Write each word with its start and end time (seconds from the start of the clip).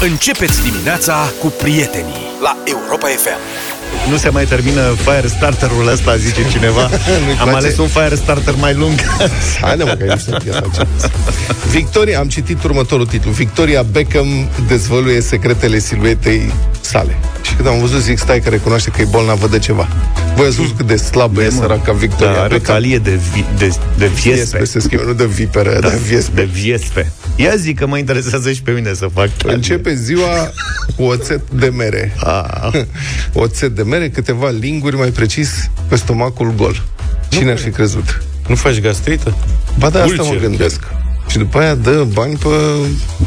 Începeți 0.00 0.62
dimineața 0.62 1.32
cu 1.40 1.46
prietenii 1.46 2.14
la 2.42 2.56
Europa 2.64 3.06
FM. 3.06 3.38
Nu 4.10 4.16
se 4.16 4.28
mai 4.28 4.44
termină 4.44 4.80
fire 4.80 5.26
starterul 5.26 5.88
ăsta, 5.88 6.16
zice 6.16 6.48
cineva. 6.50 6.80
Am 7.40 7.48
place. 7.48 7.56
ales 7.56 7.76
un 7.78 7.86
fire 7.86 8.14
starter 8.14 8.54
mai 8.60 8.74
lung. 8.74 8.94
Haide 9.60 9.84
mă, 9.84 9.90
că 9.90 10.02
ai 10.02 10.08
văzut 10.08 10.42
piesa 10.42 10.62
aceea. 10.70 10.86
Victoria, 11.70 12.18
am 12.18 12.28
citit 12.28 12.64
următorul 12.64 13.06
titlu. 13.06 13.30
Victoria 13.30 13.82
Beckham 13.82 14.48
dezvăluie 14.68 15.20
secretele 15.20 15.78
siluetei 15.78 16.52
sale. 16.80 17.16
Și 17.42 17.54
când 17.54 17.68
am 17.68 17.78
văzut, 17.78 18.00
zic, 18.00 18.18
stai 18.18 18.40
că 18.40 18.48
recunoaște 18.48 18.90
că 18.90 19.00
e 19.00 19.04
bolnavă 19.04 19.46
de 19.48 19.58
ceva. 19.58 19.88
Voi 20.34 20.46
ați 20.46 20.56
văzut 20.56 20.76
cât 20.76 20.86
de 20.86 20.96
slabă 20.96 21.42
e 21.42 21.50
săraca 21.50 21.92
Victoria 21.92 22.32
Da, 22.34 22.40
are 22.40 22.54
o 22.54 22.56
Beckham? 22.56 22.74
talie 22.74 22.98
de, 22.98 23.20
vi, 23.32 23.44
de, 23.58 23.74
de 23.98 24.06
viespe. 24.06 24.30
Viespe 24.30 24.64
se 24.64 24.80
schimbă, 24.80 25.04
nu 25.04 25.12
de 25.12 25.26
viperă, 25.26 25.78
da. 25.80 25.88
de 25.88 25.96
viespe. 26.06 26.32
De 26.34 26.44
viespe. 26.44 27.12
Ia 27.36 27.56
zic 27.56 27.78
că 27.78 27.86
mă 27.86 27.98
interesează 27.98 28.52
și 28.52 28.62
pe 28.62 28.70
mine 28.70 28.92
să 28.94 29.06
fac 29.12 29.30
talie. 29.36 29.54
Începe 29.56 29.94
ziua 29.94 30.50
cu 30.96 31.02
oțet 31.02 31.50
de 31.50 31.68
mere. 31.68 32.14
Ah. 32.24 32.80
Oțet 33.32 33.74
de 33.74 33.82
mere, 33.82 34.08
câteva 34.08 34.48
linguri, 34.50 34.96
mai 34.96 35.08
precis, 35.08 35.70
pe 35.88 35.96
stomacul 35.96 36.52
gol. 36.56 36.82
Cine 37.28 37.50
ar 37.50 37.58
fi 37.58 37.70
crezut? 37.70 38.22
Nu 38.48 38.54
faci 38.54 38.80
gastrită? 38.80 39.36
Ba 39.78 39.90
da, 39.90 40.02
asta 40.02 40.22
Ulcer, 40.22 40.34
mă 40.34 40.40
gândesc. 40.40 40.80
Și 41.28 41.38
după 41.38 41.58
aia 41.58 41.74
dă 41.74 42.06
bani 42.12 42.36
pe 42.36 42.48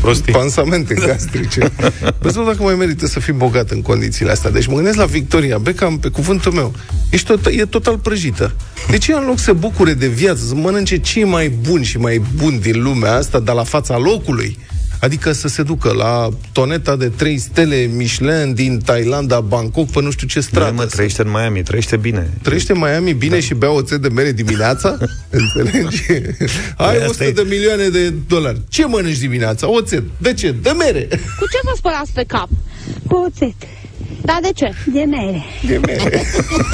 Prostii. 0.02 0.34
pansamente 0.34 0.94
gastrice. 0.94 1.72
Vezi 2.20 2.38
nu 2.38 2.46
dacă 2.46 2.64
mai 2.64 2.76
merită 2.76 3.08
să 3.08 3.20
fii 3.20 3.34
bogat 3.34 3.70
în 3.70 3.82
condițiile 3.82 4.32
astea. 4.32 4.52
Deci 4.52 4.68
mă 4.68 4.76
gândesc 4.76 4.98
la 4.98 5.06
Victoria 5.06 5.58
Beckham, 5.58 5.98
pe 6.00 6.08
cuvântul 6.08 6.52
meu. 6.52 6.74
Ești 7.10 7.28
tot, 7.28 7.46
e 7.46 7.66
total 7.66 7.98
prăjită. 7.98 8.56
De 8.90 8.98
ce 8.98 9.14
în 9.14 9.26
loc 9.26 9.38
să 9.38 9.44
se 9.44 9.52
bucure 9.52 9.94
de 9.94 10.08
viață, 10.08 10.46
să 10.48 10.56
mănânce 10.56 10.98
cei 10.98 11.24
mai 11.24 11.50
buni 11.50 11.84
și 11.84 11.98
mai 11.98 12.22
buni 12.36 12.60
din 12.60 12.82
lumea 12.82 13.16
asta, 13.16 13.40
dar 13.40 13.56
la 13.56 13.64
fața 13.64 13.98
locului? 13.98 14.58
Adică 15.02 15.32
să 15.32 15.48
se 15.48 15.64
ducă 15.64 15.92
la 15.92 16.30
toneta 16.52 16.96
de 16.96 17.08
3 17.10 17.38
stele 17.38 17.76
Michelin 17.96 18.54
din 18.54 18.80
Thailanda, 18.86 19.40
Bangkok, 19.40 19.90
pe 19.90 20.02
nu 20.02 20.12
știu 20.12 20.28
ce 20.28 20.40
Da, 20.40 20.46
stradă. 20.46 20.72
mă, 20.76 20.86
trăiește 20.86 21.22
în 21.22 21.30
Miami, 21.32 21.64
trăiește 21.64 21.98
bine. 21.98 22.30
Trăiește 22.42 22.72
în 22.72 22.78
Miami 22.80 23.14
bine 23.14 23.34
da. 23.36 23.40
și 23.42 23.54
bea 23.54 23.72
oțet 23.72 24.02
de 24.02 24.08
mere 24.08 24.32
dimineața? 24.32 24.98
Înțelegi? 25.30 26.04
Ai 26.10 26.96
Păi 26.96 26.96
asta 26.96 27.06
100 27.06 27.24
e- 27.24 27.32
de 27.32 27.46
milioane 27.50 27.88
de 27.88 28.14
dolari. 28.28 28.62
Ce 28.70 28.86
mănânci 28.86 29.18
dimineața? 29.18 29.70
Oțet. 29.70 30.04
De 30.18 30.34
ce? 30.34 30.52
De 30.62 30.70
mere. 30.70 31.08
Cu 31.10 31.46
ce 31.52 31.60
vă 31.64 31.72
spălați 31.76 32.12
pe 32.14 32.24
cap? 32.28 32.50
Cu 33.08 33.16
oțet, 33.16 33.56
Da, 34.22 34.38
de 34.42 34.50
ce? 34.56 34.72
de 34.94 35.04
mere. 35.04 35.44
De 35.68 35.80
mere. 35.86 36.24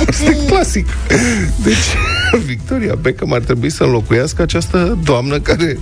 Este 0.10 0.38
clasic. 0.48 0.88
Deci, 1.64 2.42
Victoria 2.46 2.96
Beckham 2.96 3.34
ar 3.34 3.42
trebui 3.42 3.70
să 3.70 3.84
înlocuiască 3.84 4.42
această 4.42 4.98
doamnă 5.04 5.40
care 5.40 5.78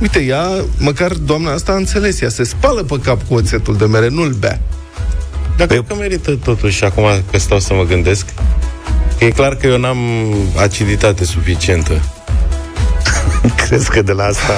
Uite, 0.00 0.20
ea, 0.20 0.64
măcar 0.78 1.12
doamna 1.12 1.52
asta 1.52 1.72
a 1.72 1.76
înțeles, 1.76 2.20
ea 2.20 2.28
se 2.28 2.44
spală 2.44 2.82
pe 2.82 2.98
cap 3.02 3.22
cu 3.28 3.34
oțetul 3.34 3.76
de 3.76 3.84
mere, 3.84 4.08
nu-l 4.08 4.32
bea. 4.32 4.60
Dar 5.56 5.66
cred 5.66 5.84
că 5.88 5.94
merită 5.94 6.38
totuși, 6.44 6.84
acum 6.84 7.04
că 7.30 7.38
stau 7.38 7.58
să 7.58 7.74
mă 7.74 7.84
gândesc, 7.84 8.26
că 9.18 9.24
e 9.24 9.30
clar 9.30 9.54
că 9.54 9.66
eu 9.66 9.78
n-am 9.78 9.98
aciditate 10.56 11.24
suficientă. 11.24 12.00
Crezi 13.66 13.90
că 13.90 14.02
de 14.02 14.12
la 14.12 14.24
asta... 14.24 14.52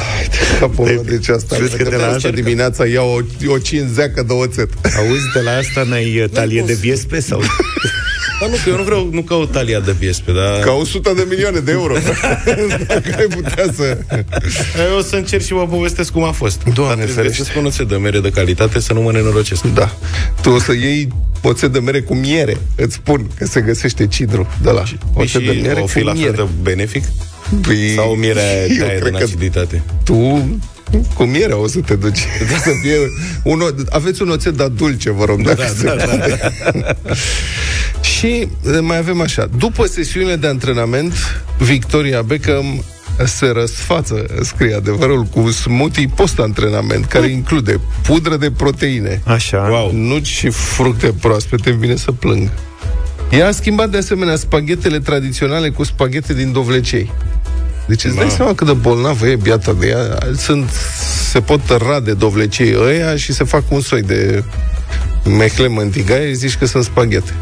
Capul 0.60 0.84
meu, 0.84 1.02
deci 1.02 1.28
asta. 1.28 1.56
Crezi 1.56 1.76
că 1.76 1.88
de 1.90 1.96
la 1.96 2.06
asta 2.06 2.28
dimineața 2.30 2.86
iau 2.86 3.08
o, 3.46 3.52
o 3.52 3.58
cinzeacă 3.58 4.22
de 4.26 4.32
oțet. 4.32 4.70
Auzi, 4.98 5.32
de 5.34 5.40
la 5.40 5.50
asta 5.50 5.82
n-ai 5.82 6.20
uh, 6.20 6.28
talie 6.28 6.62
de 6.62 6.72
viespe? 6.72 7.20
Sau... 7.20 7.42
Dar 8.40 8.50
nu, 8.50 8.56
că 8.64 8.68
eu 8.70 8.76
nu 8.76 8.82
vreau, 8.82 9.08
nu 9.12 9.22
caut 9.22 9.52
talia 9.52 9.80
de 9.80 9.94
viespe, 9.98 10.32
dar... 10.32 10.58
Ca 10.64 10.72
100 10.72 11.12
de 11.16 11.26
milioane 11.28 11.58
de 11.58 11.72
euro. 11.72 11.94
Dacă 12.86 13.14
ai 13.18 13.26
putea 13.26 13.64
să... 13.76 13.98
Eu 14.90 14.96
o 14.98 15.00
să 15.00 15.16
încerc 15.16 15.42
și 15.44 15.52
vă 15.52 15.66
povestesc 15.66 16.12
cum 16.12 16.22
a 16.22 16.30
fost. 16.30 16.62
Doamne 16.74 16.94
Dar 16.94 17.04
trebuie 17.04 17.14
ferește. 17.14 17.36
să 17.36 17.42
găsesc 17.42 17.58
un 17.58 17.64
oțet 17.66 17.88
de 17.88 17.96
mere 17.96 18.20
de 18.20 18.30
calitate 18.30 18.80
să 18.80 18.92
nu 18.92 19.00
mă 19.00 19.12
nenorocesc. 19.12 19.62
Da. 19.62 19.96
Tu 20.40 20.50
o 20.50 20.58
să 20.58 20.72
iei 20.72 21.08
oțet 21.42 21.72
de 21.72 21.78
mere 21.78 22.00
cu 22.00 22.14
miere. 22.14 22.56
Îți 22.76 22.94
spun 22.94 23.30
că 23.38 23.44
se 23.46 23.60
găsește 23.60 24.06
cidru 24.06 24.48
de 24.62 24.70
la 24.70 24.82
Păi 24.82 24.96
oțet 25.14 25.28
și 25.40 25.46
de 25.46 25.52
miere 25.52 25.80
o 25.80 25.86
fi 25.86 25.98
cu 26.00 26.04
la 26.06 26.12
fel 26.12 26.20
miere. 26.20 26.36
de 26.36 26.46
benefic? 26.62 27.04
Păi, 27.60 27.92
Sau 27.96 28.14
mirea 28.14 28.62
eu 28.62 28.76
de 28.76 28.82
aia 28.84 28.98
cred 28.98 29.02
din 29.02 29.18
că 29.18 29.24
aciditate? 29.24 29.82
tu 30.04 30.48
cu 31.14 31.22
miere 31.22 31.52
o 31.52 31.66
să 31.66 31.78
te 31.86 31.94
duci. 31.94 32.18
Să 32.64 32.70
fie 32.82 32.96
un, 33.42 33.60
o- 33.60 33.82
aveți 33.90 34.22
un 34.22 34.30
oțet, 34.30 34.56
dar 34.56 34.66
dulce, 34.68 35.10
vă 35.10 35.24
rog. 35.24 35.42
Dacă 35.42 35.72
se 35.76 35.84
poate. 35.84 36.40
Și 38.18 38.26
eh, 38.26 38.78
mai 38.80 38.96
avem 38.98 39.20
așa. 39.20 39.48
După 39.58 39.86
sesiunile 39.86 40.36
de 40.36 40.46
antrenament, 40.46 41.12
Victoria 41.58 42.22
Beckham 42.22 42.84
se 43.24 43.46
răsfață, 43.54 44.26
scrie 44.42 44.74
adevărul, 44.74 45.22
cu 45.22 45.40
un 45.40 45.50
smoothie 45.50 46.10
post-antrenament, 46.14 47.04
care 47.04 47.26
include 47.26 47.80
pudră 48.02 48.36
de 48.36 48.50
proteine, 48.50 49.20
Așa. 49.24 49.66
Wow. 49.70 49.90
nuci 49.94 50.26
și 50.26 50.48
fructe 50.50 51.14
proaspete, 51.20 51.70
îmi 51.70 51.78
vine 51.78 51.96
să 51.96 52.12
plâng. 52.12 52.50
Ea 53.30 53.46
a 53.48 53.50
schimbat 53.50 53.90
de 53.90 53.96
asemenea 53.98 54.36
spaghetele 54.36 54.98
tradiționale 54.98 55.68
cu 55.70 55.84
spaghete 55.84 56.34
din 56.34 56.52
dovlecei. 56.52 57.10
Deci 57.92 58.04
îți 58.04 58.16
dai 58.16 58.30
seama 58.30 58.54
cât 58.54 58.66
de 58.66 58.72
bolnavă 58.72 59.26
e 59.26 59.36
biata 59.36 59.72
de 59.72 59.86
ea. 59.86 60.18
Sunt, 60.36 60.70
se 61.30 61.40
pot 61.40 61.60
rade 61.88 62.12
dovlecei 62.12 62.74
ăia 62.80 63.16
și 63.16 63.32
se 63.32 63.44
fac 63.44 63.62
un 63.70 63.80
soi 63.80 64.02
de 64.02 64.44
mehle 65.24 65.68
mântigaie, 65.68 66.32
zici 66.32 66.56
că 66.56 66.66
sunt 66.66 66.84
spaghete. 66.84 67.32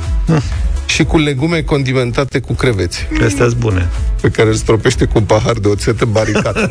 Și 0.86 1.04
cu 1.04 1.18
legume 1.18 1.62
condimentate 1.62 2.38
cu 2.38 2.52
creveți, 2.52 3.06
Astea 3.12 3.46
sunt 3.46 3.54
bune. 3.56 3.88
pe 4.20 4.28
care 4.28 4.48
îl 4.48 4.54
stropește 4.54 5.04
cu 5.04 5.12
un 5.18 5.24
pahar 5.24 5.52
de 5.52 5.68
oțet 5.68 6.04
baricat. 6.04 6.56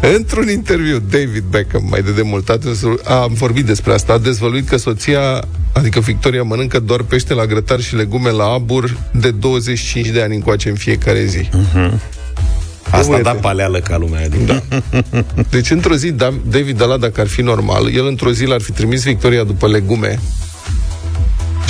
Într-un 0.16 0.48
interviu, 0.48 0.98
David 1.10 1.44
Beckham, 1.50 1.86
mai 1.90 2.02
de 2.02 2.10
demult, 2.12 2.48
a 2.48 2.56
dezvălu- 2.56 3.00
a 3.04 3.14
am 3.22 3.32
vorbit 3.32 3.64
despre 3.64 3.92
asta, 3.92 4.12
a 4.12 4.18
dezvăluit 4.18 4.68
că 4.68 4.76
soția, 4.76 5.44
adică 5.72 6.00
Victoria, 6.00 6.42
mănâncă 6.42 6.78
doar 6.80 7.02
pește 7.02 7.34
la 7.34 7.46
grătar 7.46 7.80
și 7.80 7.94
legume 7.96 8.30
la 8.30 8.44
abur 8.44 8.96
de 9.12 9.30
25 9.30 10.06
de 10.06 10.22
ani 10.22 10.34
încoace 10.34 10.68
în 10.68 10.74
fiecare 10.74 11.24
zi. 11.24 11.48
Asta 12.90 13.10
Uite. 13.10 13.22
da 13.22 13.32
paleală 13.34 13.78
ca 13.80 13.96
lumea. 13.96 14.24
Adică. 14.24 14.62
Da. 14.80 15.24
Deci, 15.50 15.70
într-o 15.70 15.94
zi, 15.94 16.10
Da- 16.10 16.34
David 16.50 16.80
ăla, 16.80 16.96
dacă 16.96 17.20
ar 17.20 17.26
fi 17.26 17.40
normal, 17.40 17.94
el 17.94 18.06
într-o 18.06 18.32
zi 18.32 18.44
l-ar 18.44 18.60
fi 18.60 18.72
trimis 18.72 19.02
Victoria 19.02 19.44
după 19.44 19.68
legume 19.68 20.18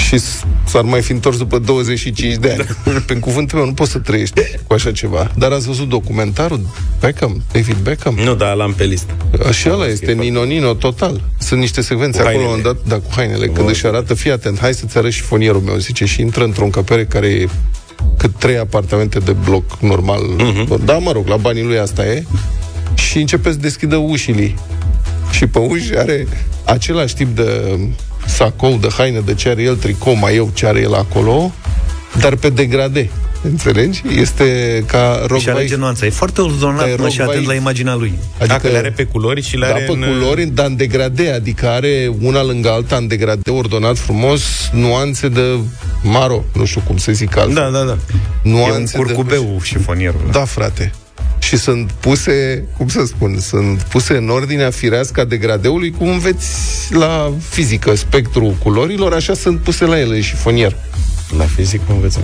și 0.07 0.19
s- 0.19 0.45
s-ar 0.67 0.83
mai 0.83 1.03
fi 1.03 1.13
întors 1.13 1.37
după 1.39 1.59
25 1.59 2.35
de 2.35 2.51
ani. 2.85 3.01
Pe 3.07 3.15
cuvântul 3.15 3.59
meu, 3.59 3.67
nu 3.67 3.73
poți 3.75 3.91
să 3.91 3.99
trăiești 3.99 4.41
cu 4.67 4.73
așa 4.75 4.93
ceva. 4.93 5.31
Dar 5.37 5.53
ați 5.53 5.67
văzut 5.67 5.89
documentarul 5.89 6.61
Beckham, 7.01 7.43
David 7.53 7.77
Beckham? 7.77 8.15
Nu, 8.25 8.35
dar 8.35 8.55
l-am 8.55 8.73
pe 8.73 8.85
listă. 8.85 9.13
Așa 9.49 9.73
ăla 9.73 9.87
este 9.87 10.13
Nino-Nino 10.13 10.75
total. 10.79 11.21
Sunt 11.39 11.61
niște 11.61 11.81
secvențe 11.81 12.21
Cu 12.23 12.27
acolo, 12.29 12.45
hainele. 12.45 12.63
dat, 12.63 12.77
da, 12.87 12.95
cu 12.95 13.11
hainele, 13.15 13.47
când 13.47 13.69
își 13.69 13.87
arată, 13.87 14.15
fii 14.15 14.31
atent, 14.31 14.59
hai 14.59 14.75
să-ți 14.75 14.99
arăt 14.99 15.13
șifonierul 15.13 15.61
meu, 15.61 15.77
zice, 15.77 16.05
și 16.05 16.21
intră 16.21 16.45
într-o 16.45 16.65
încăpere 16.65 17.05
care 17.05 17.27
e 17.27 17.49
cât 18.17 18.31
trei 18.39 18.59
apartamente 18.59 19.19
de 19.19 19.33
bloc 19.33 19.79
normal. 19.81 20.21
Uh-huh. 20.23 20.85
Da, 20.85 20.99
mă 20.99 21.13
rog, 21.13 21.27
la 21.27 21.37
banii 21.37 21.63
lui 21.63 21.79
asta 21.79 22.07
e. 22.07 22.25
Și 22.95 23.19
începe 23.19 23.51
să 23.51 23.57
deschidă 23.57 23.97
ușile. 23.97 24.55
Și 25.31 25.47
pe 25.47 25.59
uși 25.59 25.97
are 25.97 26.27
același 26.65 27.15
tip 27.15 27.37
de 27.37 27.79
sacou, 28.29 28.77
de 28.81 28.89
haine, 28.97 29.21
de 29.21 29.35
ce 29.35 29.49
are 29.49 29.63
el, 29.63 29.77
tricou, 29.77 30.15
mai 30.15 30.37
eu, 30.37 30.51
ce 30.55 30.67
are 30.67 30.81
el 30.81 30.95
acolo, 30.95 31.53
dar 32.21 32.35
pe 32.35 32.49
degrade. 32.51 33.11
Înțelegi? 33.43 34.03
Este 34.21 34.45
ca 34.87 35.25
rock 35.27 35.41
Și 35.41 35.49
alege 35.49 35.77
nuanța. 35.77 36.07
E 36.07 36.11
foarte 36.11 36.41
ordonat 36.41 36.79
Dar 36.79 36.89
e 36.89 36.95
mă, 36.99 37.09
și 37.09 37.19
rock 37.19 37.29
atent 37.29 37.41
vibe. 37.41 37.53
la 37.53 37.59
imaginea 37.59 37.95
lui. 37.95 38.13
Adică 38.39 38.47
Dacă 38.47 38.69
le 38.69 38.77
are 38.77 38.91
pe 38.91 39.05
culori 39.05 39.43
și 39.43 39.57
le 39.57 39.67
da, 39.67 39.73
are 39.75 39.85
pe 39.85 39.93
în... 39.93 40.01
culori, 40.01 40.45
dar 40.47 40.67
în 40.67 40.77
degrade, 40.77 41.31
adică 41.31 41.69
are 41.69 42.13
una 42.23 42.43
lângă 42.43 42.71
alta 42.71 42.97
în 42.97 43.07
degrade, 43.07 43.51
ordonat 43.51 43.99
frumos, 43.99 44.43
nuanțe 44.73 45.29
de 45.29 45.41
maro, 46.03 46.45
nu 46.55 46.65
știu 46.65 46.83
cum 46.87 46.97
să 46.97 47.13
zic 47.13 47.37
altfel. 47.37 47.55
Da, 47.73 47.79
da, 47.79 47.85
da. 47.85 47.93
E 47.93 47.97
un 48.45 48.51
Nuanțe 48.51 48.97
curcubeu 48.97 49.59
șifonierul. 49.63 50.21
de... 50.25 50.31
Da, 50.31 50.45
frate. 50.45 50.93
Și 51.39 51.57
sunt 51.57 51.91
puse, 51.93 52.65
cum 52.77 52.89
să 52.89 53.03
spun, 53.07 53.39
sunt 53.41 53.83
puse 53.83 54.17
în 54.17 54.29
ordinea 54.29 54.71
firească 54.71 55.21
a 55.21 55.25
degradeului, 55.25 55.91
cum 55.91 56.09
înveți 56.09 56.47
la 56.95 57.33
fizică 57.49 57.95
spectrul 57.95 58.57
culorilor, 58.63 59.13
așa 59.13 59.35
sunt 59.35 59.61
puse 59.61 59.85
la 59.85 59.99
ele 59.99 60.21
șifonier. 60.21 60.77
La 61.39 61.45
fizic 61.45 61.87
cum 61.87 61.95
învățăm? 61.95 62.23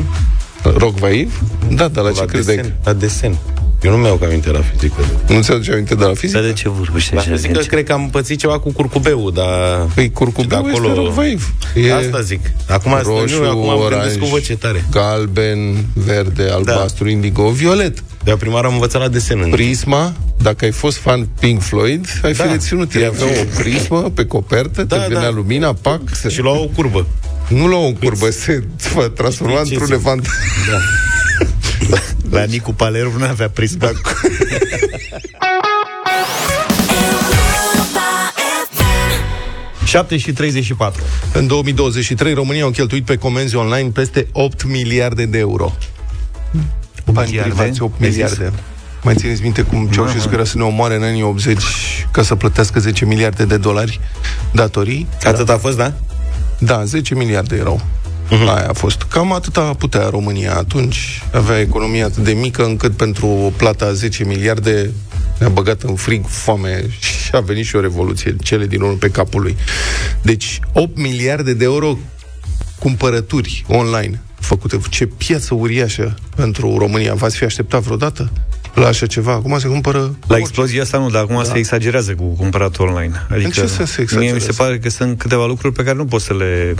Rock 0.63 0.99
vaiv? 0.99 1.43
Da, 1.69 1.89
dar 1.89 2.05
la, 2.05 2.11
ce 2.11 2.21
la 2.21 2.25
credeai? 2.25 2.57
desen. 2.57 2.75
La 2.85 2.93
desen. 2.93 3.37
Eu 3.83 3.91
nu 3.91 3.97
mi-au 3.97 4.21
aminte 4.25 4.51
la 4.51 4.61
fizică. 4.61 5.01
Nu 5.29 5.43
ți-aduce 5.43 5.73
aminte 5.73 5.95
de 5.95 6.05
la 6.05 6.15
fizică? 6.15 6.39
Dar 6.41 6.49
de 6.49 6.55
ce 6.55 6.69
vorbește 6.69 7.15
La 7.15 7.21
așa? 7.21 7.31
fizică 7.31 7.59
cred 7.59 7.85
că 7.85 7.93
am 7.93 8.09
pățit 8.11 8.39
ceva 8.39 8.59
cu 8.59 8.73
curcubeu, 8.73 9.31
dar... 9.31 9.89
Păi 9.95 10.11
curcubeu 10.13 10.63
de 10.63 10.69
este 10.69 10.93
rock 10.95 11.13
vaiv. 11.13 11.55
E... 11.75 11.95
Asta 11.95 12.21
zic. 12.21 12.41
Acum, 12.69 12.93
roșu, 13.03 13.43
nu, 13.43 13.49
acum 13.49 13.69
am 13.69 13.81
oranj, 13.81 14.01
gândesc 14.01 14.19
cu 14.19 14.27
voce 14.27 14.57
tare. 14.57 14.85
galben, 14.91 15.87
verde, 15.93 16.49
albastru, 16.53 17.09
indigo, 17.09 17.49
violet. 17.49 18.03
De 18.25 18.37
prima 18.39 18.55
oară 18.55 18.67
am 18.67 18.73
învățat 18.73 19.01
la 19.01 19.09
desen. 19.09 19.41
în- 19.41 19.51
Prisma, 19.51 20.13
dacă 20.43 20.65
ai 20.65 20.71
fost 20.71 20.97
fan 20.97 21.29
Pink 21.41 21.63
Floyd, 21.63 22.07
ai 22.23 22.33
fi 22.35 22.39
Da. 22.43 22.51
reținut. 22.51 22.95
Ei 22.95 23.05
aveau 23.05 23.29
o 23.29 23.59
prismă 23.59 24.01
pe 24.15 24.27
copertă, 24.27 24.83
Da, 24.85 24.97
te 24.99 25.07
venea 25.09 25.23
da. 25.23 25.31
lumina, 25.31 25.73
pac, 25.75 26.01
se... 26.13 26.29
Și 26.29 26.41
lua 26.41 26.59
o 26.59 26.67
curbă. 26.67 27.07
nu 27.49 27.67
la 27.69 27.77
o 27.77 27.93
curbă, 27.93 28.31
se 28.31 28.65
fă, 28.77 29.09
transforma 29.09 29.55
Ce 29.55 29.61
într-un 29.61 29.85
zic? 29.85 29.95
elefant. 29.95 30.27
La 32.31 32.45
Nicu 32.45 32.73
Palermo 32.75 33.19
nu 33.19 33.25
avea 33.25 33.49
prisma. 33.49 33.79
Da. 33.79 33.91
7 39.85 40.17
și 40.17 40.33
34. 40.33 41.03
În 41.33 41.47
2023, 41.47 42.35
România 42.35 42.63
au 42.65 42.71
cheltuit 42.71 43.05
pe 43.05 43.17
comenzi 43.17 43.57
online 43.57 43.89
peste 43.89 44.27
8 44.33 44.65
miliarde 44.65 45.25
de 45.25 45.39
euro. 45.39 45.73
Bani 47.15 47.29
miliarde? 47.29 47.55
privați, 47.55 47.83
8 47.83 48.01
Ai 48.01 48.09
miliarde. 48.09 48.53
Mai 49.03 49.15
țineți 49.15 49.43
minte 49.43 49.63
cum 49.63 49.87
Ceaușescu 49.87 50.35
era 50.35 50.45
să 50.45 50.57
ne 50.57 50.63
omoare 50.63 50.95
în 50.95 51.03
anii 51.03 51.23
80 51.23 51.63
ca 52.11 52.23
să 52.23 52.35
plătească 52.35 52.81
10 52.81 53.05
miliarde 53.05 53.45
de 53.45 53.57
dolari 53.57 54.01
datorii? 54.53 55.07
Atât 55.23 55.49
a 55.49 55.57
fost, 55.57 55.77
da? 55.77 55.93
Da, 56.59 56.85
10 56.85 57.15
miliarde 57.15 57.57
erau. 57.57 57.81
Uh-huh. 58.27 58.49
Aia 58.49 58.69
a 58.69 58.73
fost. 58.73 59.03
Cam 59.03 59.33
atâta 59.33 59.75
putea 59.79 60.09
România 60.09 60.57
atunci. 60.57 61.23
Avea 61.33 61.61
economia 61.61 62.05
atât 62.05 62.25
de 62.25 62.33
mică 62.33 62.65
încât 62.65 62.97
pentru 62.97 63.53
plata 63.57 63.93
10 63.93 64.25
miliarde 64.25 64.91
ne-a 65.39 65.49
băgat 65.49 65.83
în 65.83 65.95
frig 65.95 66.25
foame 66.27 66.85
și 66.99 67.31
a 67.33 67.41
venit 67.41 67.65
și 67.65 67.77
o 67.77 67.81
revoluție, 67.81 68.37
cele 68.43 68.67
din 68.67 68.81
urmă 68.81 68.97
pe 68.97 69.11
capul 69.11 69.43
lui. 69.43 69.57
Deci 70.23 70.61
8 70.73 70.97
miliarde 70.99 71.55
de 71.55 71.65
euro 71.65 71.99
cumpărături 72.79 73.65
online 73.69 74.23
făcute. 74.45 74.79
Ce 74.91 75.07
piață 75.07 75.55
uriașă 75.55 76.15
pentru 76.37 76.77
România. 76.79 77.15
V-ați 77.15 77.37
fi 77.37 77.45
așteptat 77.45 77.83
vreodată 77.83 78.31
la 78.75 78.87
așa 78.87 79.07
ceva? 79.07 79.33
Acum 79.33 79.59
se 79.59 79.69
cumpără... 79.69 80.15
La 80.27 80.37
explozia 80.37 80.83
asta 80.83 80.99
nu, 80.99 81.11
dar 81.11 81.23
acum 81.23 81.37
da. 81.37 81.43
se 81.45 81.59
exagerează 81.59 82.15
cu 82.15 82.25
cumpăratul 82.25 82.87
online. 82.87 83.27
Adică, 83.31 83.47
În 83.47 83.51
ce 83.51 83.67
sens 83.67 83.91
se 83.91 84.01
Mie 84.01 84.07
mi 84.09 84.09
se 84.09 84.19
exagerează? 84.19 84.63
pare 84.63 84.79
că 84.79 84.89
sunt 84.89 85.19
câteva 85.19 85.47
lucruri 85.47 85.75
pe 85.75 85.83
care 85.83 85.97
nu 85.97 86.05
poți 86.05 86.25
să 86.25 86.35
le 86.35 86.75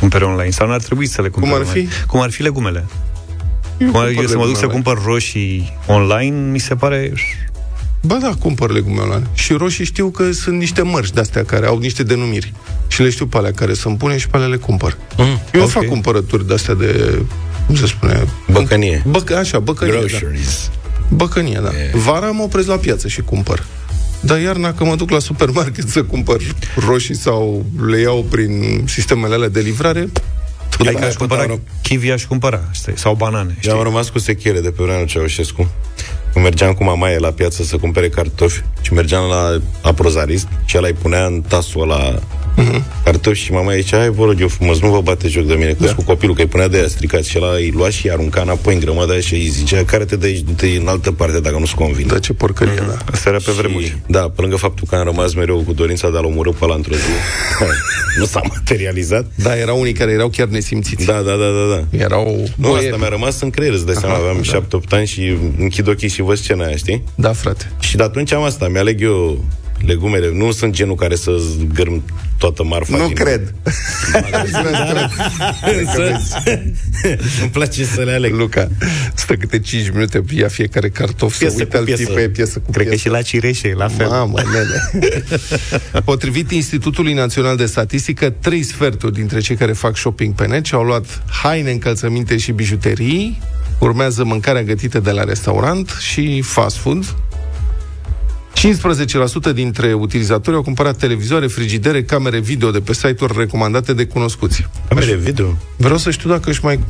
cumpere 0.00 0.24
online 0.24 0.50
sau 0.50 0.68
n-ar 0.68 0.82
trebui 0.82 1.06
să 1.06 1.22
le 1.22 1.28
cumpere 1.28 1.54
ar 1.54 1.64
fi? 1.64 1.78
online. 1.78 1.92
Cum 2.06 2.20
ar 2.20 2.30
fi 2.30 2.42
legumele. 2.42 2.84
Cum 3.78 3.96
ar, 3.96 4.08
eu 4.08 4.26
să 4.26 4.36
mă 4.36 4.46
duc 4.46 4.56
să 4.56 4.66
cumpăr 4.66 5.02
roșii 5.04 5.78
online, 5.86 6.50
mi 6.50 6.58
se 6.58 6.74
pare... 6.74 7.12
Ba 8.02 8.14
da, 8.20 8.34
cumpăr 8.38 8.70
legume 8.70 9.00
online. 9.00 9.26
Și 9.32 9.52
roșii 9.52 9.84
știu 9.84 10.08
că 10.10 10.32
sunt 10.32 10.58
niște 10.58 10.82
mărci 10.82 11.10
de-astea 11.10 11.44
care 11.44 11.66
au 11.66 11.78
niște 11.78 12.02
denumiri. 12.02 12.52
Și 12.88 13.02
le 13.02 13.10
știu 13.10 13.26
pe 13.26 13.36
alea 13.36 13.52
care 13.52 13.74
să-mi 13.74 13.96
pune 13.96 14.16
și 14.18 14.28
pe 14.28 14.36
alea 14.36 14.48
le 14.48 14.56
cumpăr. 14.56 14.96
Mm, 15.16 15.40
Eu 15.52 15.62
ok. 15.62 15.68
fac 15.68 15.84
cumpărături 15.84 16.46
de-astea 16.46 16.74
de... 16.74 17.18
Cum 17.66 17.76
se 17.76 17.86
spune? 17.86 18.24
Băcănie. 18.50 19.02
Băcă, 19.06 19.36
așa, 19.36 19.58
băcănie, 19.58 19.92
da. 19.92 19.98
Groceries. 19.98 20.70
Băcănie, 21.08 21.60
da. 21.62 21.70
Vara 21.92 22.30
mă 22.30 22.42
opresc 22.42 22.66
la 22.68 22.76
piață 22.76 23.08
și 23.08 23.20
cumpăr. 23.20 23.64
Dar 24.20 24.40
iarna 24.40 24.72
că 24.74 24.84
mă 24.84 24.94
duc 24.96 25.10
la 25.10 25.18
supermarket 25.18 25.88
să 25.88 26.02
cumpăr 26.02 26.40
roșii 26.86 27.16
sau 27.16 27.66
le 27.86 28.00
iau 28.00 28.26
prin 28.30 28.82
sistemele 28.86 29.34
alea 29.34 29.48
de 29.48 29.60
livrare, 29.60 30.00
tot 30.76 30.86
Adică 30.86 31.00
la- 31.00 31.06
aș 31.06 31.14
cumpăra 31.14 31.58
kiwi, 31.82 32.10
aș 32.12 32.24
cumpăra, 32.24 32.62
știi? 32.72 32.92
sau 32.96 33.14
banane. 33.14 33.54
Știi? 33.58 33.70
Eu 33.70 33.76
am 33.76 33.82
rămas 33.82 34.08
cu 34.08 34.18
sechere 34.18 34.60
de 34.60 34.68
pe 34.68 34.76
vremea 34.82 34.98
lui 34.98 35.06
Ceaușescu. 35.06 35.68
Când 36.38 36.50
mergeam 36.50 36.74
cu 36.74 36.84
mamaie 36.84 37.18
la 37.18 37.30
piață 37.30 37.62
să 37.62 37.76
cumpere 37.76 38.08
cartofi 38.08 38.62
și 38.80 38.92
mergeam 38.92 39.28
la 39.28 39.60
aprozarist 39.82 40.48
și 40.64 40.76
ăla 40.76 40.86
îi 40.86 40.92
punea 40.92 41.24
în 41.24 41.40
tasul 41.40 41.82
ăla 41.82 42.18
cartofi 43.04 43.40
și 43.40 43.52
mama 43.52 43.74
zicea, 43.74 43.98
hai 43.98 44.10
vă 44.10 44.24
rog 44.24 44.40
eu 44.40 44.48
frumos, 44.48 44.80
nu 44.80 44.88
vă 44.88 45.00
bate 45.00 45.28
joc 45.28 45.46
de 45.46 45.54
mine, 45.54 45.72
că 45.72 45.84
da. 45.84 45.94
cu 45.94 46.02
copilul, 46.02 46.34
că 46.34 46.40
îi 46.40 46.46
punea 46.48 46.68
de 46.68 46.76
aia 46.76 46.88
stricat 46.88 47.24
și 47.24 47.38
ăla 47.40 47.54
îi 47.54 47.70
lua 47.74 47.90
și 47.90 48.06
îi 48.06 48.12
arunca 48.12 48.40
înapoi 48.40 48.74
în 48.74 48.80
grămadă 48.80 49.12
aia 49.12 49.20
și 49.20 49.34
îi 49.34 49.46
zicea, 49.46 49.84
care 49.84 50.04
te 50.04 50.16
dă 50.16 50.26
aici, 50.26 50.40
du-te 50.40 50.66
în 50.66 50.86
altă 50.88 51.12
parte 51.12 51.40
dacă 51.40 51.58
nu-ți 51.58 51.74
convine. 51.74 52.08
Da, 52.12 52.18
ce 52.18 52.32
porcărie, 52.32 52.74
da. 52.74 52.96
Asta 53.12 53.28
era 53.28 53.38
pe 53.38 53.50
Și, 53.50 53.56
vremuri. 53.56 53.98
da, 54.06 54.20
pe 54.20 54.40
lângă 54.40 54.56
faptul 54.56 54.86
că 54.88 54.94
am 54.94 55.04
rămas 55.04 55.34
mereu 55.34 55.62
cu 55.66 55.72
dorința 55.72 56.10
de 56.10 56.16
a-l 56.16 56.24
omorâ 56.24 56.50
pe 56.50 56.64
ăla 56.64 56.74
într-o 56.74 56.94
zi. 56.94 57.00
nu 58.18 58.24
s-a 58.24 58.40
materializat. 58.48 59.26
Da, 59.34 59.58
erau 59.58 59.80
unii 59.80 59.92
care 59.92 60.10
erau 60.10 60.28
chiar 60.28 60.46
nesimțiți. 60.48 61.04
Da, 61.04 61.12
da, 61.12 61.20
da, 61.22 61.36
da, 61.36 61.74
da. 61.76 62.04
Erau... 62.04 62.24
Nu, 62.56 62.68
boieri. 62.68 62.84
asta 62.84 62.96
mi-a 62.98 63.08
rămas 63.08 63.40
în 63.40 63.50
creier, 63.50 63.72
îți 63.72 63.86
dai 63.86 63.94
seama, 63.94 64.14
aveam 64.14 64.40
da. 64.52 64.78
7-8 64.78 64.80
ani 64.88 65.06
și 65.06 65.36
închid 65.58 65.88
ochii 65.88 66.08
și 66.08 66.22
văd 66.22 66.36
scena 66.36 66.64
aia, 66.64 66.76
știi? 66.76 67.02
Da, 67.14 67.32
frate. 67.32 67.72
Și 67.80 67.96
de 67.96 68.02
atunci 68.02 68.32
am 68.32 68.42
asta, 68.42 68.68
mi-aleg 68.68 69.02
eu 69.02 69.44
legumele. 69.86 70.30
Nu 70.32 70.52
sunt 70.52 70.72
genul 70.72 70.94
care 70.94 71.16
să 71.16 71.30
zgârm 71.38 72.02
toată 72.38 72.64
marfa 72.64 72.96
Nu 72.96 73.06
din 73.06 73.14
cred. 73.14 73.54
Însă, 75.80 76.20
îmi 77.42 77.50
place 77.52 77.84
să 77.84 78.02
le 78.02 78.12
aleg. 78.12 78.34
Luca, 78.34 78.68
stă 79.14 79.34
câte 79.34 79.58
5 79.60 79.90
minute, 79.90 80.22
ia 80.34 80.48
fiecare 80.48 80.88
cartof, 80.88 81.32
să 81.32 81.38
Piesă 81.38 81.54
uite 81.58 81.70
cu 81.70 81.76
al 81.76 81.84
piesă. 81.84 82.04
tip 82.04 82.14
pe 82.14 82.28
piesă 82.28 82.58
cu 82.58 82.70
Cred 82.70 82.82
că 82.84 82.88
piesă. 82.90 83.02
și 83.04 83.08
la 83.08 83.22
cireșe, 83.22 83.72
la 83.76 83.88
fel. 83.88 84.08
Mamă, 84.08 84.40
nene. 84.52 85.08
Potrivit 86.04 86.50
Institutului 86.50 87.12
Național 87.12 87.56
de 87.56 87.66
Statistică, 87.66 88.30
trei 88.30 88.62
sferturi 88.62 89.12
dintre 89.12 89.40
cei 89.40 89.56
care 89.56 89.72
fac 89.72 89.96
shopping 89.96 90.34
pe 90.34 90.46
net 90.46 90.64
și-au 90.64 90.82
luat 90.82 91.22
haine, 91.42 91.70
încălțăminte 91.70 92.36
și 92.36 92.52
bijuterii, 92.52 93.40
urmează 93.78 94.24
mâncarea 94.24 94.62
gătită 94.62 94.98
de 95.00 95.10
la 95.10 95.24
restaurant 95.24 95.96
și 96.00 96.40
fast 96.42 96.76
food. 96.76 97.14
15% 98.58 99.52
dintre 99.54 99.92
utilizatori 99.92 100.56
au 100.56 100.62
cumpărat 100.62 100.96
televizoare, 100.96 101.46
frigidere, 101.46 102.02
camere 102.04 102.38
video 102.38 102.70
de 102.70 102.80
pe 102.80 102.92
site-uri 102.94 103.38
recomandate 103.38 103.92
de 103.92 104.06
cunoscuți. 104.06 104.66
Camere 104.88 105.14
video. 105.14 105.56
Vreau 105.76 105.96
să 105.98 106.10
știu 106.10 106.30
dacă 106.30 106.50
își 106.50 106.64
mai... 106.64 106.80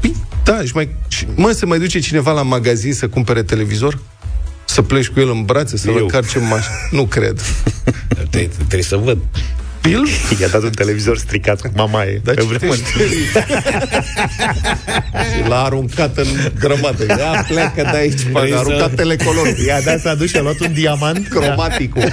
Păi, 0.00 0.16
da, 0.44 0.56
își 0.56 0.74
mai... 0.74 0.88
și- 1.08 1.26
Mă, 1.34 1.50
se 1.50 1.66
mai 1.66 1.78
duce 1.78 1.98
cineva 1.98 2.32
la 2.32 2.42
magazin 2.42 2.92
să 2.92 3.08
cumpere 3.08 3.42
televizor? 3.42 3.98
Să 4.64 4.82
pleci 4.82 5.08
cu 5.08 5.20
el 5.20 5.30
în 5.30 5.44
brațe, 5.44 5.76
să-l 5.76 5.96
Eu. 5.96 6.02
încarce 6.02 6.38
în 6.38 6.46
mașină? 6.46 6.74
Nu 6.90 7.04
cred. 7.06 7.40
Te- 8.30 8.48
Trebuie 8.56 8.82
să 8.82 8.96
văd. 8.96 9.18
El? 9.84 10.06
I-a 10.40 10.48
dat 10.48 10.62
un 10.62 10.70
televizor 10.70 11.18
stricat 11.18 11.60
cu 11.60 11.68
mamaie. 11.74 12.20
Dar 12.24 12.34
Pe 12.34 12.42
vremuri. 12.42 12.82
citește. 12.82 13.46
și 15.42 15.48
l-a 15.48 15.62
aruncat 15.64 16.16
în 16.16 16.26
grămadă. 16.58 17.04
Ia, 17.08 17.44
pleacă 17.48 17.82
de 17.90 17.96
aici. 17.96 18.20
A 18.34 18.38
Vrei 18.38 18.50
să- 18.50 18.56
aruncat 18.58 18.94
telecolor. 18.94 19.46
I-a 19.66 19.80
dat 19.80 20.00
s-a 20.00 20.14
dus 20.14 20.28
și 20.28 20.36
a 20.36 20.40
luat 20.40 20.58
un 20.60 20.72
diamant 20.72 21.28
Cromaticul. 21.28 22.12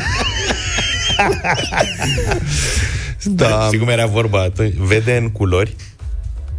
da. 3.24 3.64
Știi 3.66 3.80
cum 3.80 3.88
era 3.90 4.06
vorba 4.06 4.42
atunci? 4.42 4.74
Vede 4.78 5.16
în 5.18 5.30
culori. 5.30 5.75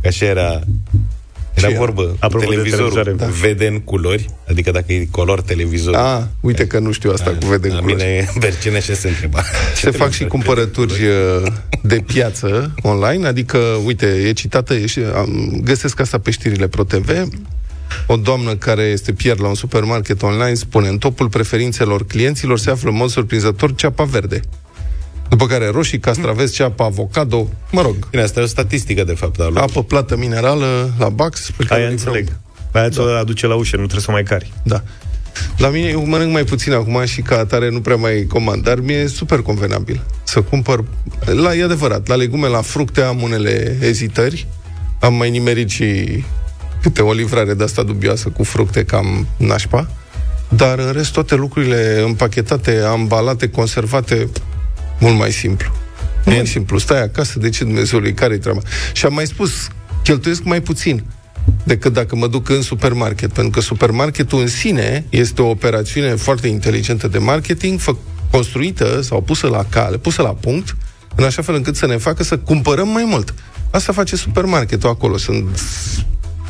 Că 0.01 0.09
așa 0.09 0.25
era... 0.27 0.61
Era 1.59 1.67
Ce 1.67 1.75
era? 1.75 1.79
vorbă. 1.85 2.17
Apropo 2.19 2.45
de 2.45 2.51
televizorul 2.51 2.91
televizoare. 3.03 3.33
vede 3.41 3.67
în 3.67 3.81
culori, 3.81 4.27
adică 4.49 4.71
dacă 4.71 4.93
e 4.93 5.09
color 5.11 5.41
televizor. 5.41 5.95
Ah, 5.95 6.23
uite 6.41 6.67
că 6.67 6.79
nu 6.79 6.93
știu 6.93 7.11
asta 7.11 7.31
cu 7.41 7.47
vede 7.47 7.69
în 7.69 7.75
La 7.75 7.81
culori. 7.81 8.03
mine, 8.05 8.29
Bercine, 8.41 8.81
ce 8.81 8.95
se 8.95 9.09
întreba? 9.09 9.43
Se 9.75 9.91
fac 10.01 10.11
și 10.11 10.25
cumpărături 10.25 10.93
uh, 11.07 11.53
de 11.83 12.03
piață 12.07 12.75
online, 12.83 13.27
adică, 13.27 13.59
uite, 13.85 14.07
e 14.07 14.33
citată, 14.33 14.75
e 14.75 14.87
și, 14.87 15.01
am, 15.15 15.61
găsesc 15.65 16.01
asta 16.01 16.19
pe 16.19 16.31
știrile 16.31 16.69
ProTV, 16.69 17.29
o 18.07 18.17
doamnă 18.17 18.55
care 18.57 18.83
este 18.83 19.13
pier 19.13 19.39
la 19.39 19.49
un 19.49 19.55
supermarket 19.55 20.23
online 20.23 20.55
spune 20.55 20.89
în 20.89 20.99
topul 20.99 21.29
preferințelor 21.29 22.07
clienților 22.07 22.59
se 22.59 22.71
află 22.71 22.91
în 22.91 22.97
mod 22.97 23.09
surprinzător 23.11 23.75
ceapa 23.75 24.05
verde. 24.05 24.41
După 25.29 25.47
care 25.47 25.67
roșii, 25.71 25.99
castraveți, 25.99 26.52
ceapa 26.52 26.85
avocado, 26.85 27.49
mă 27.71 27.83
rog, 27.83 28.09
Bine, 28.11 28.23
asta 28.23 28.41
e 28.41 28.43
o 28.43 28.47
statistică, 28.47 29.05
de 29.05 29.12
fapt, 29.14 29.41
al 29.41 29.52
lui. 29.52 29.62
apă 29.62 29.83
plată 29.83 30.17
minerală 30.17 30.93
la 30.99 31.09
Bax. 31.09 31.50
Pe 31.57 31.64
care 31.64 31.81
Aia 31.81 31.88
o 31.88 31.93
înțeleg. 31.93 32.17
livrăm. 32.23 32.41
Aia 32.73 32.88
ți-o 32.88 33.02
aduce 33.02 33.47
la 33.47 33.55
ușă, 33.55 33.76
nu 33.76 33.83
trebuie 33.83 34.05
să 34.05 34.11
mai 34.11 34.23
cari. 34.23 34.52
Da. 34.62 34.83
La 35.57 35.69
mine 35.69 35.88
eu 35.88 36.07
mănânc 36.07 36.33
mai 36.33 36.45
puțin 36.45 36.73
acum 36.73 37.05
și 37.05 37.21
ca 37.23 37.38
atare 37.38 37.71
nu 37.71 37.81
prea 37.81 37.97
mai 37.97 38.26
comand, 38.29 38.62
dar 38.62 38.81
mi-e 38.81 39.07
super 39.07 39.41
convenabil 39.41 40.00
să 40.25 40.43
cumpăr. 40.43 40.85
La, 41.25 41.55
e 41.55 41.64
adevărat, 41.64 42.07
la 42.07 42.14
legume, 42.14 42.47
la 42.49 42.61
fructe 42.61 43.00
am 43.00 43.23
unele 43.23 43.76
ezitări. 43.81 44.47
Am 45.00 45.14
mai 45.14 45.31
nimerit 45.31 45.69
și 45.71 46.25
câte 46.83 47.02
o 47.02 47.12
livrare 47.12 47.55
de 47.55 47.64
asta 47.64 47.83
dubioasă 47.83 48.29
cu 48.29 48.43
fructe 48.43 48.85
cam 48.85 49.26
nașpa. 49.37 49.88
Dar 50.49 50.79
în 50.79 50.93
rest 50.93 51.12
toate 51.12 51.35
lucrurile 51.35 52.02
împachetate, 52.07 52.81
ambalate, 52.87 53.49
conservate, 53.49 54.29
mult 54.99 55.19
mai 55.19 55.33
simplu. 55.33 55.73
Mult 56.25 56.37
mai 56.37 56.47
simplu. 56.47 56.78
Stai 56.78 57.02
acasă, 57.02 57.38
de 57.38 57.49
ce 57.49 57.64
Dumnezeului, 57.64 58.14
care-i 58.14 58.38
treaba? 58.38 58.61
Și 58.93 59.07
am 59.07 59.14
mai 59.14 59.26
spus, 59.26 59.69
cheltuiesc 60.02 60.43
mai 60.43 60.61
puțin 60.61 61.05
decât 61.64 61.93
dacă 61.93 62.17
mă 62.17 62.26
duc 62.26 62.49
în 62.49 62.62
supermarket, 62.62 63.33
pentru 63.33 63.52
că 63.52 63.61
supermarketul 63.61 64.40
în 64.40 64.47
sine 64.47 65.05
este 65.09 65.43
o 65.43 65.49
operațiune 65.49 66.14
foarte 66.14 66.49
inteligentă 66.49 67.09
de 67.09 67.19
marketing, 67.19 67.81
fă, 67.81 67.95
construită 68.31 69.00
sau 69.00 69.23
pusă 69.23 69.47
la 69.47 69.64
cale, 69.69 69.97
pusă 69.97 70.23
la 70.23 70.35
punct, 70.35 70.76
în 71.14 71.25
așa 71.25 71.43
fel 71.43 71.55
încât 71.55 71.76
să 71.76 71.87
ne 71.87 71.97
facă 71.97 72.23
să 72.23 72.38
cumpărăm 72.38 72.88
mai 72.88 73.05
mult. 73.07 73.35
Asta 73.71 73.93
face 73.93 74.17
supermarketul 74.17 74.88
acolo. 74.88 75.17
Sunt 75.17 75.61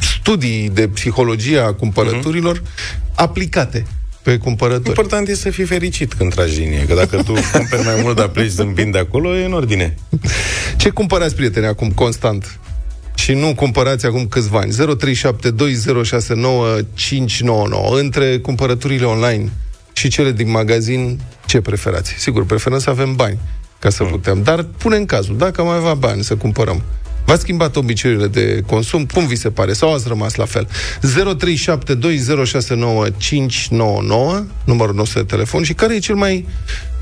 studii 0.01 0.69
de 0.69 0.89
psihologie 0.89 1.59
a 1.59 1.73
cumpărăturilor 1.73 2.63
aplicate 3.15 3.87
pe 4.29 4.37
cumpărători. 4.37 4.89
Important 4.89 5.29
e 5.29 5.35
să 5.35 5.51
fii 5.51 5.65
fericit 5.65 6.15
când 6.15 6.35
tragi 6.35 6.61
linie, 6.61 6.85
că 6.87 6.95
dacă 6.95 7.23
tu 7.23 7.33
cumperi 7.53 7.85
mai 7.85 8.01
mult, 8.03 8.17
dar 8.17 8.29
pleci 8.29 8.51
zâmbind 8.51 8.93
de 8.93 8.99
acolo, 8.99 9.37
e 9.37 9.45
în 9.45 9.53
ordine. 9.53 9.95
Ce 10.77 10.91
cumpărați, 10.91 11.35
prieteni, 11.35 11.67
acum 11.67 11.91
constant? 11.91 12.59
Și 13.15 13.33
nu 13.33 13.55
cumpărați 13.55 14.07
acum 14.07 14.27
câțiva 14.27 14.59
ani. 14.59 14.73
0372069599. 14.73 14.79
Între 18.01 18.39
cumpărăturile 18.39 19.05
online 19.05 19.51
și 19.93 20.09
cele 20.09 20.33
din 20.33 20.51
magazin, 20.51 21.21
ce 21.47 21.61
preferați? 21.61 22.13
Sigur, 22.19 22.47
preferăm 22.47 22.79
să 22.79 22.91
avem 22.91 23.15
bani 23.15 23.39
ca 23.79 23.91
să 23.91 24.05
putem. 24.05 24.43
Dar 24.43 24.63
punem 24.63 25.05
cazul, 25.05 25.37
dacă 25.37 25.61
am 25.61 25.69
avea 25.69 25.95
bani 25.95 26.25
să 26.25 26.37
cumpărăm. 26.37 26.83
V-ați 27.29 27.41
schimbat 27.43 27.77
obiceiurile 27.77 28.27
de 28.27 28.63
consum? 28.67 29.07
Cum 29.07 29.27
vi 29.27 29.37
se 29.37 29.51
pare? 29.51 29.73
Sau 29.73 29.95
ați 29.95 30.09
rămas 30.09 30.35
la 30.35 30.45
fel? 30.45 30.69
0372069599 30.69 30.71
numărul 34.65 34.95
nostru 34.95 35.19
de 35.19 35.25
telefon 35.25 35.63
și 35.63 35.73
care 35.75 35.95
e 35.95 35.99
cel 35.99 36.15
mai 36.15 36.47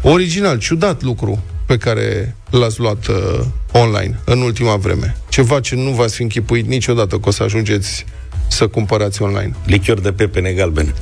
original, 0.03 0.59
ciudat 0.59 1.03
lucru 1.03 1.43
pe 1.67 1.77
care 1.77 2.37
l-ați 2.51 2.81
luat 2.81 3.07
uh, 3.07 3.41
online 3.73 4.19
în 4.25 4.41
ultima 4.41 4.77
vreme? 4.77 5.17
Ceva 5.29 5.61
ce 5.61 5.75
nu 5.75 5.91
v-ați 5.91 6.15
fi 6.15 6.23
închipuit 6.23 6.67
niciodată 6.67 7.17
că 7.17 7.29
o 7.29 7.31
să 7.31 7.43
ajungeți 7.43 8.05
să 8.49 8.67
cumpărați 8.67 9.23
online? 9.23 9.53
Lichior 9.67 10.01
de 10.01 10.13
pepene 10.13 10.53
galben. 10.53 10.95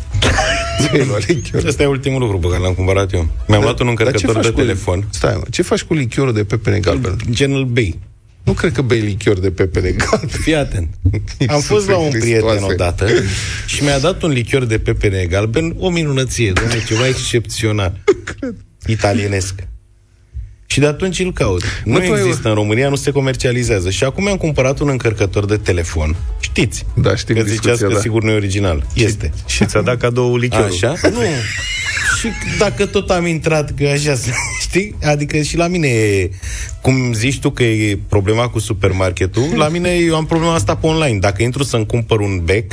Asta 1.67 1.83
e 1.83 1.87
ultimul 1.87 2.21
lucru 2.21 2.39
pe 2.39 2.49
care 2.49 2.61
l-am 2.63 2.75
cumpărat 2.75 3.13
eu. 3.13 3.29
Mi-am 3.47 3.61
Da, 3.61 3.67
luat 3.67 3.81
un 3.81 3.87
dar 3.87 3.97
ce 3.97 4.03
încărcător 4.05 4.35
faci 4.35 4.45
de 4.45 4.51
cu- 4.51 4.61
telefon. 4.61 5.05
Stai, 5.11 5.35
mă, 5.37 5.43
ce 5.51 5.63
faci 5.63 5.83
cu 5.83 5.95
lichiorul 5.95 6.33
de 6.33 6.45
pepene 6.45 6.79
galben? 6.79 7.17
Gen 7.31 7.53
îl 7.53 7.65
bei. 7.65 7.99
Nu 8.45 8.53
cred 8.53 8.73
că 8.73 8.83
bei 8.83 9.01
lichior 9.01 9.39
de 9.39 9.51
pepene 9.51 9.91
galben. 9.91 10.29
Fii 10.29 10.55
atent. 10.55 10.89
Am 11.03 11.21
Iisuse 11.39 11.61
fost 11.67 11.89
la 11.89 11.97
un 11.97 12.11
prieten 12.11 12.49
Hristoase. 12.49 12.73
odată 12.73 13.09
și 13.67 13.83
mi-a 13.83 13.99
dat 13.99 14.23
un 14.23 14.31
lichior 14.31 14.65
de 14.65 14.79
pepene 14.79 15.25
galben, 15.27 15.75
o 15.79 15.89
minunăție, 15.91 16.53
doamne, 16.53 16.85
ceva 16.87 17.07
excepțional. 17.07 18.01
Italienesc. 18.87 19.55
Și 20.67 20.81
de 20.81 20.87
atunci 20.87 21.19
îl 21.19 21.33
caut. 21.33 21.63
Nu 21.85 21.93
Mă, 21.93 21.99
tu 21.99 22.13
ai 22.13 22.21
există 22.27 22.49
în 22.49 22.55
România, 22.55 22.89
nu 22.89 22.95
se 22.95 23.11
comercializează. 23.11 23.91
Și 23.91 24.05
acum 24.05 24.29
am 24.29 24.37
cumpărat 24.37 24.79
un 24.79 24.89
încărcător 24.89 25.45
de 25.45 25.57
telefon. 25.57 26.17
Știți? 26.41 26.87
Da, 26.95 27.17
știm 27.17 27.37
că 27.37 27.43
discuția, 27.43 27.73
ziceați 27.73 27.93
că 27.93 27.95
da. 27.95 28.01
sigur 28.01 28.23
nu 28.23 28.31
e 28.31 28.35
original. 28.35 28.87
Este. 28.95 29.33
Și 29.47 29.65
ți-a 29.65 29.81
dat 29.81 29.97
cadou 29.97 30.37
lichiorul. 30.37 30.67
Așa? 30.67 30.97
Nu. 31.11 31.21
și 32.19 32.29
dacă 32.59 32.87
tot 32.87 33.11
am 33.11 33.27
intrat, 33.27 33.75
că 33.75 33.87
așa, 33.87 34.15
știi? 34.69 34.95
Adică 35.03 35.41
și 35.41 35.57
la 35.57 35.67
mine, 35.67 35.89
e, 35.89 36.31
cum 36.81 37.13
zici 37.13 37.41
tu 37.41 37.51
că 37.51 37.63
e 37.63 37.99
problema 38.09 38.49
cu 38.49 38.59
supermarketul, 38.59 39.43
la 39.57 39.69
mine 39.69 39.91
eu 39.91 40.17
am 40.17 40.27
problema 40.27 40.55
asta 40.55 40.77
pe 40.77 40.87
online. 40.87 41.19
Dacă 41.19 41.43
intru 41.43 41.63
să-mi 41.63 41.87
cumpăr 41.87 42.21
un 42.21 42.41
bec, 42.45 42.73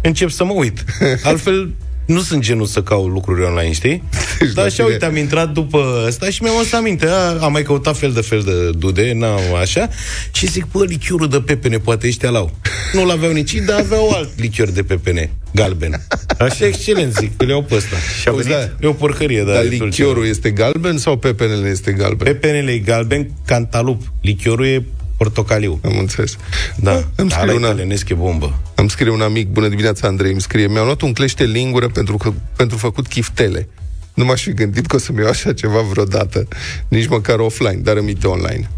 încep 0.00 0.30
să 0.30 0.44
mă 0.44 0.52
uit. 0.52 0.84
Altfel, 1.22 1.70
nu 2.06 2.20
sunt 2.20 2.42
genul 2.42 2.66
să 2.66 2.82
caut 2.82 3.10
lucruri 3.12 3.42
online, 3.42 3.72
știi? 3.72 4.02
Deci, 4.38 4.48
Dar 4.52 4.54
la 4.54 4.62
așa, 4.62 4.74
tine- 4.82 4.86
uite, 4.92 5.04
am 5.04 5.16
intrat 5.16 5.50
după 5.52 6.04
ăsta 6.06 6.30
și 6.30 6.42
mi-am 6.42 6.56
adus 6.56 6.72
aminte. 6.72 7.06
A, 7.06 7.38
am 7.40 7.52
mai 7.52 7.62
căutat 7.62 7.96
fel 7.96 8.12
de 8.12 8.20
fel 8.20 8.40
de 8.40 8.70
dude, 8.78 9.12
n-am 9.12 9.54
așa. 9.60 9.88
Și 10.32 10.46
zic, 10.46 10.66
bă, 10.72 10.84
lichiorul 10.84 11.28
de 11.28 11.40
pepene, 11.40 11.78
poate 11.78 12.06
ăștia 12.06 12.30
l-au. 12.30 12.56
Nu 12.92 13.04
l-aveau 13.04 13.32
nici, 13.32 13.52
ei, 13.52 13.60
dar 13.60 13.78
aveau 13.80 14.10
alt 14.10 14.28
lichior 14.36 14.68
de 14.68 14.82
pepene, 14.82 15.30
galben. 15.54 16.06
Așa, 16.38 16.66
excelent, 16.66 17.12
zic, 17.14 17.36
că 17.36 17.44
le-au 17.44 17.62
pe 17.62 17.74
ăsta. 17.74 17.96
Și 18.20 18.28
a 18.28 18.30
Auzi, 18.30 18.48
venit? 18.48 18.64
da, 18.66 18.86
E 18.86 18.86
o 18.90 18.92
porcărie, 18.92 19.42
da. 19.44 19.52
Dar 19.52 19.62
destul 19.64 19.86
lichiorul 19.86 20.22
ce- 20.22 20.28
este 20.30 20.50
galben 20.50 20.98
sau 20.98 21.16
pepenele 21.16 21.68
este 21.68 21.92
galben? 21.92 22.32
Pepenele 22.32 22.70
e 22.72 22.78
galben, 22.78 23.30
cantalup. 23.46 24.02
Lichiorul 24.20 24.66
e 24.66 24.84
portocaliu. 25.22 25.80
Am 25.84 25.98
înțeles. 25.98 26.36
Da, 26.76 26.92
Îmi 27.14 27.30
Ala 27.32 27.40
scrie, 27.40 27.54
una, 27.56 27.66
italienesc 27.66 28.08
e 28.08 28.14
bombă. 28.14 28.58
îmi 28.74 28.90
scrie 28.90 29.10
un 29.10 29.20
amic, 29.20 29.48
bună 29.48 29.68
dimineața 29.68 30.08
Andrei, 30.08 30.32
îmi 30.32 30.40
scrie, 30.40 30.66
mi-am 30.66 30.84
luat 30.84 31.00
un 31.00 31.12
clește 31.12 31.44
lingură 31.44 31.88
pentru, 31.88 32.16
că, 32.16 32.32
pentru 32.56 32.76
făcut 32.76 33.06
chiftele. 33.06 33.68
Nu 34.14 34.24
m-aș 34.24 34.42
fi 34.42 34.52
gândit 34.52 34.86
că 34.86 34.96
o 34.96 34.98
să-mi 34.98 35.18
iau 35.18 35.28
așa 35.28 35.52
ceva 35.52 35.80
vreodată, 35.80 36.48
nici 36.88 37.08
măcar 37.08 37.38
offline, 37.38 37.80
dar 37.82 37.96
îmite 37.96 38.26
online. 38.26 38.70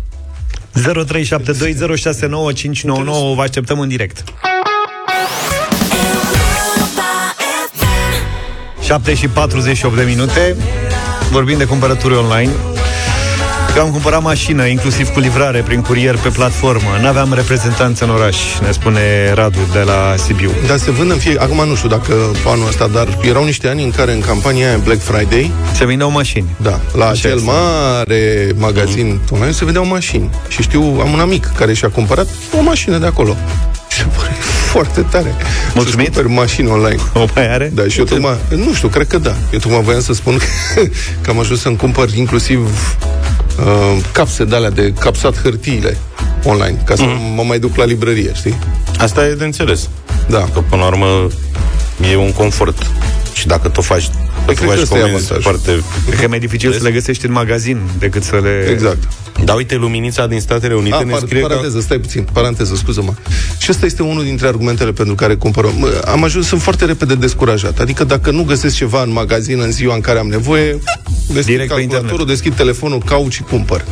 0372069599 0.75 0.81
Vă 3.35 3.43
așteptăm 3.43 3.81
în 3.81 3.89
direct 3.89 4.25
7 8.83 9.15
și 9.15 9.29
48 9.29 9.97
de 9.97 10.03
minute 10.03 10.57
Vorbim 11.31 11.59
de 11.59 11.65
cumpărături 11.65 12.15
online 12.15 12.51
Eu 13.77 13.83
am 13.83 13.91
cumpărat 13.91 14.23
mașină, 14.23 14.67
inclusiv 14.67 15.09
cu 15.09 15.19
livrare 15.21 15.61
prin 15.61 15.81
curier 15.81 16.17
pe 16.17 16.29
platformă 16.29 16.89
N-aveam 17.03 17.33
reprezentanță 17.33 18.05
în 18.05 18.11
oraș, 18.11 18.37
ne 18.63 18.71
spune 18.71 19.33
Radu 19.35 19.59
de 19.73 19.79
la 19.79 20.15
Sibiu 20.17 20.51
Dar 20.67 20.77
se 20.79 20.91
vând 20.91 21.11
în 21.11 21.17
fie... 21.17 21.37
Acum 21.39 21.69
nu 21.69 21.75
știu 21.75 21.89
dacă 21.89 22.15
anul 22.47 22.67
ăsta, 22.69 22.87
dar 22.87 23.19
erau 23.23 23.45
niște 23.45 23.69
ani 23.69 23.83
în 23.85 23.91
care 23.91 24.13
în 24.13 24.21
campania 24.21 24.69
aia 24.69 24.77
Black 24.85 25.01
Friday, 25.03 25.51
Se 25.77 25.87
vindeau 25.87 26.11
mașini 26.11 26.47
da, 26.57 26.81
la 26.97 27.03
Așa 27.05 27.11
acel 27.13 27.37
este. 27.37 27.51
mare 27.51 28.53
magazin 28.57 29.07
Mhm. 29.07 29.35
online 29.35 29.53
se 29.53 29.65
vedeau 29.65 29.87
mașini. 29.87 30.31
Și 30.49 30.63
știu, 30.63 30.83
am 30.83 31.13
un 31.13 31.21
amic 31.21 31.51
care 31.57 31.73
și-a 31.73 31.89
cumpărat 31.89 32.27
o 32.59 32.63
mașină 32.63 32.99
de 32.99 33.07
acolo. 33.07 33.37
Și 33.89 33.99
se 33.99 34.07
pare 34.17 34.33
foarte 34.71 35.01
tare. 35.01 35.35
Mulțumit? 35.75 36.15
Să 36.15 36.25
mașini 36.27 36.69
online. 36.69 37.01
O 37.15 37.25
mai 37.35 37.53
are? 37.53 37.71
Da, 37.75 37.83
și 37.89 37.99
eu 37.99 38.05
tocmai, 38.05 38.37
nu 38.49 38.73
știu, 38.75 38.89
cred 38.89 39.07
că 39.07 39.19
da. 39.19 39.35
Eu 39.53 39.59
tocmai 39.59 39.81
voiam 39.83 40.01
să 40.01 40.13
spun 40.13 40.37
că, 40.37 40.81
că 41.23 41.31
am 41.31 41.39
ajuns 41.39 41.61
să-mi 41.61 41.77
cumpăr 41.77 42.09
inclusiv 42.15 42.69
uh, 43.59 44.01
capse 44.13 44.45
de 44.45 44.55
alea 44.57 44.71
de 44.71 44.93
capsat 44.99 45.43
hârtiile 45.43 45.97
online, 46.45 46.83
ca 46.85 46.95
să 46.95 47.03
Mhm. 47.03 47.35
mă 47.35 47.43
mai 47.43 47.59
duc 47.59 47.77
la 47.77 47.85
librărie, 47.85 48.31
știi? 48.35 48.59
Asta 48.99 49.27
e 49.27 49.35
de 49.35 49.45
înțeles. 49.45 49.89
Da. 50.29 50.49
Că 50.53 50.61
până 50.69 50.83
la 50.83 50.87
urmă 50.89 51.27
e 52.13 52.17
un 52.17 52.33
confort. 52.33 52.87
Și 53.33 53.47
dacă 53.47 53.69
tu 53.69 53.81
faci, 53.81 54.09
Păi 54.45 54.55
tu 54.55 54.61
cred 54.61 54.69
că 54.69 54.75
faci 54.75 54.83
ăsta 54.83 54.97
e 54.97 55.01
comenzi 55.01 55.33
avantajul. 55.33 55.43
foarte... 55.43 55.85
Cred 56.07 56.19
că 56.19 56.25
e 56.25 56.27
mai 56.27 56.39
dificil 56.39 56.73
să 56.73 56.83
le 56.83 56.91
găsești 56.91 57.27
în 57.27 57.33
magazin 57.33 57.81
decât 57.99 58.23
să 58.23 58.41
le... 58.43 58.69
Exact. 58.71 59.09
Dar 59.45 59.57
uite, 59.57 59.75
luminița 59.75 60.27
din 60.27 60.41
Statele 60.41 60.75
Unite 60.75 60.95
A, 60.95 61.01
ne 61.01 61.11
par, 61.11 61.21
scrie 61.21 61.41
că... 61.41 61.47
paranteză, 61.47 61.81
stai 61.81 61.99
puțin, 61.99 62.27
paranteză, 62.33 62.75
scuză-mă. 62.75 63.13
Și 63.59 63.67
ăsta 63.71 63.87
este 63.87 64.03
unul 64.03 64.25
dintre 64.25 64.47
argumentele 64.47 64.93
pentru 64.93 65.15
care 65.15 65.35
cumpărăm. 65.35 65.73
Mă, 65.79 66.03
Am 66.07 66.25
ajuns, 66.25 66.47
sunt 66.47 66.63
foarte 66.63 66.85
repede 66.85 67.15
descurajat. 67.15 67.79
Adică 67.79 68.05
dacă 68.05 68.31
nu 68.31 68.43
găsesc 68.43 68.75
ceva 68.75 69.03
în 69.03 69.13
magazin 69.13 69.61
în 69.61 69.71
ziua 69.71 69.95
în 69.95 70.01
care 70.01 70.19
am 70.19 70.27
nevoie, 70.27 70.79
deschid 71.27 71.45
Direct 71.45 71.69
pe 71.69 71.75
calculatorul, 71.75 72.11
internet. 72.11 72.27
deschid 72.27 72.55
telefonul, 72.55 72.99
caut 72.99 73.33
și 73.33 73.43
cumpăr. 73.43 73.85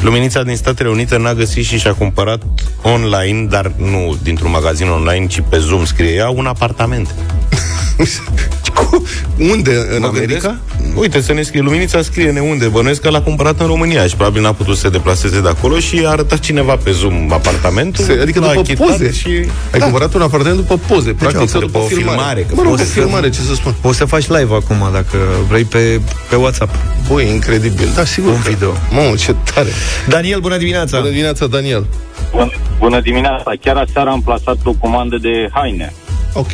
Luminița 0.00 0.42
din 0.42 0.56
Statele 0.56 0.88
Unite 0.88 1.18
n-a 1.18 1.34
găsit 1.34 1.64
și 1.64 1.78
și-a 1.78 1.92
cumpărat 1.92 2.42
online, 2.82 3.46
dar 3.50 3.72
nu 3.76 4.16
dintr-un 4.22 4.50
magazin 4.50 4.88
online, 4.88 5.26
ci 5.26 5.42
pe 5.48 5.58
Zoom 5.58 5.84
scrie 5.84 6.14
ea, 6.14 6.28
un 6.28 6.46
apartament. 6.46 7.14
Unde? 9.52 9.70
În 9.94 10.00
Mă 10.00 10.06
America? 10.06 10.58
Gândesc, 10.78 10.98
uite, 10.98 11.20
să 11.20 11.32
ne 11.32 11.42
scrie, 11.42 11.60
Luminița 11.60 12.02
scrie 12.02 12.30
neunde, 12.30 12.66
bănuiesc 12.66 13.00
că 13.00 13.08
l-a 13.10 13.20
cumpărat 13.22 13.60
în 13.60 13.66
România 13.66 14.06
și 14.06 14.16
probabil 14.16 14.42
n-a 14.42 14.52
putut 14.52 14.74
să 14.74 14.80
se 14.80 14.88
deplaseze 14.88 15.40
de 15.40 15.48
acolo 15.48 15.78
și 15.78 16.02
a 16.06 16.08
arătat 16.10 16.38
cineva 16.38 16.76
pe 16.76 16.90
Zoom 16.90 17.32
apartamentul. 17.32 18.04
Se, 18.04 18.18
adică 18.22 18.40
l-a 18.40 18.46
după 18.46 18.60
achitat 18.60 18.86
poze. 18.86 19.12
Și... 19.12 19.28
Ai 19.72 19.80
cumpărat 19.80 20.14
un 20.14 20.20
apartament 20.22 20.56
după 20.56 20.78
poze, 20.86 21.12
practic, 21.12 21.40
au 21.40 21.46
sau 21.46 21.60
făcut 21.60 21.72
după 21.72 21.84
o 21.84 21.86
filmare, 21.96 22.40
că 22.40 22.54
Mă 22.54 22.62
rog, 22.62 22.72
o 22.72 22.74
poți 22.74 22.86
să- 22.88 22.92
filmare, 23.00 23.30
ce 23.30 23.40
să 23.40 23.54
spun. 23.54 23.74
Poți 23.80 23.96
să 23.96 24.04
faci 24.04 24.26
live 24.28 24.54
acum, 24.54 24.88
dacă 24.92 25.16
vrei, 25.48 25.64
pe, 25.64 26.00
pe 26.28 26.36
WhatsApp. 26.36 26.74
Băi, 27.08 27.28
incredibil. 27.34 27.88
Da, 27.94 28.04
sigur 28.04 28.30
Un 28.32 28.42
că- 28.42 28.48
video. 28.50 28.72
Mamă, 28.90 29.14
ce 29.16 29.34
tare. 29.54 29.68
Daniel, 30.08 30.40
bună 30.40 30.56
dimineața! 30.56 30.96
Bună 30.98 31.08
dimineața, 31.10 31.46
Daniel. 31.46 31.86
Bun- 32.32 32.60
Bună 32.78 33.00
dimineața! 33.00 33.52
Chiar 33.60 33.76
aseară 33.76 34.10
am 34.10 34.22
plasat 34.22 34.56
o 34.64 34.72
comandă 34.72 35.18
de 35.20 35.48
haine. 35.52 35.94
Ok. 36.32 36.50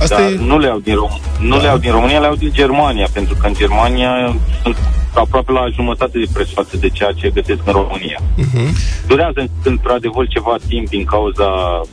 Asta 0.00 0.20
Dar 0.20 0.30
e... 0.30 0.36
nu 0.46 0.58
le 0.58 0.68
au 0.68 0.78
din, 0.78 0.94
Rom- 0.94 1.40
nu 1.40 1.56
Da. 1.56 1.62
le 1.62 1.68
au 1.68 1.78
din 1.78 1.90
România, 1.90 2.18
le 2.18 2.26
au 2.26 2.34
din 2.34 2.50
Germania, 2.52 3.06
pentru 3.12 3.34
că 3.40 3.46
în 3.46 3.54
Germania 3.54 4.34
sunt 4.62 4.76
aproape 5.14 5.52
la 5.52 5.64
jumătate 5.74 6.18
de 6.18 6.26
preț 6.32 6.48
față 6.48 6.76
de 6.76 6.88
ceea 6.88 7.12
ce 7.12 7.30
găsesc 7.34 7.60
în 7.64 7.72
România. 7.72 8.18
Mhm. 8.36 8.76
Durează 9.06 9.40
într-adevăr 9.64 10.26
ceva 10.28 10.54
timp 10.68 10.88
din 10.88 11.04
cauza 11.04 11.48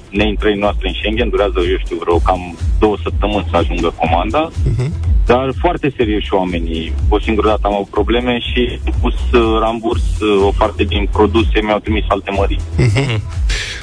neintrării 0.10 0.60
noastre 0.60 0.88
în 0.88 0.94
Schengen, 1.00 1.30
durează, 1.30 1.60
eu 1.72 1.78
știu, 1.86 1.98
vreo 2.00 2.18
cam 2.18 2.58
două 2.80 2.96
săptămâni 3.04 3.48
să 3.52 3.58
ajungă 3.58 3.94
comanda, 4.02 4.50
Mhm. 4.72 4.92
dar 5.26 5.46
foarte 5.60 5.94
serioși 5.98 6.34
oamenii. 6.34 6.94
O 7.10 7.20
singură 7.20 7.48
dată 7.48 7.62
am 7.64 7.74
avut 7.74 7.90
probleme 7.90 8.40
și 8.40 8.80
am 8.86 8.94
pus 9.02 9.14
uh, 9.14 9.58
ramburs 9.60 10.04
uh, 10.20 10.46
o 10.46 10.52
parte 10.58 10.84
din 10.84 11.08
produse, 11.12 11.58
mi-au 11.64 11.80
trimis 11.80 12.04
alte 12.08 12.32
mării. 12.32 12.60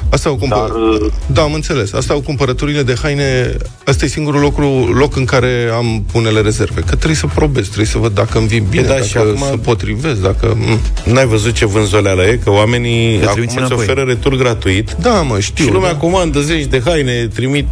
Asta 0.09 0.29
au 0.29 0.35
cumpărat. 0.35 0.67
Dar, 0.67 0.75
uh, 0.79 1.11
Da, 1.25 1.41
am 1.41 1.53
înțeles. 1.53 1.93
Asta 1.93 2.13
au 2.13 2.21
cumpărăturile 2.21 2.83
de 2.83 2.95
haine. 3.01 3.57
Asta 3.85 4.05
e 4.05 4.07
singurul 4.07 4.41
lucru, 4.41 4.65
loc 4.93 5.15
în 5.15 5.25
care 5.25 5.69
am 5.73 6.05
unele 6.13 6.41
rezerve. 6.41 6.81
Că 6.81 6.95
trebuie 6.95 7.15
să 7.15 7.27
probez, 7.35 7.65
trebuie 7.65 7.85
să 7.85 7.97
văd 7.97 8.13
dacă 8.13 8.37
îmi 8.37 8.47
vin 8.47 8.65
bine, 8.69 8.83
da, 8.83 8.93
dacă 8.93 9.03
și 9.03 9.17
acum- 9.29 9.47
se 9.49 9.57
potrivesc, 9.57 10.21
dacă... 10.21 10.57
Mm. 10.59 10.79
N-ai 11.13 11.25
văzut 11.25 11.53
ce 11.53 11.65
vânzoleală 11.65 12.23
e? 12.23 12.39
Că 12.43 12.51
oamenii 12.51 13.17
Te 13.17 13.23
acum 13.23 13.33
trimiți 13.33 13.53
îți 13.57 13.65
înapoi. 13.65 13.85
oferă 13.85 14.01
retur 14.07 14.35
gratuit 14.35 14.95
Da, 15.01 15.21
mă, 15.21 15.39
știu. 15.39 15.65
și 15.65 15.71
lumea 15.71 15.91
da. 15.91 15.97
comandă 15.97 16.39
zeci 16.39 16.65
de 16.65 16.81
haine, 16.85 17.27
trimit 17.33 17.67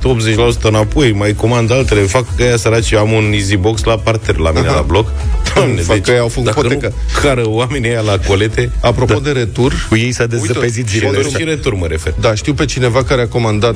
80% 0.60 0.62
înapoi, 0.62 1.12
mai 1.13 1.34
comandă 1.34 1.74
altele, 1.74 2.01
fac 2.01 2.25
că 2.36 2.43
ea 2.43 2.58
săraci, 2.58 2.91
eu 2.91 3.00
am 3.00 3.12
un 3.12 3.31
easy 3.34 3.55
box 3.55 3.84
la 3.84 3.96
parter 3.98 4.38
la 4.38 4.51
mine 4.51 4.67
Aha. 4.67 4.75
la 4.75 4.81
bloc. 4.81 5.12
Doamne, 5.55 5.81
Fac 5.81 6.01
că 6.01 6.12
ei 6.12 6.17
au 6.20 6.27
făcut 6.27 6.46
dacă 6.46 6.62
potecă. 6.62 6.88
nu 7.13 7.20
cară 7.22 7.48
oamenii 7.48 7.89
ăia 7.89 8.01
la 8.01 8.17
colete, 8.27 8.72
Apropo 8.81 9.20
de 9.20 9.31
retur, 9.31 9.86
Cu 9.89 9.96
ei 9.96 10.12
s-a 10.12 10.25
dezăpezit 10.25 10.88
și 10.88 10.93
zilele 10.93 11.12
retur 11.12 11.25
astea. 11.25 11.39
și 11.39 11.46
retur 11.46 11.74
mă 11.75 11.88
refer. 11.88 12.13
Da, 12.20 12.36
știu 12.36 12.53
pe 12.53 12.65
cineva 12.65 13.03
care 13.03 13.22
a 13.22 13.27
comandat 13.27 13.75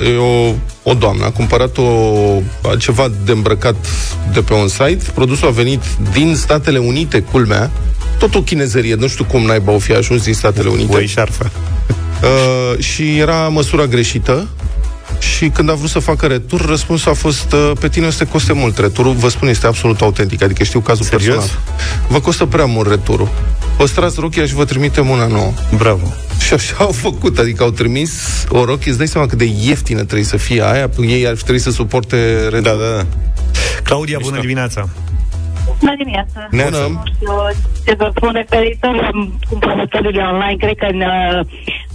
uh, 0.00 0.08
e 0.08 0.16
o, 0.16 0.54
o 0.90 0.94
doamnă, 0.94 1.24
a 1.24 1.30
cumpărat 1.30 1.78
o, 1.78 1.82
ceva 2.78 3.10
de 3.24 3.32
îmbrăcat 3.32 3.74
de 4.32 4.40
pe 4.40 4.52
un 4.54 4.68
site, 4.68 5.04
produsul 5.14 5.48
a 5.48 5.50
venit 5.50 5.82
din 6.12 6.34
Statele 6.36 6.78
Unite, 6.78 7.20
culmea, 7.20 7.70
tot 8.18 8.34
o 8.34 8.42
chinezărie, 8.42 8.94
nu 8.94 9.06
știu 9.08 9.24
cum 9.24 9.42
naiba 9.42 9.72
o 9.72 9.78
fi 9.78 9.92
ajuns 9.92 10.22
din 10.24 10.34
Statele 10.34 10.68
Unite. 10.68 10.92
Cu 10.92 10.98
ei 10.98 11.06
șarfă. 11.06 11.50
Uh, 12.22 12.78
și 12.84 13.18
era 13.18 13.48
măsura 13.48 13.86
greșită 13.86 14.48
și 15.18 15.48
când 15.48 15.70
a 15.70 15.74
vrut 15.74 15.90
să 15.90 15.98
facă 15.98 16.26
retur, 16.26 16.64
răspunsul 16.66 17.10
a 17.10 17.14
fost 17.14 17.52
uh, 17.52 17.72
pe 17.80 17.88
tine 17.88 18.06
o 18.06 18.10
să 18.10 18.18
te 18.18 18.30
coste 18.30 18.52
mult 18.52 18.78
returul. 18.78 19.12
Vă 19.12 19.28
spun, 19.28 19.48
este 19.48 19.66
absolut 19.66 20.00
autentic, 20.00 20.42
adică 20.42 20.62
știu 20.62 20.80
cazul 20.80 21.04
Serios? 21.04 21.34
personal. 21.34 21.60
Vă 22.08 22.20
costă 22.20 22.46
prea 22.46 22.64
mult 22.64 22.88
returul. 22.88 23.28
Păstrați 23.76 24.20
rochia 24.20 24.46
și 24.46 24.54
vă 24.54 24.64
trimitem 24.64 25.08
una 25.08 25.26
nouă. 25.26 25.52
Bravo. 25.76 26.12
Și 26.46 26.54
așa 26.54 26.74
au 26.78 26.92
făcut, 26.92 27.38
adică 27.38 27.62
au 27.62 27.70
trimis 27.70 28.10
o 28.48 28.64
rochie, 28.64 28.90
îți 28.90 28.98
dai 28.98 29.08
seama 29.08 29.26
cât 29.26 29.38
de 29.38 29.52
ieftină 29.60 30.04
trebuie 30.04 30.26
să 30.26 30.36
fie 30.36 30.62
aia, 30.62 30.90
ei 31.00 31.26
ar 31.26 31.34
trebui 31.34 31.60
să 31.60 31.70
suporte 31.70 32.34
retur. 32.42 32.60
Da, 32.60 32.70
da, 32.70 32.96
da. 32.96 33.06
Claudia, 33.82 34.18
bună 34.22 34.40
dimineața! 34.40 34.88
Bună 35.78 35.94
dimineața. 36.02 36.38
Neața. 36.50 36.82
Bună. 36.86 37.02
Nu 37.02 37.02
știu 37.12 37.34
ce 37.86 37.94
să 37.98 38.06
spun 38.16 38.32
referitor 38.40 38.94
la 39.04 39.10
cumpărătorile 39.48 40.22
online. 40.32 40.56
Cred 40.64 40.76
că 40.82 40.86
în 40.94 41.00
uh, 41.00 41.40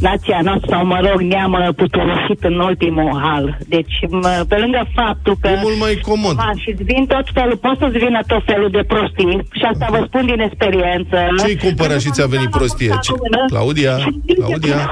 nația 0.08 0.40
noastră, 0.48 0.68
sau 0.74 0.86
mă 0.86 1.00
rog, 1.10 1.20
ne-am 1.22 1.54
uh, 1.54 1.68
puturosit 1.76 2.40
în 2.50 2.60
ultimul 2.60 3.10
hal. 3.24 3.58
Deci, 3.68 3.96
m- 4.18 4.48
pe 4.52 4.56
lângă 4.64 4.82
faptul 4.96 5.36
că... 5.42 5.48
E 5.48 5.60
mult 5.62 5.80
mai 5.80 5.94
comod. 6.10 6.36
Ah, 6.40 6.56
și 6.62 6.70
îți 6.74 6.84
vin 6.84 7.06
tot 7.06 7.26
felul, 7.34 7.58
pot 7.58 7.76
să-ți 7.82 7.98
vină 8.06 8.20
tot 8.28 8.44
felul 8.46 8.70
de 8.78 8.84
prostii 8.88 9.48
și 9.60 9.64
asta 9.72 9.88
vă 9.90 10.04
spun 10.08 10.26
din 10.26 10.40
experiență. 10.40 11.18
Ce-i 11.46 11.58
cumpărat 11.58 12.00
și 12.02 12.10
ți-a 12.16 12.26
venit 12.36 12.50
prostie? 12.50 12.92
Ce- 13.02 13.14
Claudia? 13.54 13.96
Claudia? 14.36 14.90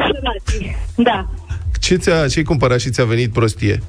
Da. 0.96 1.26
Ce 1.82 1.96
ți-a, 1.96 2.28
ce-ai 2.28 2.44
cumpărat 2.44 2.80
și 2.80 2.90
ți-a 2.90 3.04
venit 3.06 3.32
prostie? 3.34 3.80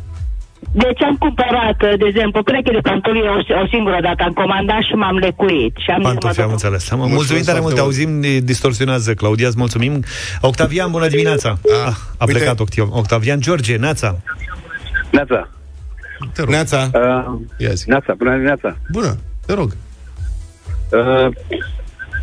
Deci 0.75 1.03
am 1.03 1.17
cumpărat, 1.17 1.83
uh, 1.83 1.93
de 1.99 2.07
exemplu, 2.07 2.43
pereche 2.43 2.71
de 2.73 2.79
pantofii 2.83 3.23
o, 3.23 3.61
o 3.63 3.67
singură 3.71 3.99
dată, 4.03 4.23
am 4.23 4.33
comandat 4.33 4.83
și 4.89 4.93
m-am 4.95 5.17
lecuit. 5.17 5.75
Și 5.85 5.91
am 5.91 6.01
zis, 6.03 6.07
Pantofi, 6.09 6.37
mă 6.39 6.43
am 6.43 6.49
duc- 6.49 6.53
înțeles. 6.53 6.91
Am 6.91 6.99
Mulțumesc 6.99 7.17
mulțumim 7.21 7.43
tare 7.45 7.61
mult, 7.61 7.75
te 7.75 7.81
foarte 7.81 7.97
auzim, 8.01 8.11
ne 8.21 8.39
distorsionează. 8.39 9.15
Claudia, 9.15 9.47
îți 9.47 9.59
mulțumim. 9.59 10.05
Octavian, 10.41 10.91
bună 10.91 11.07
dimineața. 11.09 11.49
Ah, 11.51 11.87
Ah, 11.87 11.95
a 12.19 12.25
uite. 12.25 12.39
plecat 12.39 12.61
Octavian. 12.61 12.99
Octavian 12.99 13.41
George, 13.41 13.77
Neața. 13.77 14.19
Neața. 15.11 15.49
Te 16.35 16.41
rog. 16.41 16.51
Neața. 16.51 16.91
Uh, 16.95 17.41
Ia 17.59 17.73
zi. 17.73 17.89
Neața, 17.89 18.15
bună 18.19 18.31
dimineața. 18.33 18.77
Bună, 18.91 19.17
te 19.47 19.53
rog. 19.55 19.77
Uh, 20.93 21.29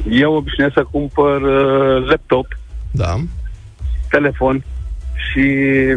eu 0.10 0.34
obișnuiesc 0.34 0.74
să 0.76 0.86
cumpăr 0.92 1.42
uh, 1.42 2.08
laptop, 2.10 2.46
Da. 2.92 3.16
telefon 4.10 4.64
și 5.30 5.42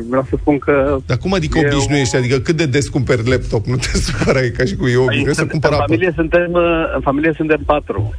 vreau 0.09 0.27
să 0.31 0.37
spun 0.41 0.59
că... 0.59 0.97
Dar 1.07 1.17
cum 1.17 1.33
adică 1.35 1.59
Eu- 1.59 1.67
obișnuiești? 1.73 2.17
Adică 2.17 2.39
cât 2.39 2.57
de 2.57 2.67
des 2.67 2.89
cumperi 2.89 3.29
laptop? 3.31 3.67
Nu 3.67 3.77
te 3.77 3.99
supăra, 4.07 4.41
e 4.43 4.49
ca 4.49 4.65
și 4.65 4.77
cu 4.77 4.89
eu 4.89 5.03
obișnuiesc 5.03 5.35
să 5.37 5.43
în, 5.43 5.49
cumpăr 5.49 5.71
în, 5.71 5.77
apă. 5.77 5.85
familie 5.87 6.13
suntem, 6.15 6.49
uh, 6.53 6.63
în 6.95 7.01
familie 7.01 7.33
suntem 7.37 7.63
patru. 7.67 8.15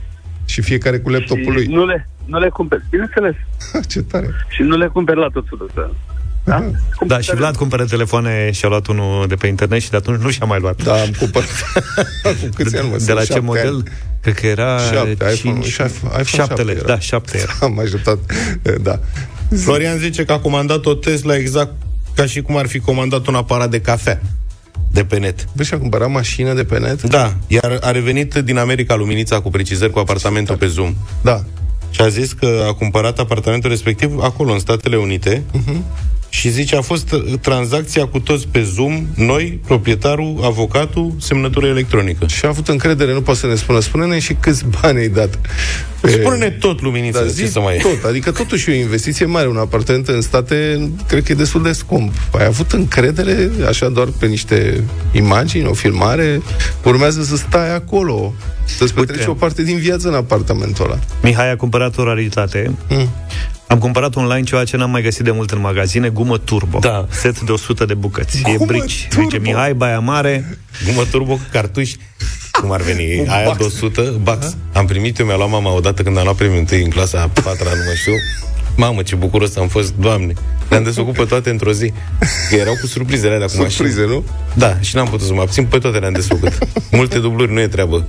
Și 0.46 0.62
fiecare 0.62 0.98
cu 1.00 1.10
laptopul 1.10 1.44
și 1.44 1.50
lui. 1.50 1.66
nu 1.66 1.86
le, 1.86 2.08
nu 2.26 2.40
le 2.40 2.50
cumperi, 2.50 2.84
bineînțeles. 2.90 3.36
Ce 3.88 4.02
tare. 4.02 4.30
Și 4.50 4.62
nu 4.62 4.78
le 4.78 4.88
cumperi 4.88 5.20
la 5.20 5.28
tot 5.34 5.46
felul 5.50 5.66
ăsta. 5.68 5.92
Da? 6.44 6.70
Da, 7.08 7.20
și 7.20 7.36
Vlad 7.36 7.56
cumpără 7.56 7.86
telefoane 7.86 8.52
și 8.52 8.66
a 8.66 8.68
luat 8.68 8.88
unul 8.88 9.28
de 9.28 9.36
pe 9.36 9.48
internet 9.48 9.82
și 9.82 9.90
de 9.90 9.98
atunci 9.98 10.22
nu 10.22 10.30
și-a 10.30 10.46
mai 10.46 10.60
luat. 10.60 10.84
Da, 10.84 10.94
am 10.94 11.10
cumpărat. 11.20 11.50
Acum 12.24 12.50
câți 12.56 12.78
ani, 12.78 12.90
mă? 12.90 12.98
de 13.06 13.12
la 13.12 13.20
Șapte 13.20 13.34
ce 13.34 13.40
model? 13.40 13.74
ani. 13.74 13.84
Cred 14.22 14.34
că 14.34 14.48
era 14.48 14.78
Șapte, 14.78 15.26
iPhone- 15.26 15.42
5, 15.42 15.66
și 15.66 15.82
iPhone 15.82 16.24
7 16.24 16.62
lei. 16.62 16.76
era. 16.76 16.86
Da, 16.86 17.00
7 17.00 17.38
era. 17.38 17.52
Am 17.68 17.80
ajutat. 17.80 18.18
Da. 18.82 19.00
Florian 19.64 19.98
zice 19.98 20.26
că 20.26 20.32
a 20.32 20.40
comandat 20.40 20.86
o 20.86 20.94
Tesla 20.94 21.36
exact 21.36 21.72
ca 22.16 22.26
și 22.26 22.42
cum 22.42 22.58
ar 22.58 22.68
fi 22.68 22.80
comandat 22.80 23.28
un 23.28 23.36
aparat 23.36 23.70
de 23.70 23.82
cafea 23.82 24.22
de 24.92 25.04
pe 25.04 25.18
net. 25.18 25.48
Bă, 25.56 25.64
și-a 25.64 25.80
cumpărat 25.80 26.12
mașină 26.12 26.54
de 26.54 26.64
pe 26.64 26.80
net? 26.80 27.02
Da, 27.02 27.34
iar 27.48 27.78
a 27.82 27.92
revenit 27.92 28.34
din 28.34 28.58
America 28.58 28.96
Luminița 28.96 29.40
cu 29.40 29.50
precizări 29.50 29.92
cu 29.92 30.00
apartamentul 30.00 30.56
pe 30.56 30.68
Zoom. 30.68 30.96
Da. 31.22 31.44
Și 31.90 32.02
a 32.02 32.08
zis 32.08 32.34
că 32.34 32.66
a 32.68 32.74
cumpărat 32.74 33.20
apartamentul 33.20 33.70
respectiv 33.70 34.20
acolo, 34.20 34.52
în 34.52 34.60
Statele 34.60 34.98
Unite. 34.98 35.44
Uh-huh. 35.54 35.78
Și 36.40 36.50
zice, 36.50 36.76
a 36.76 36.82
fost 36.82 37.12
uh, 37.12 37.34
tranzacția 37.42 38.06
cu 38.06 38.20
toți 38.20 38.48
pe 38.48 38.62
Zoom, 38.64 39.06
noi, 39.16 39.60
proprietarul, 39.66 40.40
avocatul, 40.44 41.14
semnătură 41.20 41.68
electronică. 41.68 42.26
Și 42.28 42.46
a 42.46 42.48
avut 42.48 42.68
încredere, 42.68 43.14
nu 43.14 43.22
poate 43.22 43.40
să 43.40 43.48
ne 43.48 43.56
spună. 43.56 43.80
Spune-ne 43.80 44.20
și 44.20 44.34
câți 44.34 44.66
bani 44.82 44.98
ai 44.98 45.08
dat. 45.08 45.40
Pe- 46.02 46.10
Spune-ne 46.10 46.50
tot, 46.50 46.82
Luminiță, 46.82 47.20
Da, 47.20 47.26
ce 47.26 47.32
zi 47.32 47.46
să 47.52 47.60
mai 47.60 47.76
e. 47.76 47.80
tot. 47.80 48.04
Adică 48.04 48.32
totuși 48.32 48.70
e 48.70 48.74
o 48.74 48.76
investiție 48.78 49.26
mare. 49.26 49.48
Un 49.48 49.58
apartament 49.58 50.08
în 50.08 50.22
state, 50.22 50.90
cred 51.08 51.24
că 51.24 51.32
e 51.32 51.36
destul 51.36 51.62
de 51.64 51.72
scump. 51.72 52.14
Ai 52.38 52.46
avut 52.46 52.72
încredere, 52.72 53.50
așa 53.68 53.90
doar 53.90 54.08
pe 54.20 54.26
niște 54.26 54.84
imagini, 55.12 55.66
o 55.68 55.74
filmare, 55.74 56.42
urmează 56.84 57.24
să 57.24 57.36
stai 57.36 57.76
acolo. 57.76 58.34
Să-ți 58.66 58.94
petreci 58.94 59.26
o 59.26 59.34
parte 59.34 59.64
din 59.64 59.78
viață 59.78 60.08
în 60.08 60.14
apartamentul 60.14 60.86
ăla. 60.86 61.00
Mihai 61.22 61.52
a 61.52 61.56
cumpărat 61.56 61.98
o 61.98 62.04
raritate. 62.04 62.72
Mm. 62.90 63.10
Am 63.68 63.78
cumpărat 63.80 64.16
online 64.16 64.44
ceva 64.44 64.64
ce 64.64 64.78
n-am 64.78 64.90
mai 64.90 65.02
găsit 65.02 65.24
de 65.24 65.32
mult 65.32 65.52
în 65.52 65.60
magazine, 65.60 66.10
gumă 66.10 66.38
turbo. 66.38 66.80
Da. 66.80 67.06
Set 67.10 67.40
de 67.42 67.52
100 67.52 67.86
de 67.86 67.94
bucăți. 67.94 68.42
Gumă 68.42 68.58
e 68.62 68.66
brici. 68.66 69.08
turbo? 69.10 69.24
Zice 69.30 69.40
Mihai, 69.42 69.74
Baia 69.74 70.00
Mare. 70.00 70.58
Gumă 70.86 71.04
turbo 71.12 71.34
cu 71.34 71.42
cartuși, 71.52 71.96
cum 72.62 72.72
ar 72.72 72.82
veni, 72.82 73.20
Un 73.20 73.28
aia 73.30 73.46
bax. 73.46 73.58
de 73.58 73.64
100, 73.64 74.20
bax. 74.22 74.56
Am 74.74 74.86
primit, 74.86 75.20
eu 75.20 75.26
mi-a 75.26 75.36
luat 75.36 75.50
mama 75.50 75.74
odată 75.74 76.04
când 76.04 76.18
am 76.18 76.24
luat 76.24 76.36
premiul 76.36 76.60
întâi 76.60 76.84
în 76.84 76.90
clasa 76.90 77.22
a 77.22 77.42
patra, 77.42 77.70
nu 77.70 77.84
mă 77.88 77.94
știu. 77.96 78.14
Mamă, 78.78 79.02
ce 79.02 79.16
bucuros 79.16 79.56
am 79.56 79.68
fost, 79.68 79.94
doamne. 79.96 80.34
Le-am 80.70 80.84
desfăcut 80.84 81.14
pe 81.14 81.24
toate 81.24 81.50
într-o 81.50 81.72
zi. 81.72 81.94
Că 82.50 82.56
erau 82.56 82.74
cu 82.82 82.88
surprizele 82.88 83.34
alea 83.34 83.48
cu 83.48 83.54
mașini. 83.58 83.72
Surprize, 83.72 84.06
nu? 84.06 84.24
Da, 84.54 84.78
și 84.80 84.96
n-am 84.96 85.08
putut 85.08 85.28
să 85.28 85.34
mă 85.34 85.42
abțin, 85.42 85.66
pe 85.66 85.78
toate 85.78 85.98
le-am 85.98 86.14
desfăcut. 86.14 86.58
Multe 86.92 87.20
dubluri 87.20 87.54
nu 87.54 87.60
e 87.60 87.68
treabă. 87.68 88.08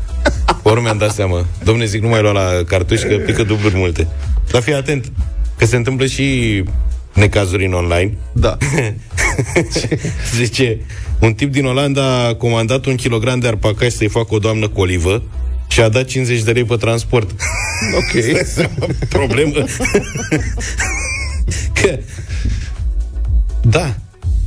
Ori 0.63 0.81
mi-am 0.81 0.99
dat 0.99 1.13
seama. 1.15 1.47
Domne, 1.65 1.85
zic, 1.85 2.03
nu 2.03 2.09
mai 2.09 2.21
lua 2.23 2.33
la 2.33 2.51
cartuși, 2.67 3.05
că 3.07 3.15
pică 3.15 3.43
dubluri 3.43 3.77
multe. 3.77 4.07
Dar 4.51 4.63
fii 4.63 4.75
atent, 4.75 5.13
că 5.59 5.65
se 5.65 5.77
întâmplă 5.77 6.07
și 6.07 6.63
necazuri 7.13 7.67
în 7.67 7.73
online. 7.73 8.17
Da. 8.33 8.57
Zice, 10.37 10.81
un 11.21 11.35
tip 11.35 11.53
din 11.53 11.65
Olanda 11.65 12.27
a 12.27 12.35
comandat 12.35 12.85
un 12.85 12.95
kilogram 12.95 13.39
de 13.39 13.47
arpacaș 13.47 13.93
să-i 13.93 14.09
facă 14.09 14.35
o 14.35 14.39
doamnă 14.39 14.69
cu 14.69 14.81
olivă 14.81 15.23
și 15.69 15.81
a 15.81 15.89
dat 15.89 16.05
50 16.05 16.43
de 16.43 16.51
lei 16.51 16.65
pe 16.65 16.77
transport. 16.77 17.31
Ok. 17.97 18.23
Problemă. 19.09 19.53
că... 21.81 21.99
Da. 23.61 23.95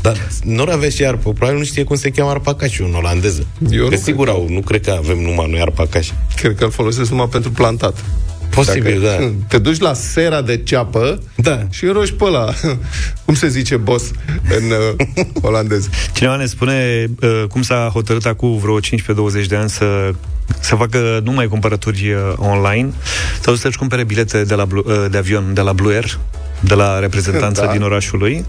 Dar 0.02 0.30
nu 0.44 0.64
avea 0.70 0.90
și 0.90 1.06
arpă. 1.06 1.32
Probabil 1.32 1.58
nu 1.58 1.64
știe 1.64 1.84
cum 1.84 1.96
se 1.96 2.10
cheamă 2.10 2.30
arpacașul 2.30 2.86
în 2.86 2.94
olandeză. 2.94 3.48
Eu 3.72 3.88
că 3.88 3.96
nu 3.96 4.02
sigur 4.02 4.30
au. 4.30 4.48
Nu 4.50 4.60
cred 4.60 4.82
că 4.82 4.92
avem 4.92 5.18
numai 5.18 5.50
noi 5.50 5.62
arpacași. 5.62 6.14
Cred 6.36 6.56
că 6.56 6.64
îl 6.64 6.72
folosesc 6.72 7.10
numai 7.10 7.28
pentru 7.28 7.52
plantat. 7.52 8.04
Posibil, 8.50 9.02
da. 9.02 9.32
Te 9.48 9.58
duci 9.58 9.80
la 9.80 9.94
sera 9.94 10.42
de 10.42 10.58
ceapă 10.58 11.22
Da. 11.36 11.68
și 11.70 11.86
roși 11.86 12.14
pe 12.14 12.24
ăla. 12.24 12.54
Cum 13.26 13.34
se 13.36 13.48
zice 13.48 13.78
boss 13.78 14.12
în 14.58 14.64
uh, 14.72 15.26
olandez? 15.42 15.90
Cineva 16.14 16.36
ne 16.36 16.46
spune 16.46 17.08
uh, 17.22 17.44
cum 17.50 17.62
s-a 17.62 17.90
hotărât 17.94 18.26
acum 18.26 18.58
vreo 18.58 18.80
15-20 18.80 19.46
de 19.48 19.56
ani 19.56 19.70
să 19.70 20.12
să 20.60 20.76
facă 20.76 21.22
numai 21.24 21.48
cumpărături 21.48 22.12
uh, 22.12 22.34
online 22.38 22.92
sau 23.42 23.56
să-și 23.56 23.78
cumpere 23.78 24.04
bilete 24.04 24.44
de, 24.44 24.54
la 24.56 24.66
Blu- 24.66 24.84
uh, 24.88 25.06
de 25.12 25.18
avion 25.18 25.54
de 25.54 25.62
la 25.62 25.74
Blue 25.74 25.94
Air 25.94 26.20
de 26.62 26.74
la 26.74 27.00
reprezentanța 27.00 27.66
Da. 27.66 27.72
din 27.72 27.82
orașul 27.82 28.20
lui 28.20 28.46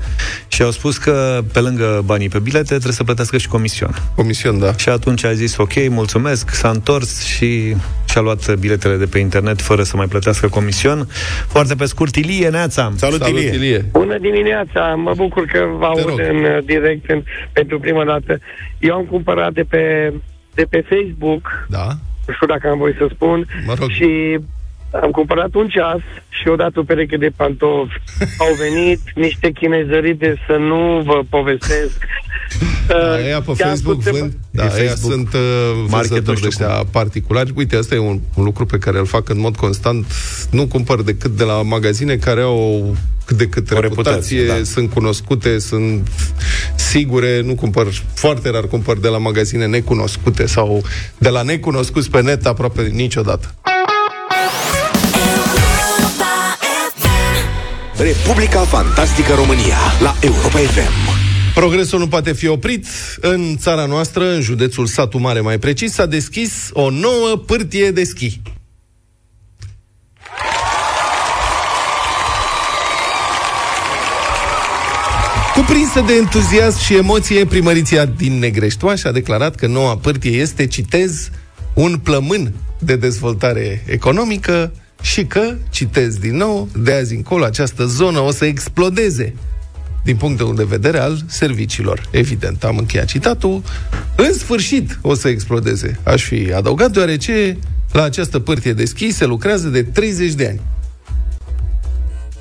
și 0.48 0.62
au 0.62 0.70
spus 0.70 0.96
că 0.98 1.40
pe 1.52 1.60
lângă 1.60 2.02
banii 2.04 2.28
pe 2.28 2.38
bilete 2.38 2.64
trebuie 2.74 2.92
să 2.92 3.04
plătească 3.04 3.38
și 3.38 3.48
comision. 3.48 3.90
Comision, 4.14 4.58
da. 4.58 4.76
Și 4.76 4.88
atunci 4.88 5.24
a 5.24 5.32
zis, 5.32 5.56
ok, 5.56 5.88
mulțumesc, 5.88 6.50
s-a 6.54 6.68
întors 6.68 7.24
și 7.24 7.76
și-a 8.08 8.20
luat 8.20 8.54
biletele 8.54 8.96
de 8.96 9.06
pe 9.06 9.18
internet 9.18 9.60
fără 9.60 9.82
să 9.82 9.96
mai 9.96 10.06
plătească 10.06 10.48
comision. 10.48 11.08
Foarte 11.48 11.74
pe 11.74 11.84
scurt, 11.84 12.14
Ilie 12.16 12.48
Neața. 12.48 12.92
Salut, 12.96 13.20
Salut, 13.22 13.38
Ilie. 13.38 13.54
Ilie. 13.54 13.84
Bună 13.92 14.18
dimineața, 14.18 14.94
mă 14.96 15.12
bucur 15.16 15.44
că 15.44 15.58
vă 15.78 15.78
Te 15.94 16.00
aud 16.00 16.08
rog. 16.08 16.20
în 16.30 16.36
uh, 16.36 16.58
direct 16.64 17.10
în, 17.10 17.22
pentru 17.52 17.78
prima 17.80 18.04
dată. 18.04 18.38
Eu 18.78 18.94
am 18.94 19.04
cumpărat 19.04 19.52
de 19.52 19.62
pe, 19.68 20.12
de 20.54 20.66
pe 20.70 20.84
Facebook, 20.88 21.66
Da? 21.68 21.86
nu 22.26 22.34
știu 22.34 22.46
dacă 22.46 22.68
am 22.68 22.78
voie 22.78 22.94
să 22.98 23.06
spun, 23.14 23.46
Mă 23.66 23.74
rog. 23.78 23.90
și 23.90 24.38
am 25.02 25.10
cumpărat 25.10 25.54
un 25.54 25.68
ceas 25.68 25.98
și 26.28 26.48
odată 26.48 26.80
o 26.80 26.82
pereche 26.82 27.16
de 27.16 27.30
pantofi. 27.36 27.94
Au 28.44 28.54
venit 28.58 29.00
niște 29.14 29.50
chinezării 29.50 30.14
de 30.14 30.36
să 30.46 30.56
nu 30.56 31.02
vă 31.04 31.20
povestesc. 31.28 31.98
Da, 32.86 32.94
Uh, 32.96 33.26
Ea 33.28 33.40
pe 33.40 33.52
ce-am 33.56 33.68
Facebook 33.68 34.02
spus 34.02 34.04
de- 34.12 34.18
vând, 34.18 34.32
da, 34.50 34.62
E 34.64 34.66
ea 34.66 34.72
Facebook 34.88 35.12
sunt 35.12 35.32
uh, 35.34 35.40
market, 35.88 35.90
nu 35.90 35.96
vânzători 35.96 36.40
de 36.40 36.48
știu 36.48 36.48
ăștia 36.48 36.84
particulari. 36.90 37.52
Uite, 37.56 37.76
asta 37.76 37.94
e 37.94 37.98
un, 37.98 38.20
un 38.34 38.44
lucru 38.44 38.66
pe 38.66 38.78
care 38.78 38.98
îl 38.98 39.06
fac 39.06 39.28
în 39.28 39.38
mod 39.40 39.56
constant. 39.56 40.06
Nu 40.50 40.66
cumpăr 40.66 41.02
decât 41.02 41.30
de 41.30 41.44
la 41.44 41.62
magazine 41.62 42.16
care 42.16 42.40
au 42.40 42.96
cât 43.24 43.36
de 43.36 43.46
cât 43.48 43.70
O 43.70 43.80
reputație, 43.80 44.36
reputație, 44.38 44.58
da. 44.62 44.64
sunt 44.64 44.90
cunoscute, 44.92 45.58
sunt 45.58 46.08
sigure, 46.74 47.40
nu 47.42 47.54
cumpăr, 47.54 47.86
foarte 48.14 48.50
rar 48.50 48.64
cumpăr 48.66 48.98
de 48.98 49.08
la 49.08 49.18
magazine 49.18 49.66
necunoscute 49.66 50.46
sau 50.46 50.82
de 51.18 51.28
la 51.28 51.42
necunoscuți 51.42 52.10
pe 52.10 52.22
net 52.22 52.46
aproape 52.46 52.82
niciodată. 52.82 53.54
Republica 58.02 58.60
Fantastică 58.60 59.34
România 59.34 59.76
la 60.02 60.16
Europa 60.20 60.58
FM. 60.58 60.92
Progresul 61.54 61.98
nu 61.98 62.08
poate 62.08 62.32
fi 62.32 62.46
oprit. 62.46 62.86
În 63.20 63.56
țara 63.56 63.84
noastră, 63.84 64.32
în 64.32 64.40
județul 64.40 64.86
Satu 64.86 65.18
Mare 65.18 65.40
mai 65.40 65.58
precis, 65.58 65.92
s-a 65.92 66.06
deschis 66.06 66.70
o 66.72 66.90
nouă 66.90 67.36
pârtie 67.46 67.90
de 67.90 68.04
schi. 68.04 68.40
Cuprinsă 75.54 76.00
de 76.06 76.12
entuziasm 76.12 76.78
și 76.78 76.96
emoție, 76.96 77.44
primăriția 77.44 78.04
din 78.04 78.38
Negreștoaș 78.38 79.04
a 79.04 79.12
declarat 79.12 79.54
că 79.54 79.66
noua 79.66 79.96
pârtie 79.96 80.30
este, 80.30 80.66
citez, 80.66 81.30
un 81.74 81.98
plămân 81.98 82.52
de 82.78 82.96
dezvoltare 82.96 83.84
economică 83.86 84.72
și 85.00 85.24
că, 85.24 85.54
citez 85.70 86.16
din 86.16 86.36
nou, 86.36 86.68
de 86.76 86.92
azi 86.92 87.14
încolo 87.14 87.44
această 87.44 87.84
zonă 87.84 88.18
o 88.20 88.30
să 88.30 88.44
explodeze 88.44 89.34
din 90.04 90.16
punctul 90.16 90.54
de 90.54 90.64
vedere 90.64 90.98
al 90.98 91.22
serviciilor. 91.26 92.08
Evident, 92.10 92.64
am 92.64 92.76
încheiat 92.78 93.06
citatul. 93.06 93.62
În 94.16 94.32
sfârșit 94.32 94.98
o 95.02 95.14
să 95.14 95.28
explodeze, 95.28 95.98
aș 96.02 96.22
fi 96.24 96.52
adăugat, 96.52 96.90
deoarece 96.90 97.58
la 97.92 98.02
această 98.02 98.38
pârtie 98.38 98.72
de 98.72 98.84
schi 98.84 99.10
se 99.12 99.24
lucrează 99.26 99.68
de 99.68 99.82
30 99.82 100.32
de 100.32 100.46
ani. 100.46 100.60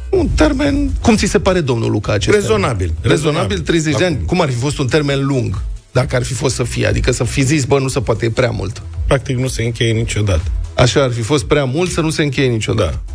Un 0.09 0.27
termen, 0.35 0.89
cum 1.01 1.15
ți 1.15 1.25
se 1.25 1.39
pare, 1.39 1.61
domnul 1.61 1.91
Luca, 1.91 2.13
acest 2.13 2.35
Rezonabil. 2.35 2.87
termen? 2.87 3.17
Rezonabil, 3.17 3.59
30 3.59 3.95
de 3.97 4.05
ani. 4.05 4.17
Cum 4.25 4.41
ar 4.41 4.49
fi 4.49 4.55
fost 4.55 4.77
un 4.77 4.87
termen 4.87 5.25
lung, 5.25 5.61
dacă 5.91 6.15
ar 6.15 6.23
fi 6.23 6.33
fost 6.33 6.55
să 6.55 6.63
fie? 6.63 6.87
Adică 6.87 7.11
să 7.11 7.23
fi 7.23 7.41
zis, 7.41 7.65
bă, 7.65 7.79
nu 7.79 7.87
se 7.87 8.01
poate, 8.01 8.25
e 8.25 8.29
prea 8.29 8.49
mult. 8.49 8.81
Practic 9.07 9.37
nu 9.37 9.47
se 9.47 9.63
încheie 9.63 9.91
niciodată. 9.91 10.51
Așa 10.75 11.03
ar 11.03 11.11
fi 11.11 11.21
fost 11.21 11.45
prea 11.45 11.63
mult 11.63 11.91
să 11.91 12.01
nu 12.01 12.09
se 12.09 12.23
încheie 12.23 12.47
niciodată. 12.47 13.01
Da. 13.05 13.13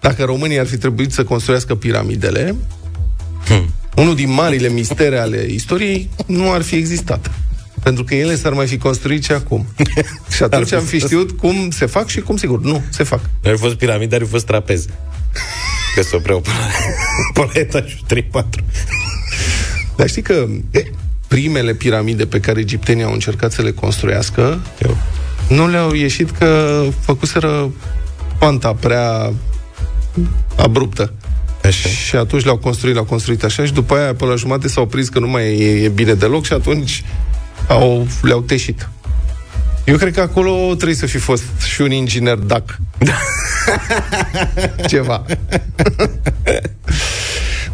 Dacă 0.00 0.24
România 0.24 0.60
ar 0.60 0.66
fi 0.66 0.76
trebuit 0.76 1.12
să 1.12 1.24
construiască 1.24 1.74
piramidele, 1.74 2.54
hmm. 3.44 3.74
unul 3.96 4.14
din 4.14 4.30
marile 4.30 4.68
mistere 4.68 5.18
ale 5.18 5.46
istoriei 5.48 6.10
nu 6.26 6.52
ar 6.52 6.62
fi 6.62 6.74
existat. 6.74 7.30
Pentru 7.82 8.04
că 8.04 8.14
ele 8.14 8.36
s-ar 8.36 8.52
mai 8.52 8.66
fi 8.66 8.78
construit 8.78 9.24
și 9.24 9.32
acum. 9.32 9.66
și 10.36 10.42
atunci 10.42 10.72
am 10.72 10.84
fi 10.84 10.98
știut 10.98 11.30
cum 11.30 11.70
se 11.70 11.86
fac 11.86 12.08
și 12.08 12.20
cum, 12.20 12.36
sigur, 12.36 12.60
nu 12.60 12.82
se 12.88 13.02
fac. 13.02 13.20
Ar 13.44 13.52
fi 13.54 13.60
fost 13.60 13.74
piramide, 13.74 14.14
ar 14.14 14.22
fi 14.22 14.28
fost 14.28 14.46
trapez. 14.46 14.86
Că 15.94 16.02
se 16.02 16.16
opreau 16.16 16.40
până 16.40 16.56
la, 16.56 16.66
până 17.32 17.50
la 17.54 17.60
etajul 17.60 18.00
3-4. 18.14 18.22
Dar 19.96 20.08
știi 20.08 20.22
că 20.22 20.46
primele 21.30 21.74
piramide 21.74 22.26
pe 22.26 22.40
care 22.40 22.60
egiptenii 22.60 23.02
au 23.02 23.12
încercat 23.12 23.52
să 23.52 23.62
le 23.62 23.70
construiască 23.70 24.60
Eu. 24.82 24.96
nu 25.48 25.68
le-au 25.68 25.92
ieșit 25.92 26.30
că 26.30 26.82
făcuseră 27.00 27.70
panta 28.38 28.72
prea 28.72 29.32
abruptă. 30.56 31.12
Așa. 31.64 31.88
Și 31.88 32.16
atunci 32.16 32.44
le-au 32.44 32.56
construit, 32.56 32.92
le-au 32.92 33.04
construit 33.04 33.44
așa 33.44 33.64
și 33.64 33.72
după 33.72 33.94
aia, 33.94 34.14
pe 34.14 34.24
la 34.24 34.34
jumate, 34.34 34.68
s-au 34.68 34.86
prins 34.86 35.08
că 35.08 35.18
nu 35.18 35.28
mai 35.28 35.58
e, 35.58 35.84
e 35.84 35.88
bine 35.88 36.14
deloc 36.14 36.44
și 36.44 36.52
atunci 36.52 37.04
au, 37.68 38.06
le-au 38.22 38.40
teșit. 38.40 38.88
Eu 39.84 39.96
cred 39.96 40.14
că 40.14 40.20
acolo 40.20 40.74
trebuie 40.74 40.96
să 40.96 41.06
fi 41.06 41.18
fost 41.18 41.44
și 41.74 41.80
un 41.80 41.90
inginer 41.90 42.36
DAC. 42.36 42.78
Ceva. 44.88 45.24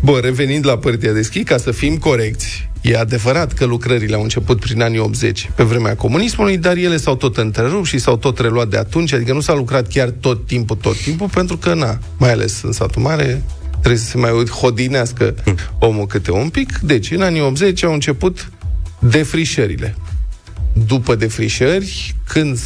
Bun, 0.00 0.20
revenind 0.22 0.66
la 0.66 0.78
părtia 0.78 1.12
de 1.12 1.22
schi, 1.22 1.42
ca 1.42 1.56
să 1.56 1.70
fim 1.70 1.96
corecți, 1.96 2.68
e 2.90 2.98
adevărat 2.98 3.52
că 3.52 3.64
lucrările 3.64 4.14
au 4.14 4.22
început 4.22 4.60
prin 4.60 4.82
anii 4.82 4.98
80, 4.98 5.50
pe 5.54 5.62
vremea 5.62 5.96
comunismului, 5.96 6.58
dar 6.58 6.76
ele 6.76 6.96
s-au 6.96 7.16
tot 7.16 7.36
întrerupt 7.36 7.86
și 7.86 7.98
s-au 7.98 8.16
tot 8.16 8.38
reluat 8.38 8.68
de 8.68 8.76
atunci, 8.76 9.12
adică 9.12 9.32
nu 9.32 9.40
s-a 9.40 9.54
lucrat 9.54 9.88
chiar 9.88 10.08
tot 10.20 10.46
timpul, 10.46 10.76
tot 10.76 10.96
timpul, 10.96 11.28
pentru 11.28 11.56
că, 11.56 11.74
na, 11.74 11.98
mai 12.18 12.32
ales 12.32 12.62
în 12.62 12.72
satul 12.72 13.02
mare, 13.02 13.42
trebuie 13.70 14.00
să 14.00 14.06
se 14.06 14.18
mai 14.18 14.30
hodinească 14.44 15.34
omul 15.78 16.06
câte 16.06 16.30
un 16.30 16.48
pic. 16.48 16.78
Deci, 16.78 17.10
în 17.10 17.22
anii 17.22 17.40
80 17.40 17.84
au 17.84 17.92
început 17.92 18.50
defrișările. 18.98 19.96
După 20.86 21.14
defrișări, 21.14 22.14
când 22.28 22.58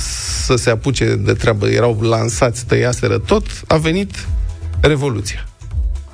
să 0.45 0.57
se 0.57 0.71
apuce 0.71 1.15
de 1.15 1.33
treabă, 1.33 1.69
erau 1.69 2.01
lansați, 2.01 2.67
tăiaseră 2.67 3.19
tot, 3.19 3.47
a 3.67 3.77
venit 3.77 4.29
Revoluția. 4.81 5.49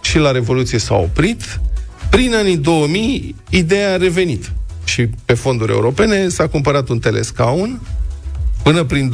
Și 0.00 0.18
la 0.18 0.30
Revoluție 0.30 0.78
s-a 0.78 0.94
oprit. 0.94 1.60
Prin 2.10 2.34
anii 2.34 2.56
2000, 2.56 3.34
ideea 3.50 3.92
a 3.92 3.96
revenit. 3.96 4.52
Și 4.84 5.08
pe 5.24 5.34
fonduri 5.34 5.72
europene 5.72 6.28
s-a 6.28 6.48
cumpărat 6.48 6.88
un 6.88 6.98
telescaun. 6.98 7.80
Până 8.62 8.84
prin 8.84 9.12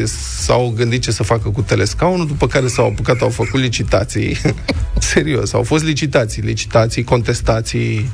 2010-2012 0.00 0.02
s-au 0.40 0.72
gândit 0.76 1.02
ce 1.02 1.10
să 1.10 1.22
facă 1.22 1.48
cu 1.48 1.62
telescaunul, 1.62 2.26
după 2.26 2.46
care 2.46 2.66
s-au 2.66 2.86
apucat, 2.86 3.20
au 3.20 3.28
făcut 3.28 3.60
licitații. 3.60 4.36
Serios, 4.98 5.52
au 5.52 5.62
fost 5.62 5.84
licitații, 5.84 6.42
licitații, 6.42 7.04
contestații, 7.04 8.10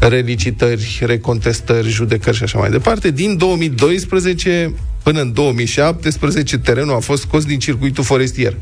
relicitări, 0.00 0.98
recontestări, 1.00 1.88
judecări 1.88 2.36
și 2.36 2.42
așa 2.42 2.58
mai 2.58 2.70
departe. 2.70 3.10
Din 3.10 3.36
2012 3.36 4.74
până 5.02 5.20
în 5.20 5.32
2017, 5.32 6.58
terenul 6.58 6.94
a 6.94 6.98
fost 6.98 7.22
scos 7.22 7.44
din 7.44 7.58
circuitul 7.58 8.04
forestier. 8.04 8.56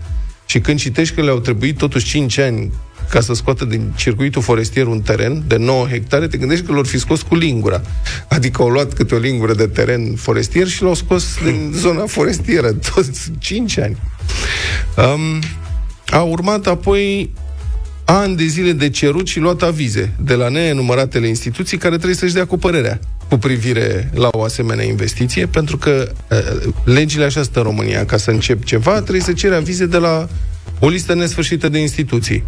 Și 0.46 0.60
când 0.60 0.78
citești 0.78 1.14
că 1.14 1.22
le-au 1.22 1.40
trebuit 1.40 1.76
totuși 1.76 2.06
5 2.06 2.38
ani 2.38 2.72
ca 3.10 3.20
să 3.20 3.34
scoată 3.34 3.64
din 3.64 3.92
circuitul 3.96 4.42
forestier 4.42 4.86
un 4.86 5.00
teren 5.00 5.42
de 5.46 5.56
9 5.56 5.86
hectare, 5.86 6.26
te 6.26 6.36
gândești 6.36 6.64
că 6.64 6.72
l-au 6.72 6.82
fi 6.82 6.98
scos 6.98 7.22
cu 7.22 7.34
lingura. 7.34 7.80
Adică 8.28 8.62
au 8.62 8.68
luat 8.68 8.92
câte 8.92 9.14
o 9.14 9.18
lingură 9.18 9.54
de 9.54 9.66
teren 9.66 10.14
forestier 10.14 10.66
și 10.66 10.82
l-au 10.82 10.94
scos 10.94 11.24
din 11.44 11.72
zona 11.74 12.06
forestieră. 12.06 12.72
Toți 12.94 13.30
5 13.38 13.78
ani. 13.78 13.96
Um, 14.96 15.42
a 16.06 16.22
urmat 16.22 16.66
apoi 16.66 17.30
ani 18.04 18.36
de 18.36 18.44
zile 18.44 18.72
de 18.72 18.90
cerut 18.90 19.26
și 19.26 19.38
luat 19.38 19.62
avize 19.62 20.12
de 20.20 20.34
la 20.34 20.48
nenumăratele 20.48 21.28
instituții 21.28 21.78
care 21.78 21.94
trebuie 21.94 22.16
să-și 22.16 22.34
dea 22.34 22.46
cu 22.46 22.58
părerea 22.58 23.00
cu 23.28 23.36
privire 23.36 24.10
la 24.14 24.28
o 24.32 24.42
asemenea 24.42 24.84
investiție, 24.84 25.46
pentru 25.46 25.76
că 25.76 26.12
uh, 26.30 26.72
legile 26.84 27.24
așa 27.24 27.42
stă 27.42 27.58
în 27.58 27.64
România. 27.64 28.04
Ca 28.04 28.16
să 28.16 28.30
încep 28.30 28.64
ceva, 28.64 28.92
trebuie 28.92 29.20
să 29.22 29.32
ceri 29.32 29.54
avize 29.54 29.86
de 29.86 29.96
la 29.96 30.28
o 30.78 30.88
listă 30.88 31.14
nesfârșită 31.14 31.68
de 31.68 31.78
instituții. 31.78 32.44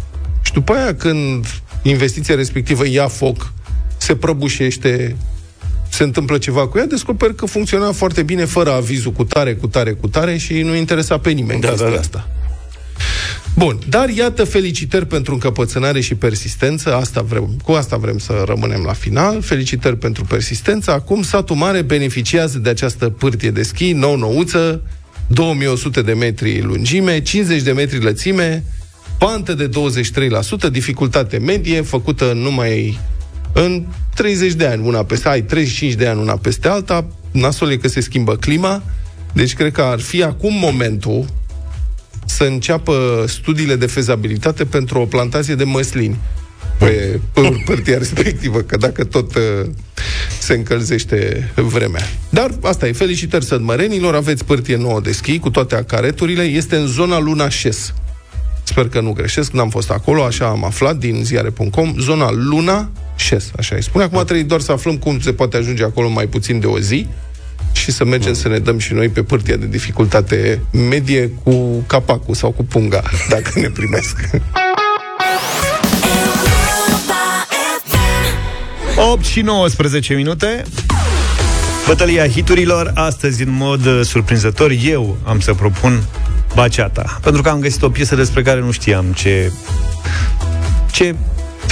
Și 0.49 0.55
după 0.55 0.73
aia, 0.73 0.95
când 0.95 1.45
investiția 1.81 2.35
respectivă 2.35 2.87
ia 2.87 3.07
foc, 3.07 3.53
se 3.97 4.15
prăbușește, 4.15 5.15
se 5.89 6.03
întâmplă 6.03 6.37
ceva 6.37 6.67
cu 6.67 6.77
ea, 6.77 6.85
descoperi 6.85 7.35
că 7.35 7.45
funcționa 7.45 7.91
foarte 7.91 8.23
bine 8.23 8.45
fără 8.45 8.71
avizul 8.71 9.11
cu 9.11 9.23
tare, 9.23 9.53
cu 9.53 9.67
tare, 9.67 9.91
cu 9.91 10.07
tare 10.07 10.37
și 10.37 10.61
nu 10.61 10.75
interesa 10.75 11.17
pe 11.17 11.31
nimeni 11.31 11.61
Da, 11.61 11.67
chestia 11.67 11.87
da, 11.87 11.93
da. 11.93 11.99
asta. 11.99 12.29
Bun, 13.55 13.79
dar 13.89 14.09
iată 14.09 14.43
felicitări 14.43 15.05
pentru 15.05 15.33
încăpățânare 15.33 15.99
și 15.99 16.15
persistență, 16.15 16.95
asta 16.95 17.21
vrem, 17.21 17.49
cu 17.63 17.71
asta 17.71 17.97
vrem 17.97 18.17
să 18.17 18.43
rămânem 18.45 18.83
la 18.85 18.93
final, 18.93 19.41
felicitări 19.41 19.97
pentru 19.97 20.23
persistență. 20.23 20.91
Acum 20.91 21.21
satul 21.21 21.55
mare 21.55 21.81
beneficiază 21.81 22.57
de 22.57 22.69
această 22.69 23.09
pârtie 23.09 23.51
de 23.51 23.63
schi, 23.63 23.91
nou-nouță, 23.91 24.81
2100 25.27 26.01
de 26.01 26.13
metri 26.13 26.61
lungime, 26.61 27.21
50 27.21 27.61
de 27.61 27.71
metri 27.71 28.03
lățime, 28.03 28.63
pantă 29.19 29.53
de 29.53 29.69
23%, 29.69 30.71
dificultate 30.71 31.37
medie, 31.37 31.81
făcută 31.81 32.33
numai 32.33 32.99
în 33.53 33.85
30 34.15 34.53
de 34.53 34.65
ani, 34.65 34.87
una 34.87 35.03
peste, 35.03 35.27
ai 35.27 35.41
35 35.41 35.93
de 35.93 36.07
ani 36.07 36.19
una 36.19 36.37
peste 36.37 36.67
alta, 36.67 37.05
nasol 37.31 37.71
e 37.71 37.77
că 37.77 37.87
se 37.87 37.99
schimbă 37.99 38.35
clima, 38.35 38.83
deci 39.33 39.53
cred 39.53 39.71
că 39.71 39.81
ar 39.81 39.99
fi 39.99 40.23
acum 40.23 40.53
momentul 40.53 41.25
să 42.25 42.43
înceapă 42.43 43.25
studiile 43.27 43.75
de 43.75 43.85
fezabilitate 43.85 44.65
pentru 44.65 44.99
o 44.99 45.05
plantație 45.05 45.55
de 45.55 45.63
măslini 45.63 46.17
pe, 46.77 47.19
pe 47.33 47.41
părtia 47.65 47.97
respectivă, 47.97 48.59
că 48.59 48.77
dacă 48.77 49.03
tot 49.03 49.35
uh, 49.35 49.69
se 50.39 50.53
încălzește 50.53 51.51
vremea. 51.55 52.01
Dar 52.29 52.51
asta 52.61 52.87
e, 52.87 52.91
felicitări 52.91 53.45
sădmărenilor, 53.45 54.15
aveți 54.15 54.45
pârtie 54.45 54.75
nouă 54.75 55.01
de 55.01 55.11
schi 55.11 55.39
cu 55.39 55.49
toate 55.49 55.75
acareturile, 55.75 56.43
este 56.43 56.75
în 56.75 56.87
zona 56.87 57.19
Luna 57.19 57.49
Șes. 57.49 57.93
Sper 58.69 58.89
că 58.89 59.01
nu 59.01 59.11
greșesc, 59.11 59.51
n-am 59.51 59.69
fost 59.69 59.91
acolo, 59.91 60.23
așa 60.23 60.45
am 60.45 60.65
aflat 60.65 60.95
din 60.95 61.23
ziare.com, 61.23 61.93
zona 61.99 62.31
Luna 62.31 62.89
Șes, 63.15 63.51
așa 63.57 63.75
îi 63.75 63.83
spune. 63.83 64.03
Acum 64.03 64.23
trebuie 64.23 64.43
doar 64.43 64.59
să 64.59 64.71
aflăm 64.71 64.97
cum 64.97 65.19
se 65.19 65.33
poate 65.33 65.57
ajunge 65.57 65.83
acolo 65.83 66.09
mai 66.09 66.27
puțin 66.27 66.59
de 66.59 66.65
o 66.65 66.79
zi 66.79 67.07
și 67.71 67.91
să 67.91 68.05
mergem 68.05 68.33
să 68.33 68.47
ne 68.47 68.59
dăm 68.59 68.79
și 68.79 68.93
noi 68.93 69.09
pe 69.09 69.23
pârtia 69.23 69.55
de 69.55 69.65
dificultate 69.65 70.61
medie 70.71 71.31
cu 71.43 71.83
capacul 71.87 72.35
sau 72.35 72.51
cu 72.51 72.63
punga, 72.63 73.01
dacă 73.29 73.59
ne 73.59 73.69
primesc. 73.69 74.29
8 79.11 79.25
și 79.25 79.41
19 79.41 80.13
minute 80.13 80.63
Bătălia 81.87 82.27
hiturilor 82.27 82.91
Astăzi, 82.95 83.43
în 83.43 83.51
mod 83.51 83.85
uh, 83.85 83.99
surprinzător 84.03 84.71
Eu 84.83 85.17
am 85.23 85.39
să 85.39 85.53
propun 85.53 86.03
Baceata 86.55 87.19
Pentru 87.21 87.41
că 87.41 87.49
am 87.49 87.59
găsit 87.59 87.81
o 87.81 87.89
piesă 87.89 88.15
despre 88.15 88.41
care 88.41 88.59
nu 88.59 88.71
știam 88.71 89.05
Ce 89.15 89.51
Ce 90.91 91.15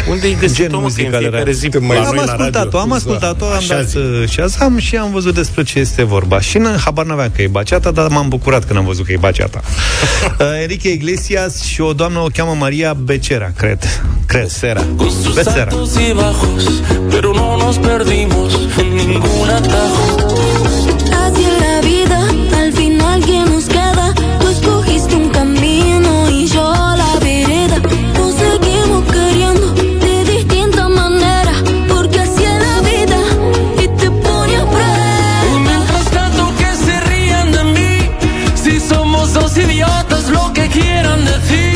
Unde 0.09 0.25
ai 0.25 0.37
găsit 0.39 0.55
Gen 0.55 0.73
o 0.73 0.79
muzical 0.79 1.23
era. 1.23 1.51
zi 1.51 1.69
Te 1.69 1.77
mai- 1.79 1.97
am 1.97 2.15
noi 2.15 2.25
la 2.25 2.31
ascultat-o, 2.31 2.77
am 2.79 2.91
ascultat-o, 2.91 3.45
am 3.45 3.51
Așa 3.55 3.75
dat 3.75 3.87
zi. 3.87 3.97
uh, 3.97 4.23
Shazam 4.29 4.77
și 4.77 4.95
am 4.95 5.11
văzut 5.11 5.33
despre 5.33 5.63
ce 5.63 5.79
este 5.79 6.03
vorba. 6.03 6.39
Și 6.41 6.57
în 6.57 6.75
habar 6.85 7.05
n-aveam 7.05 7.31
că 7.35 7.41
e 7.41 7.47
baceata, 7.47 7.91
dar 7.91 8.07
m-am 8.07 8.27
bucurat 8.29 8.65
când 8.65 8.79
am 8.79 8.85
văzut 8.85 9.05
că 9.05 9.11
e 9.11 9.17
baceata. 9.17 9.61
uh, 10.39 10.45
Enrique 10.61 10.91
Iglesias 10.91 11.63
și 11.63 11.81
o 11.81 11.93
doamnă 11.93 12.19
o 12.19 12.27
cheamă 12.33 12.55
Maria 12.59 12.93
Becera, 12.93 13.51
cred. 13.57 14.01
Cred. 14.25 14.47
Sera. 14.49 14.83
Con 14.97 15.09
sus 15.23 15.33
Becerra. 15.35 15.61
altos 15.61 15.95
y 15.95 16.13
bajos, 16.13 16.63
pero 17.09 17.33
no 17.33 17.57
nos 17.57 17.77
perdimos 17.77 18.53
en 18.79 18.95
ningún 18.95 19.49
atajo. 19.49 20.66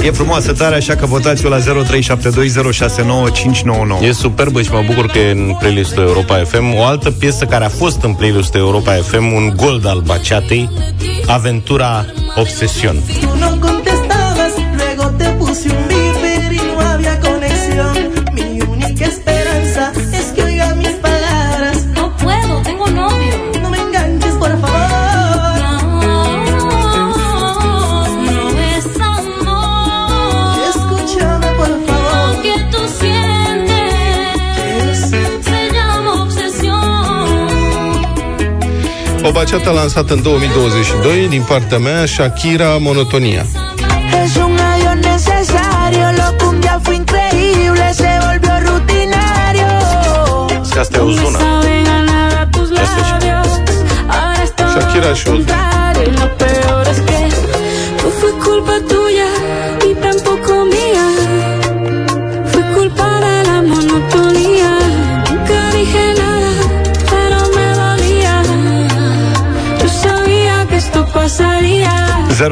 E 0.03 0.11
frumoasă 0.11 0.53
tare, 0.53 0.75
așa 0.75 0.95
că 0.95 1.05
votați-o 1.05 1.49
la 1.49 1.57
0372069599. 1.59 1.63
E 4.01 4.11
superbă 4.11 4.61
și 4.61 4.71
mă 4.71 4.83
bucur 4.85 5.05
că 5.05 5.17
e 5.17 5.31
în 5.31 5.55
playlistul 5.59 6.03
Europa 6.03 6.35
FM. 6.35 6.75
O 6.75 6.83
altă 6.83 7.11
piesă 7.11 7.45
care 7.45 7.65
a 7.65 7.69
fost 7.69 8.03
în 8.03 8.13
playlistul 8.13 8.59
Europa 8.59 8.91
FM, 8.91 9.33
un 9.33 9.53
gold 9.55 9.87
al 9.87 10.01
baciatei, 10.05 10.69
Aventura 11.25 12.05
Obsesión. 12.35 12.95
O 39.31 39.33
baceată 39.33 39.69
lansată 39.69 40.13
în 40.13 40.21
2022 40.21 41.27
din 41.27 41.41
partea 41.41 41.77
mea, 41.77 42.05
Shakira 42.05 42.77
Monotonia. 42.77 43.45
Es 44.23 44.35
un 44.35 44.57
avión 44.71 44.99
necesario, 45.11 46.05
lo 46.19 46.45
cumbia 46.45 46.79
fue 46.83 46.95
increíble, 46.95 47.91
se 47.93 48.11
volvió 48.23 48.53
rutinario. 48.65 49.69
Și 50.71 50.77
asta 50.79 50.97
e 50.97 51.01
o 51.01 51.09
zonă. 51.09 51.37
Saben 51.37 51.87
a 51.95 52.03
nada 52.11 52.47
tus 52.51 52.69
labios. 52.69 53.51
Ahora 54.15 54.41
es 54.43 54.51
todo 54.55 54.69
Shakira 54.69 55.13
și 55.13 55.27
lo 55.27 55.33
Ozuna. 55.33 56.70
0372069599 72.41 72.47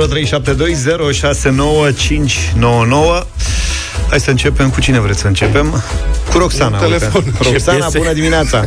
Hai 4.09 4.19
să 4.19 4.29
începem 4.29 4.69
cu 4.69 4.79
cine 4.81 4.99
vreți 4.99 5.19
să 5.19 5.27
începem? 5.27 5.83
Cu 6.31 6.37
Roxana. 6.37 6.77
Un 6.77 6.83
telefon. 6.83 7.23
uite. 7.25 7.37
Ce 7.43 7.49
Roxana, 7.49 7.77
piese? 7.77 7.97
bună 7.97 8.13
dimineața! 8.13 8.63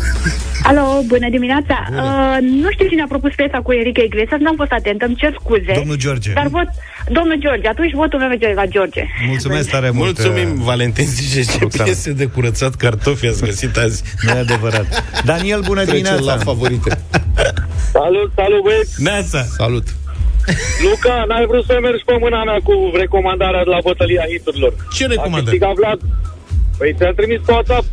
Alo, 0.62 1.02
bună 1.06 1.28
dimineața! 1.30 1.86
Uh, 1.90 2.36
nu 2.40 2.70
știu 2.70 2.86
cine 2.88 3.02
a 3.02 3.06
propus 3.08 3.30
piesa 3.34 3.58
cu 3.58 3.72
Enrique 3.72 4.04
Iglesias, 4.04 4.40
n-am 4.40 4.54
fost 4.56 4.70
atentă, 4.70 5.04
îmi 5.04 5.14
cer 5.14 5.36
scuze. 5.40 5.72
Domnul 5.74 5.96
George. 5.96 6.32
Dar 6.32 6.46
vot, 6.46 6.68
domnul 7.08 7.36
George, 7.38 7.68
atunci 7.68 7.92
votul 7.92 8.18
meu 8.18 8.28
merge 8.28 8.52
la 8.54 8.66
George. 8.66 9.04
Mulțumesc 9.26 9.70
tare 9.70 9.90
mult! 9.90 10.18
Mulțumim, 10.18 10.62
Valentin, 10.62 11.06
zice 11.06 11.42
ce 11.42 11.58
Roxana. 11.60 11.84
piese 11.84 12.12
de 12.12 12.24
curățat 12.26 12.74
cartofi 12.74 13.26
ați 13.26 13.44
găsit 13.44 13.76
azi. 13.76 14.02
Nu 14.22 14.30
e 14.30 14.38
adevărat. 14.38 15.04
Daniel, 15.24 15.60
bună 15.60 15.82
Trecem 15.84 16.02
dimineața! 16.02 16.34
la 16.34 16.42
favorite. 16.42 16.98
Salut, 17.92 18.32
salut, 18.34 18.62
băieți! 18.62 19.02
Neața! 19.02 19.42
Salut. 19.56 19.86
Luca, 20.84 21.24
n-ai 21.28 21.46
vrut 21.46 21.64
să 21.64 21.78
mergi 21.82 22.04
pe 22.04 22.16
mâna 22.20 22.44
mea 22.44 22.58
cu 22.68 22.74
recomandarea 23.02 23.64
de 23.64 23.70
la 23.70 23.78
bătălia 23.88 24.24
hiturilor. 24.32 24.72
Ce 24.96 25.04
A 25.04 25.06
recomandă? 25.06 25.40
câștigat 25.50 25.74
Vlad. 25.74 26.00
Păi 26.78 26.94
ți-am 26.96 27.14
trimis 27.16 27.40
pe 27.46 27.52
WhatsApp. 27.52 27.84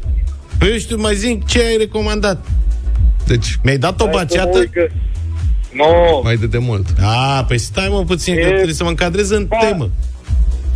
Păi 0.59 0.69
eu 0.71 0.77
știu, 0.77 0.97
mai 0.97 1.15
zic, 1.15 1.45
ce 1.45 1.59
ai 1.63 1.77
recomandat? 1.77 2.45
Deci, 3.27 3.49
Mi-ai 3.63 3.77
dat 3.77 4.01
o 4.01 4.03
Hai 4.05 4.13
să 4.13 4.17
mă 4.19 4.23
baceată? 4.25 4.57
uit 4.57 4.71
că- 4.73 4.87
Nu, 5.71 6.21
mai 6.23 6.35
de 6.35 6.47
demult. 6.47 6.85
A, 7.01 7.43
păi 7.47 7.57
stai 7.57 7.87
mă 7.91 8.03
puțin, 8.03 8.33
că 8.33 8.39
E- 8.39 8.45
trebuie 8.59 8.73
să 8.73 8.83
mă 8.83 8.89
încadrez 8.89 9.29
în 9.29 9.47
Ba- 9.47 9.57
temă. 9.69 9.89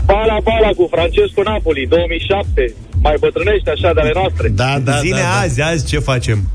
Bala 0.05 0.37
Bala 0.43 0.69
cu 0.77 0.87
Francesco 0.91 1.41
Napoli, 1.43 1.87
2007. 1.87 2.73
Mai 3.01 3.15
bătrânești 3.19 3.69
așa 3.69 3.93
de 3.93 3.99
ale 3.99 4.11
noastre. 4.13 4.47
Da, 4.49 4.79
da, 4.79 4.97
Zine 4.99 5.15
da, 5.15 5.21
da. 5.21 5.39
azi, 5.39 5.61
azi 5.61 5.85
ce 5.85 5.99
facem? 5.99 6.49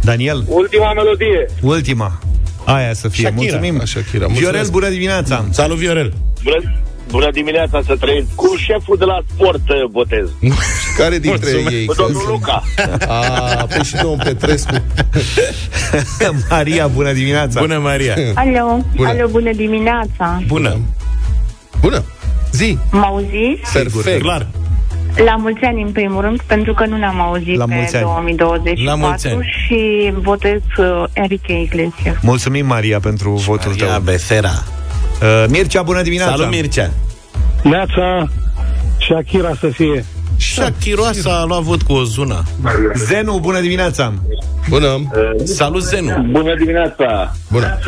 Daniel, 0.00 0.44
Ultima 0.48 0.92
melodie. 0.92 1.46
ultima. 1.60 2.18
Aia 2.64 2.92
să 2.94 3.08
fie. 3.08 3.22
Shakira. 3.26 3.40
Mulțumim. 3.58 3.80
A, 3.80 3.84
Shakira, 3.84 4.26
Viorel, 4.26 4.32
mulțumesc. 4.42 4.70
bună 4.70 4.88
dimineața! 4.88 5.44
Salut, 5.50 5.76
Viorel! 5.76 6.12
Bună, 6.42 6.56
bună 7.10 7.30
dimineața 7.32 7.80
să 7.86 7.96
trăiți. 8.00 8.34
Cu 8.34 8.54
șeful 8.56 8.96
de 8.98 9.04
la 9.04 9.18
sport 9.34 9.68
uh, 9.68 9.84
botez. 9.90 10.28
Care 10.98 11.18
dintre 11.18 11.50
Mulțumesc. 11.52 11.70
ei? 11.70 11.84
Cu 11.86 11.92
Că 11.94 12.02
domnul 12.02 12.20
sunt- 12.20 12.32
Luca. 12.32 12.62
A, 13.08 13.66
păi 13.68 13.84
și 13.84 13.94
domnul 13.94 14.18
Petrescu. 14.24 14.74
Maria, 16.50 16.86
bună 16.86 17.12
dimineața! 17.12 17.60
Bună, 17.60 17.78
Maria! 17.78 18.14
Alo, 18.34 18.84
Bună. 18.96 19.08
alo, 19.08 19.26
bună 19.28 19.52
dimineața! 19.52 20.42
Bună! 20.46 20.76
Bună. 21.80 22.02
Zi. 22.52 22.78
Mă 22.90 23.00
auziți? 23.04 23.72
Perfect. 23.72 24.20
Clar! 24.20 24.46
La 25.16 25.36
mulți 25.36 25.64
ani, 25.64 25.82
în 25.82 25.92
primul 25.92 26.20
rând, 26.20 26.40
pentru 26.46 26.74
că 26.74 26.86
nu 26.86 26.96
ne-am 26.96 27.20
auzit 27.20 27.56
La 27.56 27.64
pe 27.64 27.74
mulți 27.74 27.96
ani. 27.96 28.04
2024 28.04 28.84
La 28.84 29.06
mulți 29.06 29.28
ani. 29.28 29.50
și 29.66 30.12
votez 30.20 30.60
uh, 30.78 31.04
Enrique 31.12 31.60
Iglesias. 31.60 32.16
Mulțumim, 32.22 32.66
Maria, 32.66 33.00
pentru 33.00 33.30
votul 33.30 33.70
Maria 33.70 33.86
tău. 33.86 34.00
Becera! 34.00 34.50
Uh, 35.22 35.44
Mircea, 35.48 35.82
bună 35.82 36.02
dimineața! 36.02 36.30
Salut, 36.30 36.50
Mircea! 36.50 36.90
Neața, 37.62 38.28
Shakira 38.98 39.54
să 39.60 39.66
fie. 39.68 40.04
Shakiroasa 40.36 41.40
a 41.40 41.44
luat 41.44 41.60
vot 41.60 41.82
cu 41.82 41.92
o 41.92 42.02
zuna. 42.04 42.42
Zenu, 42.94 43.38
bună 43.38 43.60
dimineața! 43.60 44.12
Bună. 44.68 44.88
Salut, 45.44 45.82
Zenu! 45.82 46.26
Bună 46.30 46.54
dimineața. 46.58 47.32
Bună. 47.50 47.78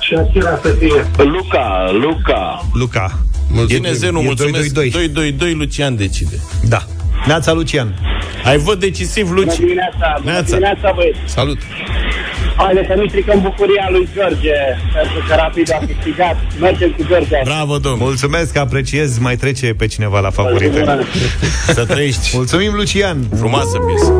Shakira 0.00 0.58
să 0.62 0.68
fie. 0.78 1.06
Luca, 1.16 1.90
Luca. 2.02 2.64
Luca. 2.72 3.18
Mulțumim. 3.50 3.82
Bine, 3.82 3.94
Zenu, 3.94 4.20
E 4.20 4.22
mulțumesc. 4.24 4.72
2-2-2. 4.72 4.90
2-2-2, 4.90 5.54
Lucian 5.56 5.96
decide. 5.96 6.36
Da. 6.68 6.82
Neața, 7.26 7.52
Lucian. 7.52 7.94
Ai 8.44 8.58
vot 8.58 8.80
decisiv, 8.80 9.30
Luci. 9.30 9.56
dimineața, 9.56 10.14
bună 10.18 10.30
Neața. 10.30 10.44
dimineața, 10.46 10.92
băieți. 10.94 11.18
Salut. 11.24 11.58
Haide 12.56 12.84
să 12.88 12.94
nu 12.96 13.08
stricăm 13.08 13.40
bucuria 13.40 13.88
lui 13.90 14.08
George, 14.14 14.50
pentru 14.94 15.24
că 15.28 15.34
rapid 15.34 15.72
a 15.72 15.78
câștigat. 15.86 16.36
Mergem 16.60 16.90
cu 16.90 17.04
George. 17.08 17.40
Bravo, 17.44 17.78
domn! 17.78 17.96
Mulțumesc, 17.98 18.56
apreciez. 18.56 19.18
Mai 19.18 19.36
trece 19.36 19.66
pe 19.74 19.86
cineva 19.86 20.20
la 20.20 20.30
favorite. 20.30 20.84
Să 21.66 21.84
trăiești! 21.84 22.30
Mulțumim, 22.32 22.72
Lucian. 22.74 23.18
Frumoasă 23.36 23.78
piesă! 23.86 24.12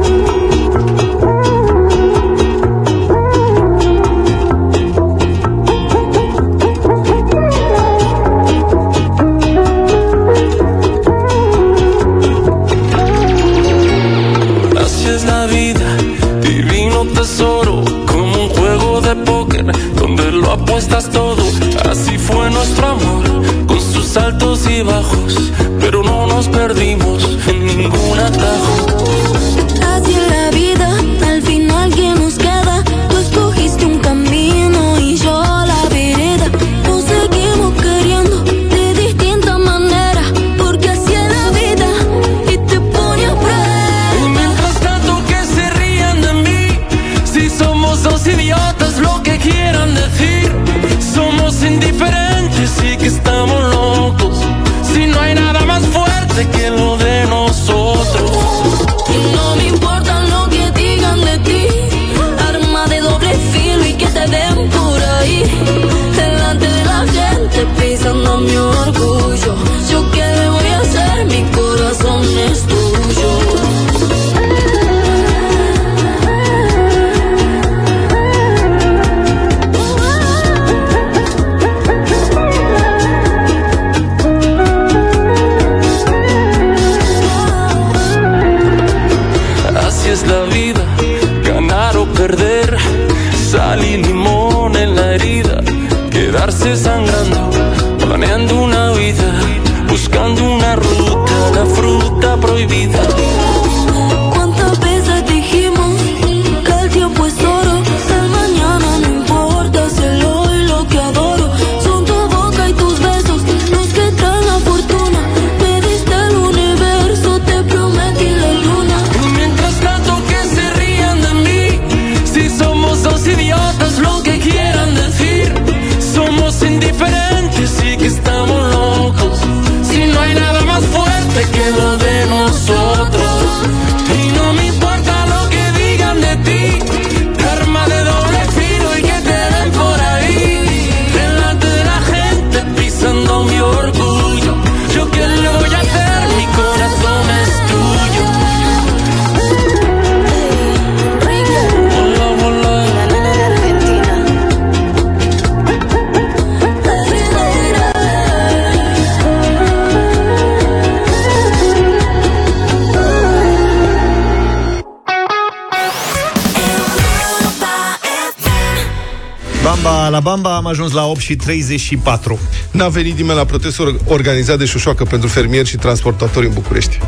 Bamba 170.24 170.48
la 170.48 170.54
Bamba 170.54 170.56
am 170.56 170.66
ajuns 170.66 170.92
la 170.92 171.06
8 171.06 171.20
și 171.20 171.36
34. 171.36 172.38
N-a 172.70 172.88
venit 172.88 173.16
nimeni 173.16 173.38
la 173.38 173.44
protestul 173.44 174.00
organizat 174.04 174.58
de 174.58 174.64
Șoșoacă 174.64 175.04
pentru 175.04 175.28
fermieri 175.28 175.68
și 175.68 175.76
transportatori 175.76 176.46
în 176.46 176.52
București. 176.52 176.98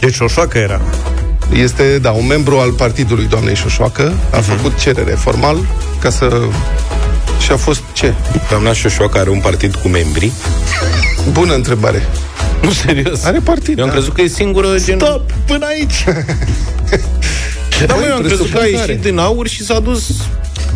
Deci 0.00 0.14
Șoșoacă 0.14 0.58
era. 0.58 0.80
Este, 1.52 1.98
da, 1.98 2.10
un 2.10 2.26
membru 2.26 2.58
al 2.58 2.72
partidului 2.72 3.26
doamnei 3.26 3.54
Șoșoacă, 3.54 4.12
a 4.32 4.36
făcut 4.36 4.78
cerere 4.78 5.10
formal 5.10 5.56
ca 6.00 6.10
să... 6.10 6.42
Și 7.40 7.52
a 7.52 7.56
fost 7.56 7.82
ce? 7.92 8.14
Doamna 8.48 8.72
Șoșoacă 8.72 9.18
are 9.18 9.30
un 9.30 9.40
partid 9.40 9.74
cu 9.74 9.88
membri? 9.88 10.32
Bună 11.32 11.54
întrebare. 11.54 12.08
Nu, 12.62 12.70
serios. 12.70 13.24
Are 13.24 13.38
partid, 13.38 13.78
Eu 13.78 13.84
am 13.84 13.90
da. 13.90 13.96
crezut 13.96 14.14
că 14.14 14.22
e 14.22 14.26
singură 14.26 14.68
gen... 14.84 14.98
Stop! 14.98 15.30
Până 15.46 15.66
aici! 15.66 16.04
Da, 17.86 17.94
mă, 17.94 18.04
eu 18.08 18.14
am 18.14 18.22
crezut 18.22 18.50
că 18.50 18.56
a 18.56 18.60
presupun 18.60 18.84
că 18.84 18.90
ieșit 18.90 19.02
din 19.02 19.18
aur 19.18 19.48
și 19.48 19.64
s-a 19.64 19.80
dus 19.80 20.10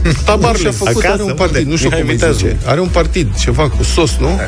Nu 0.05 0.13
tabarele. 0.25 0.59
și-a 0.63 0.71
făcut, 0.71 0.89
Acasă, 0.97 1.13
are 1.13 1.23
un 1.23 1.29
unde? 1.31 1.43
partid, 1.43 1.67
nu 1.67 1.77
știu 1.77 1.89
Mihai 1.89 2.01
cum 2.01 2.11
îi 2.11 2.15
Viteazu. 2.17 2.37
zice. 2.39 2.57
Are 2.65 2.81
un 2.81 2.89
partid, 2.89 3.37
ceva 3.39 3.69
cu 3.69 3.83
sos, 3.83 4.17
nu? 4.21 4.41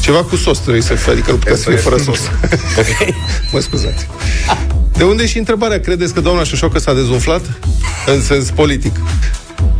Ceva 0.00 0.22
cu 0.24 0.36
sos 0.36 0.58
trebuie 0.58 0.82
să 0.82 0.94
fie, 0.94 1.12
adică 1.12 1.30
nu 1.30 1.36
putea 1.36 1.56
să 1.56 1.62
fie 1.68 1.76
fără 1.78 1.96
sos. 1.96 2.18
mă 3.52 3.60
scuzați. 3.60 4.06
De 4.92 5.04
unde 5.04 5.26
și 5.26 5.38
întrebarea? 5.38 5.80
Credeți 5.80 6.14
că 6.14 6.20
doamna 6.20 6.44
Șoșoacă 6.44 6.78
s-a 6.78 6.94
dezumflat? 6.94 7.40
În 8.06 8.22
sens 8.22 8.50
politic. 8.50 8.96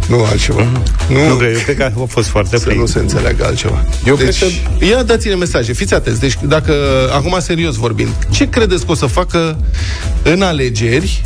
Nu 0.09 0.25
altceva. 0.25 0.63
Nu, 1.09 1.29
Nu 1.29 1.35
cred, 1.35 1.55
eu 1.55 1.61
cred 1.61 1.77
că 1.77 1.83
a 1.97 2.07
fost 2.07 2.29
foarte 2.29 2.59
să 2.59 2.65
plin. 2.67 2.79
nu 2.79 2.87
se 2.87 2.99
înțeleagă 2.99 3.45
altceva. 3.45 3.85
Eu 4.07 4.17
deci, 4.17 4.39
cred 4.39 4.89
Ia 4.91 5.03
dați-ne 5.03 5.35
mesaje, 5.35 5.73
fiți 5.73 5.95
atenți. 5.95 6.21
Deci, 6.21 6.39
dacă, 6.43 6.75
acum 7.13 7.37
serios 7.41 7.75
vorbind, 7.75 8.13
ce 8.31 8.49
credeți 8.49 8.85
că 8.85 8.91
o 8.91 8.95
să 8.95 9.07
facă 9.07 9.59
în 10.23 10.43
alegeri 10.43 11.23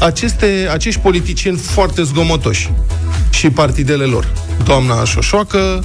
aceste, 0.00 0.68
acești 0.72 1.00
politicieni 1.00 1.56
foarte 1.56 2.02
zgomotoși 2.02 2.70
și 3.30 3.50
partidele 3.50 4.04
lor? 4.04 4.32
Doamna 4.64 5.04
Șoșoacă 5.04 5.84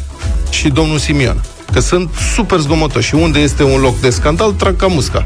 și 0.49 0.67
domnul 0.69 0.97
Simion. 0.97 1.43
Că 1.73 1.79
sunt 1.79 2.09
super 2.35 2.59
zgomotoși. 2.59 3.07
Și 3.07 3.15
unde 3.15 3.39
este 3.39 3.63
un 3.63 3.81
loc 3.81 3.99
de 3.99 4.09
scandal, 4.09 4.51
trag 4.51 4.75
ca 4.75 4.87
musca. 4.87 5.25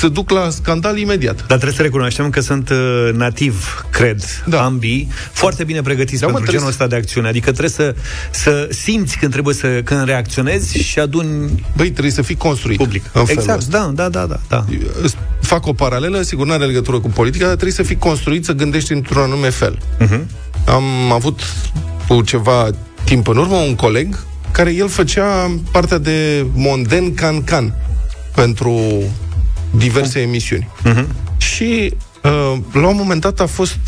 Se 0.00 0.08
duc 0.08 0.30
la 0.30 0.50
scandal 0.50 0.98
imediat. 0.98 1.34
Dar 1.36 1.46
trebuie 1.46 1.72
să 1.72 1.82
recunoaștem 1.82 2.30
că 2.30 2.40
sunt 2.40 2.68
uh, 2.70 3.08
nativ, 3.12 3.84
cred, 3.90 4.24
Da. 4.46 4.56
da. 4.56 4.64
ambii, 4.64 5.08
foarte 5.32 5.64
bine 5.64 5.82
pregătiți 5.82 6.20
Da, 6.20 6.26
da, 6.26 6.32
mă, 6.32 6.38
pentru 6.38 6.52
genul 6.56 6.70
trebuie 6.72 6.84
ăsta 6.84 6.96
de 6.96 6.96
acțiune. 7.02 7.28
Adică 7.28 7.50
trebuie 7.50 7.70
să, 7.70 7.94
să 8.30 8.68
simți 8.70 9.16
când 9.18 9.32
trebuie 9.32 9.54
să 9.54 9.66
când 9.84 10.04
reacționezi 10.04 10.78
și 10.78 10.98
aduni 10.98 11.64
Băi, 11.76 11.90
trebuie 11.90 12.12
să 12.12 12.22
fii 12.22 12.36
construit 12.36 12.78
public. 12.78 13.02
în 13.12 13.24
felul 13.24 13.40
Exact, 13.42 13.58
ăsta. 13.58 13.78
da, 13.78 13.90
da, 13.94 14.08
da, 14.08 14.26
da, 14.26 14.40
da. 14.48 14.64
Îți 15.02 15.16
fac 15.40 15.66
o 15.66 15.72
paralelă, 15.72 16.22
sigur, 16.22 16.46
nu 16.46 16.52
are 16.52 16.64
legătură 16.64 17.00
cu 17.00 17.08
politica, 17.08 17.44
dar 17.44 17.54
trebuie 17.54 17.72
să 17.76 17.82
fii 17.82 17.96
construit 17.96 18.44
să 18.44 18.52
gândești 18.52 18.92
într-un 18.92 19.22
anume 19.22 19.48
fel. 19.50 19.78
Uh-huh. 20.00 20.20
Am 20.66 21.12
avut 21.12 21.40
cu 22.08 22.22
ceva 22.22 22.70
timp 23.04 23.28
în 23.28 23.36
urmă 23.36 23.56
un 23.56 23.74
coleg 23.74 24.24
care 24.50 24.72
el 24.72 24.88
făcea 24.88 25.58
partea 25.72 25.98
de 25.98 26.46
monden 26.54 27.14
can-can 27.14 27.74
pentru 28.34 29.02
diverse 29.70 30.20
emisiuni. 30.20 30.68
Uh-huh. 30.84 31.04
Și 31.36 31.94
uh, 32.22 32.58
la 32.72 32.88
un 32.88 32.96
moment 32.96 33.20
dat 33.20 33.40
a 33.40 33.46
fost 33.46 33.78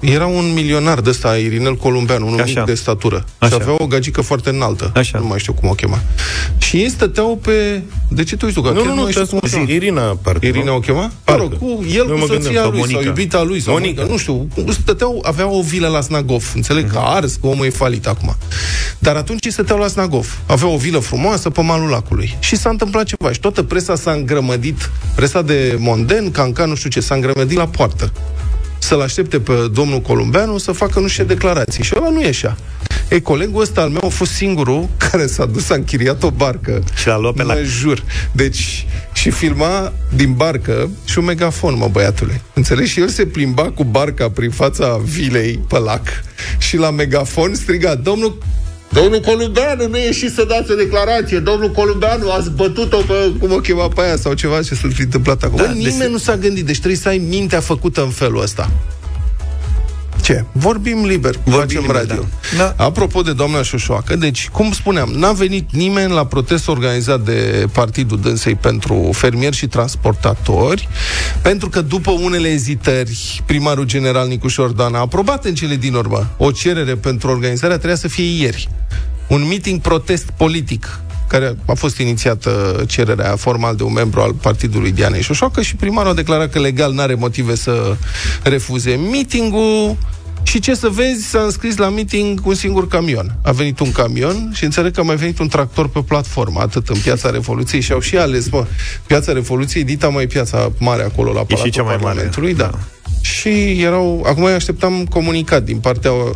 era 0.00 0.26
un 0.26 0.52
milionar 0.54 1.00
de 1.00 1.10
ăsta, 1.10 1.36
Irinel 1.36 1.76
Columbeanu, 1.76 2.26
un 2.26 2.40
Așa. 2.40 2.44
mic 2.44 2.64
de 2.64 2.74
statură. 2.74 3.24
Așa. 3.38 3.54
Și 3.54 3.58
avea 3.62 3.74
o 3.78 3.86
gagică 3.86 4.20
foarte 4.20 4.50
înaltă. 4.50 4.92
Așa. 4.94 5.18
Nu 5.18 5.26
mai 5.26 5.38
știu 5.38 5.52
cum 5.52 5.68
o 5.68 5.72
chema. 5.72 6.02
Și 6.58 6.76
ei 6.76 6.88
stăteau 6.90 7.38
pe... 7.42 7.82
De 8.08 8.24
ce 8.24 8.36
tu 8.36 8.44
uiți 8.44 8.58
tu? 8.58 8.62
Că 8.64 8.70
Nu, 8.70 8.74
chiar 8.76 8.86
nu, 8.86 8.94
nu, 8.94 9.02
mai 9.02 9.10
știu 9.10 9.24
te 9.24 9.28
cum 9.30 9.38
o 9.42 9.46
zi, 9.46 9.54
cheamă. 9.54 9.70
Irina, 9.70 10.00
parcă. 10.22 10.46
Irina 10.46 10.64
nu? 10.64 10.74
o 10.74 10.78
chema? 10.80 11.00
Mă 11.00 11.10
Parcă. 11.24 11.42
rog, 11.42 11.58
cu 11.58 11.84
el, 11.88 11.94
Eu 11.96 12.04
cu 12.04 12.10
mă 12.10 12.26
gândeam, 12.26 12.42
soția 12.42 12.60
sau 12.60 12.70
lui, 12.70 12.78
sau 12.80 12.88
Monica. 12.90 13.00
iubita 13.00 13.42
lui, 13.42 13.60
sau 13.60 13.72
Monica. 13.72 14.02
Monica. 14.02 14.12
nu 14.12 14.18
știu, 14.18 14.72
stăteau, 14.72 15.22
aveau 15.26 15.58
o 15.58 15.62
vilă 15.62 15.88
la 15.88 16.00
Snagov, 16.00 16.52
înțeleg 16.54 16.90
că 16.90 16.98
a 16.98 17.14
ars, 17.14 17.34
că 17.34 17.46
omul 17.46 17.64
e 17.66 17.70
falit 17.70 18.06
acum. 18.06 18.36
Dar 18.98 19.16
atunci 19.16 19.44
ei 19.44 19.52
stăteau 19.52 19.78
la 19.78 19.88
Snagov. 19.88 20.38
Aveau 20.46 20.72
o 20.72 20.76
vilă 20.76 20.98
frumoasă 20.98 21.50
pe 21.50 21.60
malul 21.62 21.88
lacului. 21.88 22.36
Și 22.40 22.56
s-a 22.56 22.70
întâmplat 22.70 23.04
ceva. 23.04 23.32
Și 23.32 23.40
toată 23.40 23.62
presa 23.62 23.94
s-a 23.94 24.10
îngrămădit, 24.12 24.90
presa 25.14 25.42
de 25.42 25.76
Monden, 25.78 26.30
Canca, 26.30 26.64
nu 26.64 26.74
știu 26.74 26.90
ce, 26.90 27.00
s-a 27.00 27.14
îngrămădit 27.14 27.56
la 27.56 27.66
poartă 27.66 28.12
să-l 28.78 29.00
aștepte 29.00 29.40
pe 29.40 29.52
domnul 29.72 30.00
Columbeanu 30.00 30.58
să 30.58 30.72
facă 30.72 31.00
nu 31.00 31.06
știu 31.08 31.22
ce 31.22 31.28
declarații. 31.28 31.84
Și 31.84 31.92
ăla 31.96 32.10
nu 32.10 32.22
ieșea. 32.22 32.56
Ei, 33.10 33.22
colegul 33.22 33.60
ăsta 33.60 33.80
al 33.80 33.88
meu 33.88 34.02
a 34.04 34.08
fost 34.08 34.32
singurul 34.32 34.88
care 35.10 35.26
s-a 35.26 35.46
dus, 35.46 35.70
a 35.70 35.74
închiriat 35.74 36.22
o 36.22 36.30
barcă. 36.30 36.82
Și 36.94 37.06
l-a 37.06 37.18
luat 37.18 37.34
pe 37.34 37.42
mă 37.42 37.52
lac. 37.52 37.62
jur. 37.62 38.04
Deci, 38.32 38.86
și 39.12 39.30
filma 39.30 39.92
din 40.14 40.32
barcă 40.32 40.90
și 41.04 41.18
un 41.18 41.24
megafon, 41.24 41.76
mă, 41.76 41.88
băiatule. 41.92 42.40
Înțelegi? 42.54 42.90
Și 42.90 43.00
el 43.00 43.08
se 43.08 43.26
plimba 43.26 43.62
cu 43.62 43.84
barca 43.84 44.30
prin 44.30 44.50
fața 44.50 45.00
vilei 45.04 45.60
pe 45.68 45.78
lac 45.78 46.02
și 46.58 46.76
la 46.76 46.90
megafon 46.90 47.54
striga, 47.54 47.94
domnul 47.94 48.38
Domnul 48.92 49.20
Columbeanu 49.20 49.88
nu 49.88 49.96
ieși 49.98 50.28
să 50.30 50.44
dați 50.48 50.70
o 50.70 50.74
declarație. 50.74 51.38
Domnul 51.38 51.70
Columbeanu, 51.70 52.30
ați 52.30 52.50
bătut-o 52.50 52.96
pe, 52.96 53.32
cum 53.40 53.52
o 53.52 53.56
chema 53.56 53.88
pe 53.88 54.00
aia 54.00 54.16
sau 54.16 54.32
ceva 54.34 54.62
ce 54.62 54.74
s-a 54.74 54.88
fi 54.94 55.00
întâmplat 55.02 55.42
acum. 55.42 55.56
Da, 55.56 55.62
Da, 55.64 55.70
Nimeni 55.72 55.98
desi- 55.98 56.10
nu 56.10 56.16
s-a 56.18 56.36
gândit, 56.36 56.66
deci 56.66 56.76
trebuie 56.76 56.96
să 57.00 57.08
ai 57.08 57.18
mintea 57.28 57.60
făcută 57.60 58.02
în 58.02 58.10
felul 58.10 58.42
ăsta. 58.42 58.70
Ce? 60.22 60.44
Vorbim 60.52 61.04
liber, 61.04 61.34
Vorbim 61.44 61.60
facem 61.60 61.80
liber, 61.80 61.96
radio. 61.96 62.24
da. 62.56 62.74
Da. 62.76 62.84
Apropo 62.84 63.22
de 63.22 63.32
doamna 63.32 63.62
Șoșoacă, 63.62 64.16
deci, 64.16 64.48
cum 64.48 64.72
spuneam, 64.72 65.08
n-a 65.08 65.32
venit 65.32 65.72
nimeni 65.72 66.12
la 66.12 66.26
protest 66.26 66.68
organizat 66.68 67.20
de 67.20 67.66
Partidul 67.72 68.20
Dânsei 68.20 68.54
pentru 68.54 69.10
fermieri 69.12 69.56
și 69.56 69.66
transportatori, 69.66 70.88
pentru 71.42 71.68
că 71.68 71.80
după 71.80 72.10
unele 72.10 72.48
ezitări, 72.48 73.42
primarul 73.46 73.84
general 73.84 74.28
Nicu 74.28 74.48
Șordan 74.48 74.94
a 74.94 74.98
aprobat 74.98 75.44
în 75.44 75.54
cele 75.54 75.76
din 75.76 75.94
urmă 75.94 76.26
o 76.36 76.50
cerere 76.50 76.94
pentru 76.94 77.28
organizarea, 77.30 77.76
trebuia 77.76 77.96
să 77.96 78.08
fie 78.08 78.42
ieri. 78.42 78.68
Un 79.28 79.46
meeting 79.46 79.80
protest 79.80 80.30
politic 80.36 81.00
care 81.28 81.56
a 81.66 81.74
fost 81.74 81.98
inițiată 81.98 82.84
cererea 82.86 83.36
formal 83.36 83.76
de 83.76 83.82
un 83.82 83.92
membru 83.92 84.20
al 84.20 84.32
partidului 84.32 84.92
Dianei 84.92 85.22
Șoșoacă 85.22 85.62
și 85.62 85.76
primarul 85.76 86.10
a 86.10 86.14
declarat 86.14 86.50
că 86.50 86.58
legal 86.58 86.92
n-are 86.92 87.14
motive 87.14 87.54
să 87.54 87.96
refuze 88.42 88.94
meetingul 89.10 89.96
și 90.46 90.60
ce 90.60 90.74
să 90.74 90.88
vezi, 90.88 91.28
s-a 91.28 91.40
înscris 91.40 91.76
la 91.76 91.88
meeting 91.88 92.40
un 92.44 92.54
singur 92.54 92.88
camion. 92.88 93.38
A 93.42 93.52
venit 93.52 93.80
un 93.80 93.92
camion 93.92 94.50
și 94.54 94.64
înțeleg 94.64 94.92
că 94.92 95.00
a 95.00 95.02
mai 95.02 95.16
venit 95.16 95.38
un 95.38 95.48
tractor 95.48 95.88
pe 95.88 96.00
platformă, 96.00 96.60
atât 96.60 96.88
în 96.88 96.98
Piața 96.98 97.30
Revoluției 97.30 97.80
și 97.80 97.92
au 97.92 98.00
și 98.00 98.16
ales, 98.16 98.48
mă, 98.50 98.66
Piața 99.06 99.32
Revoluției, 99.32 99.84
dita 99.84 100.08
mai 100.08 100.26
piața 100.26 100.72
mare 100.78 101.02
acolo 101.02 101.32
la 101.32 101.40
E 101.40 101.42
și 101.42 101.46
Palatul 101.48 101.70
cea 101.70 101.82
mai 101.82 101.92
mare. 101.92 102.04
Parlamentului, 102.04 102.54
da. 102.54 102.64
Da. 102.64 102.78
Și 103.20 103.82
erau, 103.82 104.24
acum 104.26 104.46
eu 104.46 104.54
așteptam 104.54 105.04
comunicat 105.04 105.62
din 105.62 105.78
partea 105.78 106.12
uh, 106.12 106.30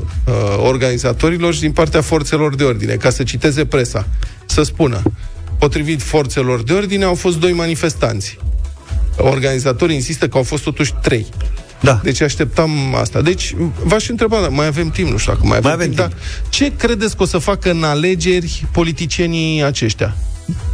organizatorilor 0.58 1.54
și 1.54 1.60
din 1.60 1.72
partea 1.72 2.00
forțelor 2.00 2.54
de 2.54 2.64
ordine, 2.64 2.94
ca 2.94 3.10
să 3.10 3.22
citeze 3.22 3.64
presa, 3.64 4.06
să 4.46 4.62
spună, 4.62 5.02
potrivit 5.58 6.02
forțelor 6.02 6.62
de 6.62 6.72
ordine, 6.72 7.04
au 7.04 7.14
fost 7.14 7.38
doi 7.38 7.52
manifestanți. 7.52 8.38
Organizatorii 9.16 9.94
insistă 9.94 10.28
că 10.28 10.36
au 10.36 10.42
fost 10.42 10.62
totuși 10.62 10.94
trei. 11.02 11.26
Da. 11.80 12.00
Deci 12.02 12.20
așteptam 12.20 12.94
asta. 12.94 13.20
Deci 13.20 13.54
v-aș 13.84 14.08
întreba, 14.08 14.40
dar 14.40 14.48
mai 14.48 14.66
avem 14.66 14.88
timp, 14.90 15.10
nu 15.10 15.16
știu 15.16 15.32
dacă 15.32 15.46
mai 15.46 15.56
avem, 15.56 15.70
Mai 15.70 15.72
avem 15.72 15.86
timp, 15.94 15.98
dar 15.98 16.12
ce 16.48 16.72
credeți 16.76 17.16
că 17.16 17.22
o 17.22 17.26
să 17.26 17.38
facă 17.38 17.70
în 17.70 17.82
alegeri 17.84 18.64
politicienii 18.72 19.64
aceștia? 19.64 20.16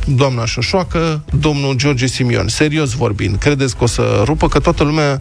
doamna 0.08 0.44
Șoșoacă, 0.44 1.22
domnul 1.40 1.74
George 1.74 2.06
Simion. 2.06 2.48
Serios 2.48 2.92
vorbind, 2.92 3.36
credeți 3.38 3.76
că 3.76 3.84
o 3.84 3.86
să 3.86 4.22
rupă? 4.24 4.48
Că 4.48 4.58
toată 4.58 4.82
lumea 4.82 5.20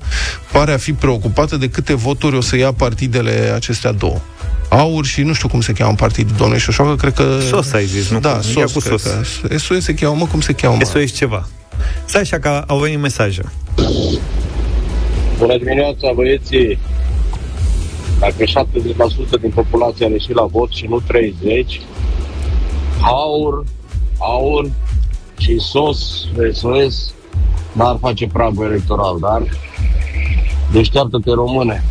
pare 0.51 0.73
a 0.73 0.77
fi 0.77 0.93
preocupată 0.93 1.57
de 1.57 1.69
câte 1.69 1.93
voturi 1.93 2.35
o 2.35 2.41
să 2.41 2.57
ia 2.57 2.71
partidele 2.71 3.51
acestea 3.55 3.91
două. 3.91 4.17
Aur 4.69 5.05
și 5.05 5.21
nu 5.21 5.33
știu 5.33 5.47
cum 5.47 5.61
se 5.61 5.73
cheamă 5.73 5.93
partidul 5.95 6.35
domnului 6.37 6.61
Șoșoacă, 6.61 6.95
cred 6.95 7.13
că... 7.13 7.39
Sos 7.49 7.73
ai 7.73 7.85
zis, 7.85 8.09
nu? 8.09 8.19
Da, 8.19 8.29
Ia 8.29 8.41
sos, 8.41 8.71
cu 8.71 8.79
cred 8.79 8.99
sos. 8.99 9.11
că. 9.47 9.57
SOS 9.57 9.83
se 9.83 9.93
cheamă, 9.93 10.15
mă, 10.15 10.25
cum 10.25 10.41
se 10.41 10.53
cheamă? 10.53 10.83
SOS 10.83 11.11
ceva. 11.11 11.47
Stai 12.05 12.21
așa 12.21 12.39
că 12.39 12.63
au 12.67 12.79
venit 12.79 12.99
mesaje. 12.99 13.41
Bună 15.37 15.57
dimineața, 15.57 16.11
băieții! 16.15 16.79
Dacă 18.19 18.43
70% 18.43 19.41
din 19.41 19.49
populație 19.49 20.05
a 20.05 20.09
ieșit 20.09 20.35
la 20.35 20.45
vot 20.45 20.71
și 20.71 20.85
nu 20.85 20.99
30, 20.99 21.81
aur, 23.01 23.65
aur 24.19 24.71
și 25.37 25.59
sos, 25.59 26.25
SOS, 26.53 27.13
n-ar 27.71 27.97
face 28.01 28.27
pragul 28.27 28.65
electoral, 28.65 29.17
dar 29.19 29.41
deșteaptă-te 30.71 31.31
române. 31.31 31.83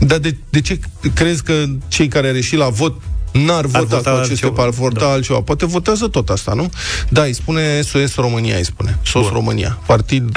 Dar 0.00 0.18
de, 0.18 0.36
de 0.50 0.60
ce 0.60 0.80
crezi 1.14 1.42
că 1.42 1.64
cei 1.88 2.08
care 2.08 2.28
au 2.28 2.34
ieșit 2.34 2.58
la 2.58 2.68
vot 2.68 2.94
n-ar 3.32 3.66
vota 3.66 3.96
vota 3.96 4.10
cu 4.10 4.16
aceste 4.16 4.46
altceva, 4.46 4.52
par, 4.52 4.68
vota 4.68 5.00
da. 5.00 5.10
altceva? 5.10 5.40
Poate 5.40 5.66
votează 5.66 6.08
tot 6.08 6.28
asta, 6.28 6.52
nu? 6.52 6.70
Da, 7.08 7.22
îi 7.22 7.32
spune 7.32 7.80
SOS 7.80 8.14
România, 8.14 8.56
îi 8.56 8.64
spune. 8.64 8.98
SOS 9.02 9.22
Bun. 9.22 9.32
România. 9.32 9.78
Partid... 9.86 10.36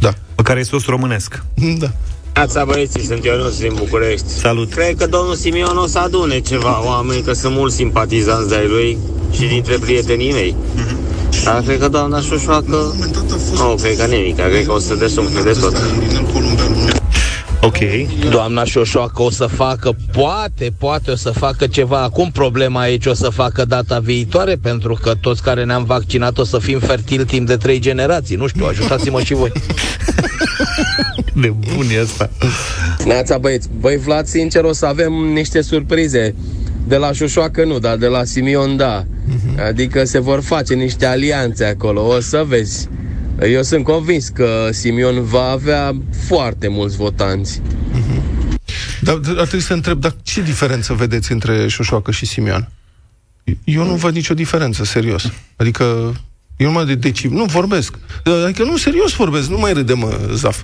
Da. 0.00 0.12
Pe 0.34 0.42
care 0.42 0.60
e 0.60 0.62
sos 0.62 0.84
românesc. 0.84 1.42
Da. 1.78 1.90
Neața 2.34 2.64
băieții, 2.64 3.04
sunt 3.04 3.24
Ionuț 3.24 3.56
din 3.56 3.72
București. 3.76 4.28
Salut. 4.28 4.72
Cred 4.72 4.96
că 4.96 5.06
domnul 5.06 5.34
Simion 5.34 5.76
o 5.76 5.86
să 5.86 5.98
adune 5.98 6.40
ceva 6.40 6.86
oameni, 6.86 7.22
că 7.22 7.32
sunt 7.32 7.54
mulți 7.54 7.76
simpatizanți 7.76 8.48
de-ai 8.48 8.66
lui 8.68 8.98
și 9.32 9.46
dintre 9.46 9.78
prietenii 9.78 10.32
mei. 10.32 10.56
Dar 11.44 11.62
cred 11.62 11.78
că 11.78 11.88
doamna 11.88 12.20
Șoșoacă, 12.20 12.94
nu, 13.54 13.74
cred 13.80 13.96
că 13.96 14.04
nimic, 14.04 14.36
cred 14.36 14.66
că 14.66 14.72
o 14.72 14.78
să 14.78 14.94
desumfle 14.94 15.42
de 15.42 15.58
tot. 15.60 15.72
Ok. 17.64 17.78
Doamna 18.30 18.64
Șoșoacă 18.64 19.22
o 19.22 19.30
să 19.30 19.46
facă, 19.46 19.96
poate, 20.12 20.72
poate 20.78 21.10
o 21.10 21.16
să 21.16 21.30
facă 21.30 21.66
ceva. 21.66 22.02
Acum 22.02 22.30
problema 22.30 22.80
aici 22.80 23.06
o 23.06 23.14
să 23.14 23.28
facă 23.28 23.64
data 23.64 23.98
viitoare, 23.98 24.56
pentru 24.62 24.98
că 25.02 25.14
toți 25.20 25.42
care 25.42 25.64
ne-am 25.64 25.84
vaccinat 25.84 26.38
o 26.38 26.44
să 26.44 26.58
fim 26.58 26.78
fertili 26.78 27.24
timp 27.24 27.46
de 27.46 27.56
trei 27.56 27.78
generații. 27.78 28.36
Nu 28.36 28.46
știu, 28.46 28.66
ajutați-mă 28.66 29.20
și 29.20 29.34
voi. 29.34 29.52
De 31.40 31.54
bun 31.74 31.86
e 31.96 32.00
asta. 32.00 32.30
Neața 33.04 33.38
băieți, 33.38 33.68
băi 33.80 33.96
Vlad, 33.96 34.26
sincer 34.26 34.64
o 34.64 34.72
să 34.72 34.86
avem 34.86 35.12
niște 35.12 35.60
surprize 35.62 36.34
De 36.86 36.96
la 36.96 37.12
Șoșoacă 37.12 37.64
nu, 37.64 37.78
dar 37.78 37.96
de 37.96 38.06
la 38.06 38.24
Simion 38.24 38.76
da 38.76 39.04
Adică 39.68 40.04
se 40.04 40.18
vor 40.18 40.40
face 40.40 40.74
niște 40.74 41.06
alianțe 41.06 41.64
acolo, 41.64 42.06
o 42.06 42.20
să 42.20 42.44
vezi 42.48 42.88
Eu 43.42 43.62
sunt 43.62 43.84
convins 43.84 44.28
că 44.28 44.68
Simion 44.72 45.24
va 45.24 45.50
avea 45.50 45.92
foarte 46.26 46.68
mulți 46.68 46.96
votanți 46.96 47.60
Dar 49.00 49.16
dar 49.16 49.36
ar 49.38 49.46
trebui 49.46 49.64
să 49.64 49.72
întreb, 49.72 50.00
dar 50.00 50.14
ce 50.22 50.42
diferență 50.42 50.94
vedeți 50.94 51.32
între 51.32 51.68
Șoșoacă 51.68 52.10
și 52.10 52.26
Simion? 52.26 52.68
Eu 53.64 53.84
nu 53.84 53.94
văd 53.94 54.14
nicio 54.14 54.34
diferență, 54.34 54.84
serios. 54.84 55.32
Adică, 55.56 56.14
eu 56.56 56.66
numai 56.66 56.84
de 56.86 56.94
deci, 56.94 57.26
nu 57.26 57.44
vorbesc. 57.44 57.94
Adică 58.44 58.62
nu, 58.62 58.76
serios 58.76 59.12
vorbesc, 59.12 59.48
nu 59.48 59.58
mai 59.58 59.72
râde, 59.72 59.92
mă, 59.92 60.18
Zaf. 60.34 60.62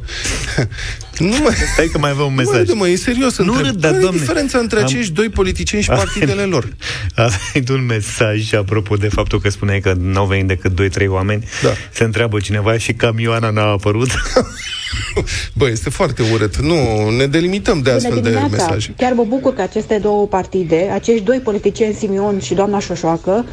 nu 1.18 1.36
mai... 1.42 1.54
Stai 1.72 1.88
că 1.92 1.98
mai 1.98 2.10
avem 2.10 2.24
un 2.24 2.28
Nu 2.28 2.34
mai 2.34 2.44
mesaj. 2.44 2.58
râde, 2.60 2.72
mă, 2.72 2.88
e 2.88 2.96
serios. 2.96 3.38
Nu 3.38 3.44
întreb. 3.52 3.66
râd, 3.66 3.80
dar, 3.80 3.90
Care 3.90 3.96
e 3.96 4.02
doamne, 4.02 4.20
diferența 4.20 4.58
între 4.58 4.78
am- 4.78 4.84
acești 4.84 5.12
doi 5.12 5.28
politicieni 5.28 5.84
și 5.84 5.90
A- 5.90 5.94
partidele 5.94 6.42
lor? 6.42 6.68
A 7.14 7.28
venit 7.52 7.68
un 7.68 7.84
mesaj 7.86 8.52
apropo 8.52 8.96
de 8.96 9.08
faptul 9.08 9.40
că 9.40 9.48
spuneai 9.50 9.80
că 9.80 9.94
n-au 9.98 10.26
venit 10.26 10.46
decât 10.46 10.72
2-3 11.02 11.06
oameni. 11.08 11.44
Da. 11.62 11.70
Se 11.92 12.04
întreabă 12.04 12.38
cineva 12.40 12.78
și 12.78 12.92
camioana 12.92 13.50
n-a 13.50 13.70
apărut. 13.70 14.08
Bă, 15.58 15.68
este 15.68 15.90
foarte 15.90 16.22
urât. 16.32 16.56
Nu, 16.56 17.08
ne 17.10 17.26
delimităm 17.26 17.80
de 17.82 17.90
astfel 17.90 18.10
Bună 18.14 18.22
de 18.22 18.28
dimineața! 18.36 18.64
mesaje. 18.64 18.94
Chiar 18.96 19.12
mă 19.12 19.24
bucur 19.28 19.54
că 19.54 19.62
aceste 19.62 19.98
două 20.02 20.26
partide, 20.26 20.90
acești 20.92 21.22
doi 21.24 21.38
politicieni, 21.38 21.94
Simion 21.94 22.40
și 22.40 22.54
doamna 22.54 22.78
Șoșoacă, 22.78 23.44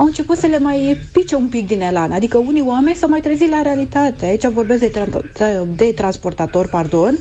au 0.00 0.06
început 0.06 0.36
să 0.36 0.46
le 0.46 0.58
mai 0.58 1.00
pice 1.12 1.34
un 1.34 1.48
pic 1.48 1.66
din 1.66 1.80
elan. 1.80 2.12
Adică 2.12 2.38
unii 2.38 2.62
oameni 2.66 2.96
s-au 2.96 3.08
mai 3.08 3.20
trezit 3.20 3.50
la 3.50 3.62
realitate. 3.62 4.24
Aici 4.26 4.46
vorbesc 4.46 4.80
de, 4.80 4.90
tra- 4.90 5.76
de 5.76 5.92
transportator, 5.94 6.68
pardon, 6.68 7.18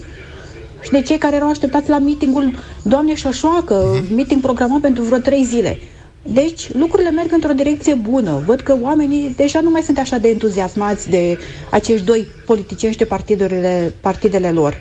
și 0.82 0.89
de 0.89 1.01
cei 1.01 1.17
care 1.17 1.36
erau 1.36 1.49
așteptați 1.49 1.89
la 1.89 1.99
meetingul 1.99 2.53
doamnei 2.84 3.15
Șoșoacă, 3.15 4.03
meeting 4.15 4.41
programat 4.41 4.80
pentru 4.80 5.03
vreo 5.03 5.17
trei 5.17 5.43
zile. 5.43 5.77
Deci, 6.23 6.73
lucrurile 6.73 7.09
merg 7.11 7.32
într-o 7.32 7.53
direcție 7.53 7.93
bună. 7.93 8.43
Văd 8.45 8.59
că 8.59 8.77
oamenii 8.82 9.34
deja 9.38 9.59
nu 9.61 9.69
mai 9.69 9.82
sunt 9.82 9.97
așa 9.97 10.17
de 10.17 10.30
entuziasmați 10.30 11.09
de 11.09 11.38
acești 11.71 12.05
doi 12.05 12.27
politicieni 12.45 12.93
și 12.93 12.99
de 12.99 13.05
partidele, 13.05 13.93
partidele 14.01 14.51
lor. 14.51 14.77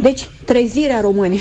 Deci, 0.00 0.28
trezirea 0.44 1.00
românii. 1.00 1.40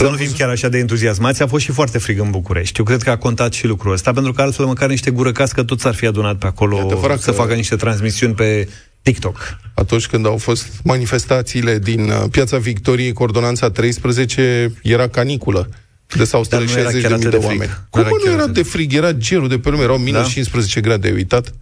Să 0.00 0.08
nu 0.08 0.16
fim 0.16 0.30
chiar 0.38 0.48
așa 0.48 0.68
de 0.68 0.78
entuziasmați, 0.78 1.42
a 1.42 1.46
fost 1.46 1.64
și 1.64 1.72
foarte 1.72 1.98
frig 1.98 2.18
în 2.20 2.30
București. 2.30 2.78
Eu 2.78 2.84
cred 2.84 3.02
că 3.02 3.10
a 3.10 3.16
contat 3.16 3.52
și 3.52 3.66
lucrul 3.66 3.92
ăsta, 3.92 4.12
pentru 4.12 4.32
că 4.32 4.42
altfel 4.42 4.64
măcar 4.66 4.88
niște 4.88 5.10
gură 5.10 5.32
cască 5.32 5.62
tot 5.62 5.80
s-ar 5.80 5.94
fi 5.94 6.06
adunat 6.06 6.36
pe 6.36 6.46
acolo 6.46 6.78
adevărat 6.78 7.20
să 7.20 7.30
că- 7.30 7.36
facă 7.36 7.54
niște 7.54 7.76
transmisiuni 7.76 8.34
pe 8.34 8.68
TikTok. 9.02 9.58
Atunci 9.74 10.06
când 10.06 10.26
au 10.26 10.36
fost 10.36 10.66
manifestațiile 10.84 11.78
din 11.78 12.00
uh, 12.10 12.22
Piața 12.30 12.56
Victoriei 12.58 13.12
cu 13.12 13.22
ordonanța 13.22 13.70
13, 13.70 14.72
era 14.82 15.08
caniculă. 15.08 15.68
De 16.16 16.24
s-au 16.24 16.44
Dar 16.48 16.60
nu 16.60 16.66
strâns 16.66 16.80
era 16.84 16.90
60 16.90 17.02
chiar 17.02 17.10
de 17.10 17.16
mii 17.16 17.26
atât 17.26 17.40
de 17.40 17.46
de 17.46 17.46
frig. 17.46 17.60
oameni. 17.60 17.78
Nu 17.78 17.86
Cum 17.90 18.00
era 18.00 18.08
mă, 18.10 18.16
nu 18.18 18.24
chiar 18.24 18.32
era 18.34 18.42
atât 18.42 18.54
de 18.54 18.62
frig? 18.62 18.92
Era 18.94 19.12
gerul 19.12 19.48
de 19.48 19.58
pe 19.58 19.70
lume, 19.70 19.82
erau 19.82 19.98
minus 19.98 20.20
Da? 20.22 20.28
15 20.28 20.80
grade 20.80 21.08
de 21.08 21.14
uitat. 21.14 21.54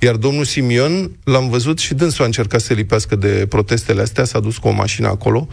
Iar 0.00 0.14
domnul 0.14 0.44
Simion, 0.44 1.10
l-am 1.24 1.48
văzut 1.48 1.78
și 1.78 1.94
dânsul 1.94 2.22
a 2.22 2.26
încercat 2.26 2.60
să 2.60 2.66
se 2.66 2.74
lipească 2.74 3.16
de 3.16 3.46
protestele 3.48 4.02
astea, 4.02 4.24
s-a 4.24 4.40
dus 4.40 4.56
cu 4.58 4.68
o 4.68 4.70
mașină 4.72 5.08
acolo, 5.08 5.48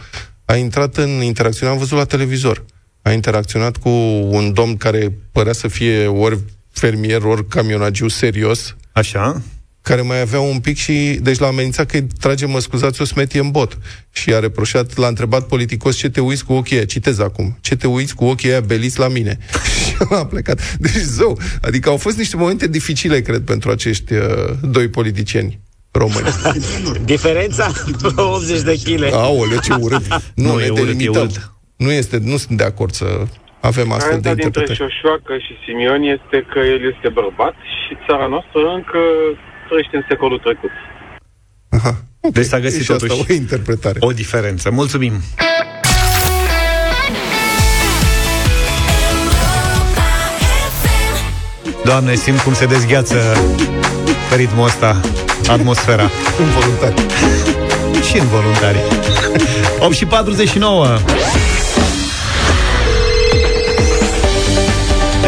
a 0.50 0.56
intrat 0.56 0.96
în 0.96 1.08
interacțiune, 1.22 1.72
am 1.72 1.78
văzut 1.78 1.98
la 1.98 2.04
televizor. 2.04 2.64
A 3.02 3.12
interacționat 3.12 3.76
cu 3.76 3.88
un 4.30 4.52
domn 4.52 4.76
care 4.76 5.18
părea 5.32 5.52
să 5.52 5.68
fie 5.68 6.06
ori 6.06 6.38
fermier, 6.70 7.22
ori 7.22 7.48
camionagiu 7.48 8.08
serios, 8.08 8.76
Așa? 8.92 9.42
care 9.82 10.00
mai 10.00 10.20
avea 10.20 10.40
un 10.40 10.58
pic 10.58 10.76
și... 10.76 11.18
Deci 11.22 11.38
l-a 11.38 11.46
amenințat 11.46 11.86
că 11.86 11.96
îi 11.96 12.06
trage, 12.20 12.46
mă 12.46 12.60
scuzați, 12.60 13.02
o 13.02 13.04
smetie 13.04 13.40
în 13.40 13.50
bot. 13.50 13.78
Și 14.12 14.34
a 14.34 14.38
reproșat, 14.38 14.96
l-a 14.96 15.06
întrebat 15.06 15.46
politicos 15.46 15.96
ce 15.96 16.10
te 16.10 16.20
uiți 16.20 16.44
cu 16.44 16.52
ochii 16.52 16.76
aia, 16.76 16.84
citez 16.84 17.18
acum, 17.18 17.58
ce 17.60 17.76
te 17.76 17.86
uiți 17.86 18.14
cu 18.14 18.24
ochii 18.24 18.50
aia 18.50 18.60
beliți 18.60 18.98
la 18.98 19.08
mine. 19.08 19.38
și 19.84 19.94
a 20.10 20.26
plecat. 20.26 20.76
Deci, 20.76 21.02
zău, 21.02 21.38
adică 21.60 21.88
au 21.88 21.96
fost 21.96 22.16
niște 22.16 22.36
momente 22.36 22.68
dificile, 22.68 23.20
cred, 23.20 23.42
pentru 23.42 23.70
acești 23.70 24.12
uh, 24.12 24.24
doi 24.60 24.88
politicieni 24.88 25.60
români. 25.98 26.26
Diferența? 27.12 27.66
80 28.16 28.60
de 28.60 28.74
kg. 28.84 29.12
Aoleu, 29.12 29.58
ce 29.58 29.74
urât. 29.80 30.06
Nu, 30.34 30.46
Nu, 30.50 30.56
ne 30.56 30.64
e 30.64 30.68
urât, 30.70 30.78
e 30.78 30.82
delimităm. 30.82 31.22
urât. 31.22 31.50
Nu, 31.76 31.90
este, 31.92 32.18
nu 32.22 32.36
sunt 32.36 32.56
de 32.58 32.64
acord 32.64 32.92
să 32.92 33.04
avem 33.70 33.92
astfel 33.92 34.20
de 34.20 34.28
Diferența 34.28 34.32
dintre 34.42 34.60
interpretări. 34.60 34.78
Șoșoacă 34.78 35.32
și 35.44 35.52
Simion 35.64 36.02
este 36.16 36.36
că 36.52 36.58
el 36.58 36.80
este 36.92 37.08
bărbat 37.20 37.54
și 37.82 37.92
țara 38.06 38.26
noastră 38.34 38.60
încă 38.78 39.00
trăiește 39.68 39.96
în 40.00 40.04
secolul 40.08 40.38
trecut. 40.46 40.70
Deci 42.32 42.44
s-a 42.44 42.60
găsit 42.60 42.82
și 42.84 42.92
asta 42.92 43.06
totuși 43.06 43.30
o 43.30 43.34
interpretare. 43.34 43.96
o 44.00 44.12
diferență. 44.12 44.70
Mulțumim! 44.70 45.12
Doamne, 51.84 52.14
simt 52.14 52.40
cum 52.40 52.54
se 52.54 52.66
dezgheață 52.66 53.16
pe 54.30 54.36
ritmul 54.36 54.64
ăsta 54.64 55.00
atmosfera. 55.48 56.10
Involuntar. 56.40 56.92
Și 58.08 58.16
involuntari. 58.16 58.78
8 59.86 59.94
și 59.94 60.04
49. 60.04 60.86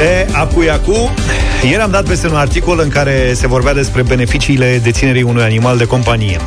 E, 0.01 0.27
acu, 0.33 0.64
acu. 0.73 1.14
Ieri 1.62 1.83
am 1.83 1.91
dat 1.91 2.05
peste 2.05 2.29
un 2.29 2.35
articol 2.35 2.81
în 2.83 2.89
care 2.89 3.33
se 3.35 3.47
vorbea 3.47 3.75
despre 3.75 4.03
beneficiile 4.03 4.81
deținerii 4.83 5.23
unui 5.23 5.43
animal 5.43 5.77
de 5.77 5.85
companie. 5.85 6.41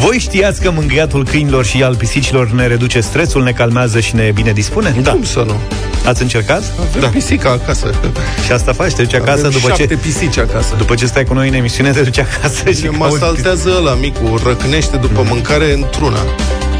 Voi 0.00 0.18
știați 0.18 0.60
că 0.60 0.70
mângâiatul 0.70 1.24
câinilor 1.24 1.64
și 1.64 1.82
al 1.82 1.96
pisicilor 1.96 2.50
ne 2.50 2.66
reduce 2.66 3.00
stresul, 3.00 3.42
ne 3.42 3.52
calmează 3.52 4.00
și 4.00 4.14
ne 4.14 4.30
bine 4.34 4.52
dispune? 4.52 4.94
Da. 5.02 5.10
Cum 5.10 5.24
să 5.24 5.44
nu? 5.46 5.56
Ați 6.04 6.22
încercat? 6.22 6.62
Avem 6.88 7.00
da. 7.00 7.08
pisica 7.08 7.50
acasă. 7.50 7.94
Și 8.44 8.52
asta 8.52 8.72
faci, 8.72 8.92
te 8.92 9.02
duci 9.02 9.14
acasă 9.14 9.38
Avem 9.38 9.50
după 9.50 9.68
șapte 9.68 9.86
ce... 9.86 9.96
pisici 9.96 10.38
acasă. 10.38 10.74
După 10.76 10.94
ce 10.94 11.06
stai 11.06 11.24
cu 11.24 11.34
noi 11.34 11.48
în 11.48 11.54
emisiune, 11.54 11.90
te 11.90 12.00
duci 12.00 12.18
acasă 12.18 12.70
și 12.70 12.82
Ne 12.82 12.88
mă 12.88 12.98
cauți 12.98 13.22
asaltează 13.22 13.74
ăla 13.78 13.94
micul, 13.94 14.40
răcnește 14.44 14.96
după 14.96 15.24
mâncare 15.28 15.72
într-una. 15.72 16.20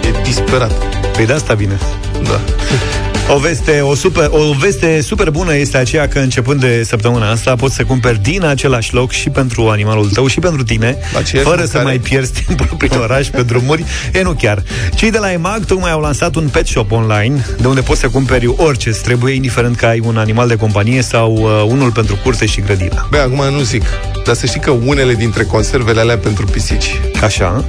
E 0.02 0.22
disperat. 0.22 0.72
Păi 1.12 1.26
de 1.26 1.32
asta 1.32 1.54
bine. 1.54 1.78
Da. 2.22 2.40
O 3.30 3.38
veste, 3.38 3.80
o, 3.80 3.94
super, 3.94 4.28
o 4.32 4.52
veste 4.58 5.00
super 5.00 5.30
bună 5.30 5.54
este 5.54 5.76
aceea 5.76 6.08
că 6.08 6.18
începând 6.18 6.60
de 6.60 6.82
săptămâna 6.84 7.30
asta 7.30 7.56
poți 7.56 7.74
să 7.74 7.84
cumperi 7.84 8.22
din 8.22 8.44
același 8.44 8.94
loc 8.94 9.10
și 9.10 9.30
pentru 9.30 9.68
animalul 9.68 10.10
tău 10.10 10.26
și 10.26 10.38
pentru 10.38 10.62
tine, 10.62 10.96
Aceeași 11.16 11.48
fără 11.48 11.64
să 11.64 11.70
mâncare? 11.74 11.84
mai 11.84 11.98
pierzi 11.98 12.32
timpul 12.46 12.76
prin 12.78 12.98
oraș 12.98 13.28
pe 13.28 13.42
drumuri. 13.42 13.84
E 14.12 14.22
nu 14.22 14.32
chiar. 14.32 14.62
Cei 14.94 15.10
de 15.10 15.18
la 15.18 15.32
EMAG 15.32 15.64
tocmai 15.64 15.90
au 15.90 16.00
lansat 16.00 16.34
un 16.34 16.48
pet 16.48 16.66
shop 16.66 16.90
online 16.92 17.46
de 17.60 17.66
unde 17.66 17.80
poți 17.80 18.00
să 18.00 18.08
cumperi 18.08 18.46
orice 18.46 18.88
îți 18.88 19.02
trebuie, 19.02 19.34
indiferent 19.34 19.76
că 19.76 19.86
ai 19.86 20.00
un 20.04 20.16
animal 20.16 20.48
de 20.48 20.56
companie 20.56 21.02
sau 21.02 21.32
uh, 21.32 21.64
unul 21.66 21.90
pentru 21.90 22.18
curte 22.22 22.46
și 22.46 22.60
grădină. 22.60 23.06
Băi, 23.10 23.20
acum 23.20 23.54
nu 23.54 23.60
zic, 23.60 23.82
dar 24.24 24.34
să 24.34 24.46
știi 24.46 24.60
că 24.60 24.70
unele 24.70 25.14
dintre 25.14 25.42
conservele 25.44 26.00
alea 26.00 26.18
pentru 26.18 26.44
pisici. 26.46 27.00
Așa? 27.22 27.64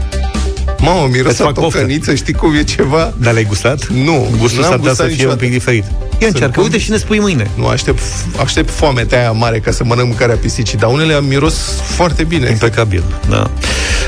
Mamă, 0.81 1.03
Îți 1.05 1.15
miros 1.17 1.35
fac 1.35 1.47
a 1.47 1.51
poftă. 1.51 1.77
tocăniță, 1.79 2.15
știi 2.15 2.33
cum 2.33 2.55
e 2.55 2.63
ceva? 2.63 3.13
Dar 3.17 3.33
l-ai 3.33 3.43
gustat? 3.43 3.87
Nu, 3.87 4.27
Gustul 4.37 4.61
n-am 4.61 4.69
s-ar 4.69 4.77
putea 4.79 4.93
să 4.93 5.03
gustat 5.03 5.05
fie 5.05 5.05
un 5.05 5.11
niciodată. 5.11 5.35
pic 5.39 5.51
diferit. 5.51 5.83
Ia 6.21 6.27
încearcă, 6.27 6.53
Sunt- 6.59 6.65
uite 6.65 6.83
și 6.83 6.89
ne 6.89 6.97
spui 6.97 7.19
mâine. 7.19 7.49
Nu, 7.57 7.67
aștept, 7.67 8.01
aștept 8.39 8.69
foamea 8.69 9.05
aia 9.11 9.31
mare 9.31 9.59
ca 9.59 9.71
să 9.71 9.83
mănânc 9.83 10.07
mâncarea 10.07 10.35
pisicii, 10.35 10.77
dar 10.77 10.89
unele 10.91 11.13
am 11.13 11.25
miros 11.25 11.55
foarte 11.83 12.23
bine. 12.23 12.49
Impecabil, 12.49 13.03
da. 13.29 13.51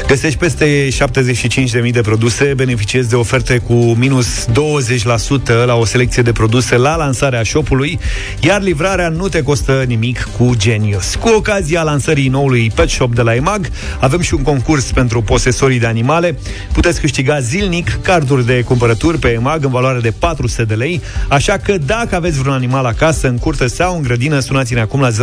Găsești 0.07 0.37
peste 0.39 0.87
75.000 0.89 1.91
de 1.91 2.01
produse, 2.01 2.53
beneficiezi 2.55 3.09
de 3.09 3.15
oferte 3.15 3.57
cu 3.57 3.73
minus 3.73 4.45
20% 4.45 5.65
la 5.65 5.75
o 5.75 5.85
selecție 5.85 6.21
de 6.23 6.31
produse 6.31 6.75
la 6.77 6.95
lansarea 6.95 7.43
shopului, 7.43 7.99
iar 8.39 8.61
livrarea 8.61 9.09
nu 9.09 9.27
te 9.27 9.41
costă 9.43 9.83
nimic 9.87 10.27
cu 10.37 10.53
Genius. 10.57 11.15
Cu 11.15 11.29
ocazia 11.29 11.81
lansării 11.81 12.27
noului 12.27 12.71
Pet 12.75 12.89
Shop 12.89 13.15
de 13.15 13.21
la 13.21 13.35
EMAG, 13.35 13.67
avem 13.99 14.21
și 14.21 14.33
un 14.33 14.41
concurs 14.41 14.91
pentru 14.91 15.21
posesorii 15.21 15.79
de 15.79 15.85
animale. 15.85 16.37
Puteți 16.73 16.99
câștiga 16.99 17.39
zilnic 17.39 17.99
carduri 18.01 18.45
de 18.45 18.61
cumpărături 18.61 19.17
pe 19.17 19.29
EMAG 19.29 19.63
în 19.63 19.71
valoare 19.71 19.99
de 19.99 20.11
400 20.19 20.63
de 20.63 20.73
lei, 20.73 21.01
așa 21.27 21.57
că 21.57 21.77
dacă 21.77 22.15
aveți 22.15 22.39
vreun 22.39 22.55
animal 22.55 22.85
acasă, 22.85 23.27
în 23.27 23.37
curte 23.37 23.67
sau 23.67 23.95
în 23.95 24.01
grădină, 24.01 24.39
sunați-ne 24.39 24.79
acum 24.79 24.99
la 24.99 25.09
0372069599, 25.09 25.13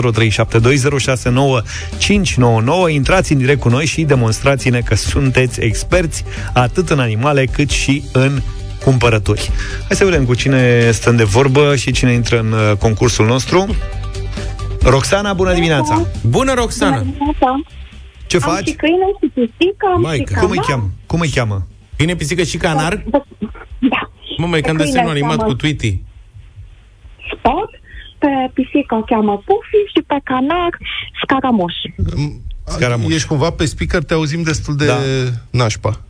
intrați 2.89 3.33
în 3.33 3.39
direct 3.39 3.61
cu 3.61 3.69
noi 3.69 3.87
și 3.87 4.03
demonstrați-ne 4.03 4.81
că 4.81 4.95
sunteți 4.95 5.61
experți 5.61 6.25
atât 6.53 6.91
în 6.91 6.99
animale 6.99 7.45
cât 7.45 7.71
și 7.71 8.03
în 8.13 8.41
cumpărături. 8.85 9.51
Hai 9.87 9.97
să 9.97 10.05
vedem 10.05 10.25
cu 10.25 10.35
cine 10.35 10.91
stăm 10.91 11.17
de 11.17 11.25
vorbă 11.25 11.77
și 11.77 11.93
cine 11.93 12.13
intră 12.13 12.39
în 12.39 12.53
uh, 12.53 12.77
concursul 12.79 13.27
nostru. 13.27 13.77
Roxana, 14.83 15.33
bună 15.33 15.53
dimineața! 15.55 16.07
Bună, 16.23 16.55
Roxana! 16.55 17.05
Ce 18.29 18.37
Am 18.37 18.43
faci? 18.43 18.67
și 18.69 18.75
câine 18.75 19.07
și 19.21 19.27
pisică, 19.35 19.87
am 19.95 20.01
și 20.01 20.07
Maică. 20.07 20.33
canar. 20.33 20.45
Cum 20.45 20.51
îi 20.51 20.65
cheamă? 20.67 20.91
Cum 21.07 21.21
îi 21.21 21.29
cheamă? 21.29 21.67
Câine, 21.97 22.15
pisică 22.17 22.43
și 22.43 22.57
canar? 22.57 23.05
Da. 23.11 23.23
Mă, 24.37 24.47
mai 24.47 24.61
cam 24.61 24.77
Pe 24.77 24.83
desenul 24.83 25.05
câine 25.11 25.19
animat 25.19 25.37
cheamă 25.37 25.51
cu 25.53 25.57
Tweety. 25.57 26.03
Spot, 27.39 27.71
pe 28.19 28.27
pisică 28.55 28.95
o 28.95 29.01
cheamă 29.01 29.33
Puffy 29.47 29.81
și 29.95 30.03
pe 30.07 30.15
canar 30.25 30.71
Scaramoș. 31.23 31.75
Scaramuș. 32.65 33.15
Ești 33.15 33.29
cumva 33.29 33.51
pe 33.51 33.65
speaker, 33.65 34.03
te 34.05 34.15
auzim 34.15 34.43
destul 34.43 34.77
de 34.77 34.87
Da. 34.87 34.97
nașpa. 35.51 36.01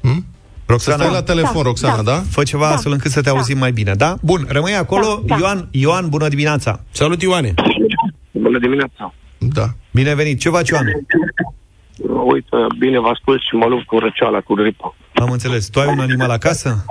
Hm? 0.00 0.24
Roxana, 0.66 0.96
Stai 1.02 1.12
la 1.14 1.22
telefon, 1.22 1.62
Da, 1.62 1.68
Roxana, 1.68 2.02
da? 2.02 2.22
Fă 2.30 2.42
ceva 2.42 2.68
astfel 2.68 2.92
încât 2.92 3.10
să 3.10 3.20
te 3.20 3.28
auzim 3.28 3.58
mai 3.58 3.72
bine, 3.72 3.94
da? 3.94 4.16
Bun, 4.22 4.46
rămâi 4.48 4.74
acolo. 4.74 5.22
Da, 5.26 5.34
da. 5.34 5.40
Ioan, 5.40 5.68
Ioan, 5.70 6.08
bună 6.08 6.28
dimineața! 6.28 6.80
Salut, 6.90 7.22
Ioane! 7.22 7.54
Bună 8.30 8.58
dimineața! 8.58 9.14
Da. 9.38 9.74
Bine 9.94 10.14
venit! 10.14 10.40
Ce 10.40 10.48
faci, 10.48 10.68
Ioan? 10.68 10.86
Uite, 12.24 12.56
bine 12.78 12.98
vă 12.98 13.08
ascult 13.08 13.40
și 13.42 13.54
mă 13.54 13.66
lupt 13.66 13.86
cu 13.86 13.98
răceala, 13.98 14.40
cu 14.40 14.54
gripa. 14.54 14.96
Am 15.14 15.30
înțeles. 15.30 15.68
Tu 15.68 15.80
ai 15.80 15.86
un 15.86 16.00
animal 16.00 16.30
acasă? 16.30 16.84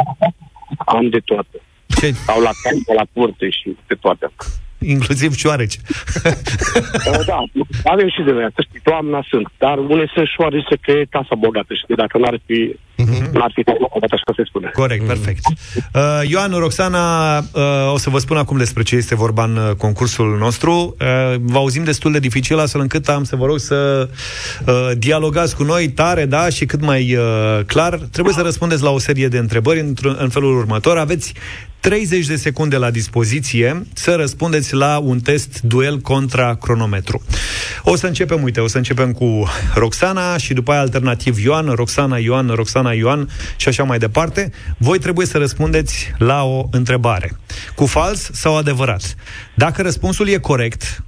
Am 0.86 1.10
de 1.10 1.20
toate. 1.20 1.62
Ce? 2.00 2.14
Au 2.28 2.42
la 2.42 2.50
casă, 2.64 2.94
la 2.96 3.06
curte 3.14 3.50
și 3.50 3.78
de 3.88 3.96
toate. 3.96 4.32
Inclusiv 4.86 5.36
șoareci. 5.36 5.78
Uh, 7.08 7.26
Da, 7.26 7.44
avem 7.84 8.10
și 8.10 8.22
de 8.26 8.32
noi, 8.32 8.48
să 8.56 8.62
știi, 8.68 8.80
toamna 8.84 9.26
sunt, 9.30 9.48
dar 9.58 9.78
unele 9.78 10.12
sunt 10.14 10.28
șoarece 10.28 10.76
că 10.82 10.92
e 10.92 11.06
casa 11.10 11.36
bogată, 11.36 11.74
știi, 11.74 11.96
dacă 11.96 12.18
n-ar 12.18 12.40
fi, 12.46 12.76
n-ar 13.38 13.52
fi 13.54 13.62
bogată, 13.64 14.16
așa 14.16 14.34
se 14.36 14.44
spune. 14.46 14.70
Corect, 14.74 15.06
perfect. 15.06 15.46
Uh, 15.48 16.30
Ioan, 16.30 16.52
Roxana, 16.52 17.38
uh, 17.38 17.94
o 17.94 17.98
să 17.98 18.10
vă 18.10 18.18
spun 18.18 18.38
acum 18.38 18.58
despre 18.58 18.84
ce 18.84 18.96
este 18.96 19.16
vorba 19.16 19.44
în 19.44 19.56
uh, 19.56 19.76
concursul 19.78 20.38
nostru. 20.38 20.72
Uh, 20.72 21.36
vă 21.40 21.58
auzim 21.58 21.84
destul 21.84 22.12
de 22.12 22.20
dificil, 22.20 22.60
astfel 22.60 22.82
încât 22.82 23.08
am 23.08 23.24
să 23.24 23.36
vă 23.36 23.46
rog 23.46 23.58
să 23.60 24.10
uh, 24.68 24.74
dialogați 24.98 25.56
cu 25.56 25.64
noi 25.64 25.90
tare, 25.90 26.26
da, 26.26 26.50
și 26.50 26.66
cât 26.66 26.82
mai 26.82 27.16
uh, 27.16 27.60
clar. 27.66 27.98
Trebuie 28.12 28.34
să 28.34 28.42
răspundeți 28.42 28.84
la 28.84 28.90
o 28.90 29.00
serie 29.00 29.28
de 29.28 29.38
întrebări 29.38 29.80
într- 29.80 30.18
în 30.18 30.30
felul 30.30 30.58
următor. 30.58 30.98
Aveți 30.98 31.34
30 31.84 32.26
de 32.26 32.36
secunde 32.36 32.78
la 32.78 32.92
dispoziție 32.92 33.86
să 33.94 34.16
răspundeți 34.16 34.74
la 34.74 34.98
un 34.98 35.20
test 35.20 35.62
duel 35.62 36.00
contra 36.00 36.56
cronometru. 36.56 37.22
O 37.84 37.96
să 37.96 38.08
începem, 38.08 38.44
uite, 38.44 38.60
o 38.60 38.68
să 38.68 38.78
începem 38.78 39.12
cu 39.12 39.48
Roxana 39.76 40.38
și 40.38 40.54
după 40.54 40.72
aia 40.72 40.80
alternativ 40.80 41.38
Ioan, 41.38 41.66
Roxana, 41.66 42.18
Ioan, 42.18 42.48
Roxana, 42.48 42.92
Ioan 42.92 43.30
și 43.56 43.68
așa 43.68 43.84
mai 43.84 43.98
departe. 43.98 44.52
Voi 44.78 45.00
trebuie 45.00 45.26
să 45.26 45.38
răspundeți 45.38 46.14
la 46.18 46.44
o 46.44 46.68
întrebare. 46.72 47.38
Cu 47.76 47.86
fals 47.86 48.30
sau 48.34 48.58
adevărat. 48.58 49.16
Dacă 49.56 49.82
răspunsul 49.82 50.28
e 50.28 50.38
corect, 50.38 51.04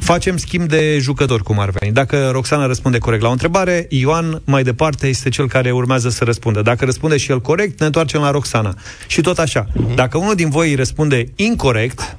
Facem 0.00 0.36
schimb 0.36 0.68
de 0.68 0.98
jucători, 1.00 1.42
cum 1.42 1.58
ar 1.58 1.70
veni. 1.70 1.92
Dacă 1.92 2.28
Roxana 2.32 2.66
răspunde 2.66 2.98
corect 2.98 3.22
la 3.22 3.28
o 3.28 3.32
întrebare, 3.32 3.86
Ioan 3.90 4.42
mai 4.44 4.62
departe 4.62 5.06
este 5.06 5.28
cel 5.28 5.48
care 5.48 5.70
urmează 5.70 6.08
să 6.08 6.24
răspundă. 6.24 6.62
Dacă 6.62 6.84
răspunde 6.84 7.16
și 7.16 7.30
el 7.30 7.40
corect, 7.40 7.80
ne 7.80 7.86
întoarcem 7.86 8.20
la 8.20 8.30
Roxana. 8.30 8.74
Și 9.06 9.20
tot 9.20 9.38
așa. 9.38 9.66
Dacă 9.94 10.18
unul 10.18 10.34
din 10.34 10.50
voi 10.50 10.74
răspunde 10.74 11.24
incorrect, 11.36 12.16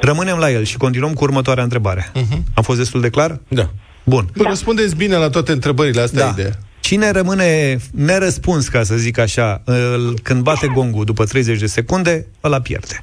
rămânem 0.00 0.36
la 0.36 0.50
el 0.50 0.64
și 0.64 0.76
continuăm 0.76 1.12
cu 1.12 1.24
următoarea 1.24 1.62
întrebare. 1.62 2.12
Am 2.54 2.62
fost 2.62 2.78
destul 2.78 3.00
de 3.00 3.08
clar? 3.10 3.40
Da. 3.48 3.70
Bun. 4.04 4.28
Păi 4.36 4.46
răspundeți 4.48 4.96
bine 4.96 5.16
la 5.16 5.28
toate 5.30 5.52
întrebările, 5.52 6.00
asta 6.00 6.18
Da. 6.18 6.26
e 6.26 6.30
ideea. 6.32 6.58
Cine 6.80 7.10
rămâne 7.10 7.78
nerăspuns, 7.90 8.68
ca 8.68 8.82
să 8.82 8.96
zic 8.96 9.18
așa, 9.18 9.62
îl- 9.64 10.18
când 10.22 10.42
bate 10.42 10.66
gongul 10.74 11.04
după 11.04 11.24
30 11.24 11.58
de 11.58 11.66
secunde, 11.66 12.26
ăla 12.44 12.60
pierde. 12.60 13.02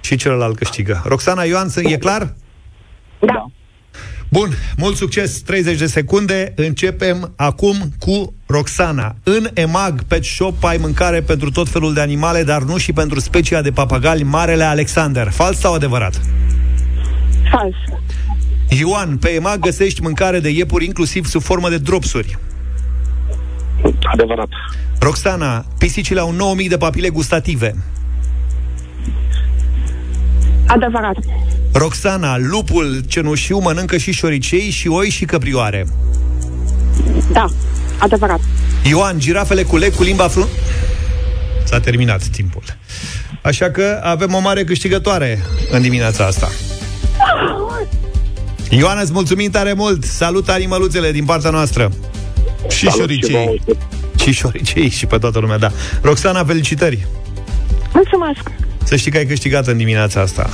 Și 0.00 0.16
celălalt 0.16 0.56
câștigă. 0.56 1.02
Roxana 1.06 1.42
Ioan, 1.42 1.68
e 1.76 1.96
clar? 1.96 2.34
Da. 4.34 4.40
Bun, 4.40 4.48
mult 4.76 4.96
succes, 4.96 5.40
30 5.40 5.78
de 5.78 5.86
secunde. 5.86 6.52
Începem 6.56 7.32
acum 7.36 7.76
cu 7.98 8.34
Roxana. 8.46 9.14
În 9.22 9.48
EMAG 9.54 10.02
Pet 10.02 10.24
Shop 10.24 10.64
ai 10.64 10.76
mâncare 10.76 11.20
pentru 11.20 11.50
tot 11.50 11.68
felul 11.68 11.94
de 11.94 12.00
animale, 12.00 12.42
dar 12.42 12.62
nu 12.62 12.76
și 12.76 12.92
pentru 12.92 13.20
specia 13.20 13.62
de 13.62 13.70
papagali 13.70 14.22
Marele 14.22 14.64
Alexander. 14.64 15.30
Fals 15.30 15.58
sau 15.58 15.74
adevărat? 15.74 16.20
Fals. 17.50 17.74
Ioan, 18.68 19.16
pe 19.16 19.28
EMAG 19.28 19.58
găsești 19.58 20.02
mâncare 20.02 20.40
de 20.40 20.48
iepuri 20.48 20.84
inclusiv 20.84 21.26
sub 21.26 21.42
formă 21.42 21.68
de 21.68 21.78
dropsuri. 21.78 22.38
Adevărat. 24.02 24.48
Roxana, 25.00 25.64
pisicile 25.78 26.20
au 26.20 26.32
9000 26.32 26.68
de 26.68 26.76
papile 26.76 27.08
gustative. 27.08 27.74
Adevărat. 30.66 31.16
Roxana, 31.74 32.38
lupul 32.38 33.04
cenușiu 33.06 33.58
mănâncă 33.58 33.96
și 33.96 34.12
șoricei 34.12 34.70
și 34.70 34.88
oi 34.88 35.08
și 35.08 35.24
căprioare. 35.24 35.86
Da. 37.32 37.46
Adevărat. 37.98 38.40
Ioan, 38.82 39.18
girafele 39.18 39.62
cu 39.62 39.76
lec 39.76 39.94
cu 39.94 40.02
limba 40.02 40.28
flu... 40.28 40.48
S-a 41.64 41.80
terminat 41.80 42.22
timpul. 42.22 42.62
Așa 43.42 43.70
că 43.70 44.00
avem 44.02 44.34
o 44.34 44.38
mare 44.38 44.64
câștigătoare 44.64 45.42
în 45.70 45.82
dimineața 45.82 46.24
asta. 46.24 46.48
Ioana, 48.68 49.00
îți 49.00 49.12
mulțumim 49.12 49.50
tare 49.50 49.72
mult! 49.72 50.04
Salut 50.04 50.48
animăluțele 50.48 51.12
din 51.12 51.24
partea 51.24 51.50
noastră! 51.50 51.92
Și 52.68 52.88
șoricei. 52.88 53.62
Și 54.22 54.32
șoricei 54.32 54.88
și 54.88 55.06
pe 55.06 55.18
toată 55.18 55.38
lumea, 55.38 55.58
da. 55.58 55.72
Roxana, 56.02 56.44
felicitări! 56.44 57.06
Mulțumesc. 57.92 58.50
Să 58.84 58.96
știi 58.96 59.10
că 59.10 59.16
ai 59.16 59.26
câștigat 59.26 59.66
în 59.66 59.76
dimineața 59.76 60.20
asta. 60.20 60.50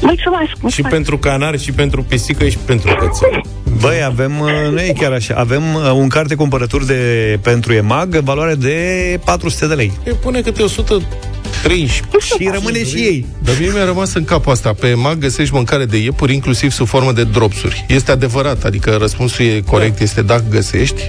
Mulțumesc. 0.00 0.48
Și 0.48 0.56
mulțumesc. 0.60 0.94
pentru 0.94 1.18
canar, 1.18 1.58
și 1.58 1.72
pentru 1.72 2.02
pisică, 2.02 2.48
și 2.48 2.58
pentru 2.58 2.94
cățel. 2.94 3.40
Băi, 3.80 4.04
avem, 4.04 4.40
uh, 4.40 4.50
nu 4.70 4.80
e 4.80 4.92
chiar 4.98 5.12
așa, 5.12 5.34
avem 5.34 5.74
uh, 5.74 5.90
un 5.94 6.08
carte 6.08 6.34
cumpărături 6.34 6.86
de, 6.86 7.38
pentru 7.42 7.72
EMAG 7.72 8.14
în 8.14 8.24
valoare 8.24 8.54
de 8.54 9.20
400 9.24 9.66
de 9.66 9.74
lei. 9.74 9.92
E 10.04 10.10
pune 10.10 10.40
câte 10.40 10.62
130. 10.62 12.02
Și 12.20 12.50
rămâne 12.52 12.84
și 12.84 12.96
ei. 12.96 13.26
Dar 13.42 13.54
mie 13.58 13.70
mi-a 13.72 13.84
rămas 13.84 14.14
în 14.14 14.24
capul 14.24 14.52
asta. 14.52 14.72
Pe 14.72 14.86
EMAG 14.86 15.18
găsești 15.18 15.54
mâncare 15.54 15.84
de 15.84 15.96
iepuri, 15.96 16.34
inclusiv 16.34 16.70
sub 16.70 16.86
formă 16.86 17.12
de 17.12 17.24
dropsuri. 17.24 17.84
Este 17.88 18.10
adevărat, 18.10 18.64
adică 18.64 18.96
răspunsul 19.00 19.44
e 19.44 19.60
corect, 19.66 20.00
este 20.00 20.22
dacă 20.22 20.44
găsești. 20.50 21.02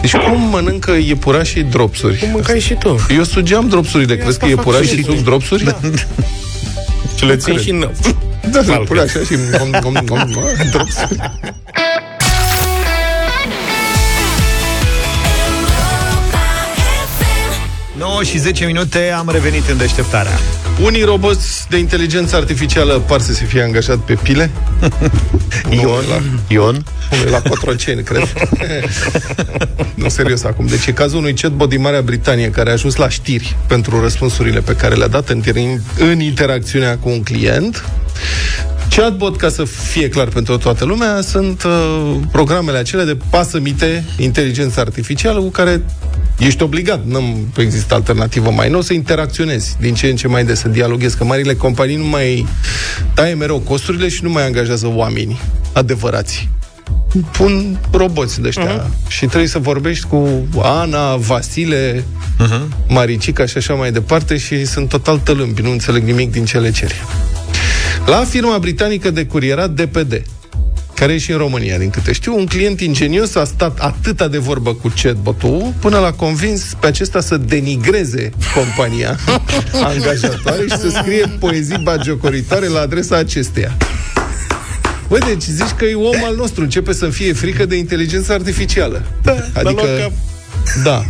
Deci 0.00 0.16
cum 0.16 0.40
mănâncă 0.40 0.90
iepurașii 0.90 1.62
dropsuri? 1.62 2.18
Cum 2.18 2.28
mâncai 2.30 2.60
și 2.60 2.74
tu? 2.74 3.06
Eu 3.16 3.22
sugeam 3.22 3.68
dropsurile, 3.68 4.16
crezi 4.16 4.38
că 4.38 4.44
asta 4.44 4.46
fac 4.46 4.56
iepurașii 4.56 4.96
și 4.96 5.04
suc 5.04 5.18
dropsuri? 5.18 5.64
Da. 5.64 5.78
Și 7.16 7.24
le 7.24 7.36
țin 7.36 7.58
și 7.58 7.70
în... 7.70 7.90
Da, 8.50 8.60
le 8.60 8.76
pune 8.86 9.00
așa 9.00 9.20
și 9.20 9.34
9 18.02 18.22
și 18.22 18.38
10 18.38 18.64
minute 18.64 19.10
am 19.10 19.28
revenit 19.32 19.68
în 19.68 19.76
deșteptarea. 19.76 20.38
Unii 20.82 21.02
roboți 21.02 21.66
de 21.68 21.78
inteligență 21.78 22.36
artificială 22.36 23.02
par 23.06 23.20
să 23.20 23.32
se 23.32 23.44
fie 23.44 23.62
angajat 23.62 23.98
pe 23.98 24.14
pile. 24.22 24.50
Ion. 25.80 26.04
La, 26.08 26.22
Ion. 26.48 26.84
unul 27.12 27.30
la 27.30 27.40
Cotroceni, 27.40 28.02
cred. 28.02 28.32
nu, 29.94 30.08
serios 30.08 30.44
acum. 30.44 30.66
Deci 30.66 30.86
e 30.86 30.92
cazul 30.92 31.18
unui 31.18 31.34
chatbot 31.34 31.68
din 31.68 31.80
Marea 31.80 32.02
Britanie 32.02 32.50
care 32.50 32.68
a 32.68 32.72
ajuns 32.72 32.96
la 32.96 33.08
știri 33.08 33.56
pentru 33.66 34.00
răspunsurile 34.00 34.60
pe 34.60 34.76
care 34.76 34.94
le-a 34.94 35.08
dat 35.08 35.28
în, 35.28 35.42
în 35.98 36.20
interacțiunea 36.20 36.98
cu 36.98 37.08
un 37.08 37.22
client. 37.22 37.84
Chatbot, 38.96 39.36
ca 39.36 39.48
să 39.48 39.64
fie 39.64 40.08
clar 40.08 40.28
pentru 40.28 40.56
toată 40.56 40.84
lumea, 40.84 41.20
sunt 41.20 41.62
uh, 41.62 42.16
programele 42.32 42.78
acelea 42.78 43.04
de 43.04 43.16
pasămite, 43.30 44.04
inteligență 44.18 44.80
artificială, 44.80 45.38
cu 45.40 45.48
care 45.48 45.82
ești 46.38 46.62
obligat, 46.62 47.04
nu 47.04 47.36
există 47.56 47.94
alternativă 47.94 48.50
mai 48.50 48.68
nouă, 48.68 48.82
să 48.82 48.92
interacționezi 48.92 49.76
din 49.80 49.94
ce 49.94 50.06
în 50.06 50.16
ce 50.16 50.28
mai 50.28 50.44
des, 50.44 50.58
să 50.58 50.68
dialoghezi, 50.68 51.16
că 51.16 51.24
marile 51.24 51.54
companii 51.54 51.96
nu 51.96 52.04
mai 52.04 52.46
taie 53.14 53.34
mereu 53.34 53.58
costurile 53.58 54.08
și 54.08 54.22
nu 54.22 54.30
mai 54.30 54.46
angajează 54.46 54.92
oameni 54.94 55.40
adevărați. 55.72 56.48
Pun 57.30 57.78
roboți 57.92 58.40
de 58.40 58.48
ăștia 58.48 58.84
uh-huh. 58.84 59.08
și 59.08 59.26
trebuie 59.26 59.48
să 59.48 59.58
vorbești 59.58 60.06
cu 60.06 60.46
Ana, 60.62 61.16
Vasile, 61.16 62.04
uh-huh. 62.40 62.88
Maricica 62.88 63.46
și 63.46 63.56
așa 63.56 63.74
mai 63.74 63.92
departe 63.92 64.36
și 64.36 64.64
sunt 64.64 64.88
total 64.88 65.18
tălâmbi, 65.18 65.62
nu 65.62 65.70
înțeleg 65.70 66.02
nimic 66.02 66.32
din 66.32 66.44
ce 66.44 66.58
le 66.58 66.70
ceri. 66.70 67.02
La 68.06 68.24
firma 68.24 68.58
britanică 68.58 69.10
de 69.10 69.26
curierat 69.26 69.70
DPD, 69.70 70.22
care 70.94 71.12
e 71.12 71.18
și 71.18 71.30
în 71.30 71.38
România, 71.38 71.78
din 71.78 71.90
câte 71.90 72.12
știu, 72.12 72.36
un 72.36 72.46
client 72.46 72.80
ingenios 72.80 73.34
a 73.34 73.44
stat 73.44 73.78
atâta 73.78 74.28
de 74.28 74.38
vorbă 74.38 74.74
cu 74.74 74.92
chatbot-ul 75.02 75.74
până 75.80 75.98
l-a 75.98 76.12
convins 76.12 76.76
pe 76.80 76.86
acesta 76.86 77.20
să 77.20 77.36
denigreze 77.36 78.30
compania 78.54 79.18
angajatoare 79.94 80.62
și 80.62 80.78
să 80.78 80.88
scrie 80.88 81.36
poezii 81.38 81.78
bagiocoritoare 81.82 82.66
la 82.66 82.80
adresa 82.80 83.16
acesteia. 83.16 83.76
Bă, 85.08 85.18
deci 85.18 85.42
zici 85.42 85.74
că 85.76 85.84
e 85.84 85.94
om 85.94 86.24
al 86.24 86.34
nostru, 86.36 86.62
începe 86.62 86.92
să 86.92 87.08
fie 87.08 87.32
frică 87.32 87.66
de 87.66 87.76
inteligență 87.76 88.32
artificială. 88.32 89.02
Da, 89.22 89.36
adică... 89.52 90.12
Da. 90.84 91.04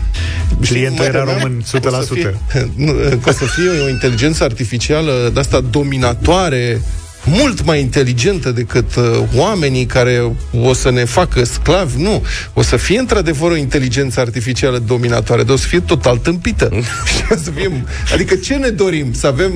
Clientul 0.61 1.05
era 1.05 1.25
român, 1.25 1.63
100%. 1.63 1.85
O 1.85 1.91
să 1.91 2.15
fie, 2.15 2.39
nu, 2.77 2.93
că 2.93 3.29
o 3.29 3.33
să 3.33 3.45
fie 3.45 3.69
o 3.85 3.89
inteligență 3.89 4.45
artificială 4.45 5.31
de 5.33 5.41
asta 5.41 5.61
dominatoare, 5.71 6.83
mult 7.25 7.65
mai 7.65 7.81
inteligentă 7.81 8.51
decât 8.51 8.95
uh, 8.95 9.23
oamenii 9.35 9.87
care 9.87 10.33
o 10.61 10.73
să 10.73 10.91
ne 10.91 11.05
facă 11.05 11.45
sclavi. 11.45 12.03
Nu. 12.03 12.23
O 12.53 12.63
să 12.63 12.77
fie 12.77 12.99
într-adevăr 12.99 13.51
o 13.51 13.57
inteligență 13.57 14.21
artificială 14.21 14.79
dominatoare, 14.79 15.43
dar 15.43 15.55
o 15.55 15.59
să 15.59 15.67
fie 15.67 15.81
total 15.81 16.17
tâmpită. 16.17 16.69
Și 17.17 17.23
o 17.31 17.37
să 17.37 17.51
fim, 17.51 17.87
adică 18.13 18.35
ce 18.35 18.55
ne 18.55 18.69
dorim? 18.69 19.13
Să 19.13 19.27
avem 19.27 19.53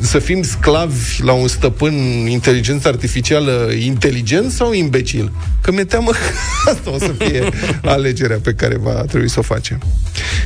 să 0.00 0.18
fim 0.18 0.42
sclavi 0.42 1.22
la 1.22 1.32
un 1.32 1.48
stăpân 1.48 1.94
inteligență 2.28 2.88
artificială 2.88 3.70
inteligent 3.80 4.50
sau 4.50 4.72
imbecil? 4.72 5.32
Că 5.60 5.72
mi-e 5.72 5.84
teamă 5.84 6.10
că 6.10 6.18
asta 6.70 6.90
o 6.90 6.98
să 6.98 7.12
fie 7.18 7.48
alegerea 7.82 8.38
pe 8.42 8.52
care 8.52 8.76
va 8.76 8.92
trebui 8.92 9.28
să 9.28 9.38
o 9.38 9.42
facem. 9.42 9.82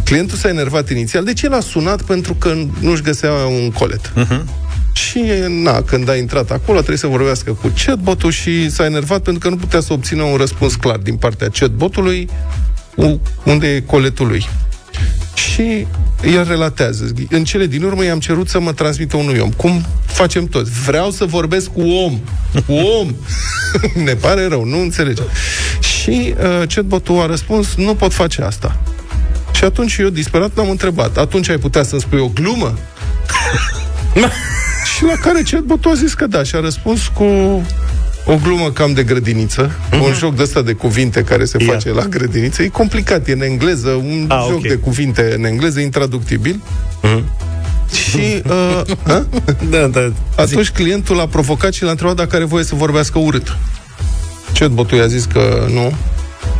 Clientul 0.04 0.36
s-a 0.36 0.48
enervat 0.48 0.90
inițial. 0.90 1.24
Deci 1.24 1.42
el 1.42 1.52
a 1.52 1.60
sunat 1.60 2.02
pentru 2.02 2.34
că 2.34 2.54
nu-și 2.80 3.02
găsea 3.02 3.32
un 3.32 3.70
colet. 3.70 4.12
Uh-huh. 4.16 4.44
Și, 4.92 5.22
na, 5.48 5.82
când 5.82 6.08
a 6.08 6.16
intrat 6.16 6.50
acolo, 6.50 6.76
trebuie 6.78 6.98
să 6.98 7.06
vorbească 7.06 7.52
cu 7.52 7.72
chatbotul 7.84 8.30
și 8.30 8.70
s-a 8.70 8.84
enervat 8.84 9.22
pentru 9.22 9.42
că 9.42 9.48
nu 9.48 9.56
putea 9.56 9.80
să 9.80 9.92
obțină 9.92 10.22
un 10.22 10.36
răspuns 10.36 10.74
clar 10.74 10.96
din 10.96 11.16
partea 11.16 11.48
chatbotului 11.48 12.28
unde 13.44 13.74
e 13.74 13.80
coletul 13.80 14.26
lui. 14.26 14.48
Și 15.34 15.86
el 16.24 16.44
relatează. 16.48 17.12
În 17.30 17.44
cele 17.44 17.66
din 17.66 17.82
urmă 17.82 18.04
i-am 18.04 18.20
cerut 18.20 18.48
să 18.48 18.60
mă 18.60 18.72
transmită 18.72 19.16
unui 19.16 19.38
om. 19.38 19.50
Cum 19.50 19.84
facem 20.06 20.46
toți? 20.46 20.70
Vreau 20.70 21.10
să 21.10 21.24
vorbesc 21.24 21.68
cu 21.72 21.80
om. 21.80 22.20
Cu 22.66 22.72
om. 22.72 23.14
ne 24.04 24.14
pare 24.14 24.46
rău, 24.46 24.64
nu 24.64 24.80
înțelege. 24.80 25.22
Și 25.80 26.34
uh, 26.38 26.66
chatbotul 26.74 27.20
a 27.20 27.26
răspuns, 27.26 27.74
nu 27.74 27.94
pot 27.94 28.12
face 28.12 28.42
asta. 28.42 28.80
Și 29.52 29.64
atunci 29.64 29.96
eu, 29.96 30.08
disperat, 30.08 30.56
l-am 30.56 30.70
întrebat. 30.70 31.16
Atunci 31.16 31.48
ai 31.48 31.58
putea 31.58 31.82
să-mi 31.82 32.00
spui 32.00 32.18
o 32.18 32.28
glumă? 32.28 32.78
și 34.96 35.04
la 35.04 35.14
care 35.20 35.42
chatbotul 35.50 35.90
a 35.90 35.94
zis 35.94 36.14
că 36.14 36.26
da. 36.26 36.42
Și 36.42 36.54
a 36.54 36.60
răspuns 36.60 37.06
cu 37.06 37.24
o 38.24 38.36
glumă 38.42 38.70
cam 38.70 38.92
de 38.92 39.02
grădiniță, 39.02 39.70
mm-hmm. 39.70 40.00
un 40.00 40.12
joc 40.14 40.36
de 40.36 40.42
ăsta 40.42 40.62
de 40.62 40.72
cuvinte 40.72 41.22
care 41.22 41.44
se 41.44 41.58
face 41.58 41.88
yeah. 41.88 42.00
la 42.00 42.06
grădiniță. 42.08 42.62
E 42.62 42.68
complicat, 42.68 43.28
e 43.28 43.32
în 43.32 43.42
engleză, 43.42 43.90
un 43.90 44.24
ah, 44.28 44.44
joc 44.48 44.56
okay. 44.56 44.70
de 44.70 44.74
cuvinte 44.74 45.34
în 45.36 45.44
engleză, 45.44 45.80
intraductibil. 45.80 46.62
Mm-hmm. 47.02 47.24
Și 47.92 48.42
uh, 48.46 48.82
da, 49.70 49.86
da, 49.86 50.12
atunci 50.36 50.64
zi. 50.64 50.72
clientul 50.72 51.20
a 51.20 51.26
provocat 51.26 51.72
și 51.72 51.82
l-a 51.82 51.90
întrebat 51.90 52.16
dacă 52.16 52.36
are 52.36 52.44
voie 52.44 52.64
să 52.64 52.74
vorbească 52.74 53.18
urât. 53.18 53.56
Chatbotul 54.58 54.98
i-a 54.98 55.06
zis 55.06 55.24
că 55.24 55.66
nu, 55.72 55.92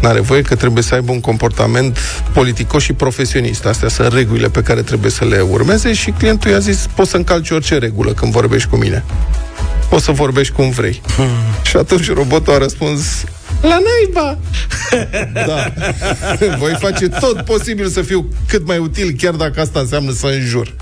n-are 0.00 0.20
voie, 0.20 0.42
că 0.42 0.54
trebuie 0.54 0.82
să 0.82 0.94
aibă 0.94 1.12
un 1.12 1.20
comportament 1.20 1.98
politicos 2.32 2.82
și 2.82 2.92
profesionist. 2.92 3.64
Astea 3.64 3.88
sunt 3.88 4.12
regulile 4.12 4.48
pe 4.48 4.62
care 4.62 4.82
trebuie 4.82 5.10
să 5.10 5.24
le 5.24 5.40
urmeze 5.40 5.92
și 5.92 6.10
clientul 6.10 6.50
i-a 6.50 6.58
zis, 6.58 6.86
poți 6.94 7.10
să 7.10 7.16
încalci 7.16 7.50
orice 7.50 7.78
regulă 7.78 8.12
când 8.12 8.32
vorbești 8.32 8.68
cu 8.68 8.76
mine 8.76 9.04
poți 9.93 10.05
să 10.05 10.12
vorbești 10.12 10.53
cum 10.53 10.70
vrei. 10.70 11.03
Hmm. 11.16 11.26
Și 11.62 11.76
atunci 11.76 12.12
robotul 12.12 12.53
a 12.53 12.59
răspuns, 12.59 13.24
la 13.61 13.78
naiba! 13.78 14.38
da. 15.47 15.72
Voi 16.62 16.76
face 16.78 17.09
tot 17.09 17.40
posibil 17.40 17.88
să 17.88 18.03
fiu 18.03 18.28
cât 18.49 18.66
mai 18.66 18.78
util, 18.78 19.14
chiar 19.18 19.34
dacă 19.34 19.61
asta 19.61 19.80
înseamnă 19.80 20.12
să 20.12 20.26
înjur. 20.26 20.74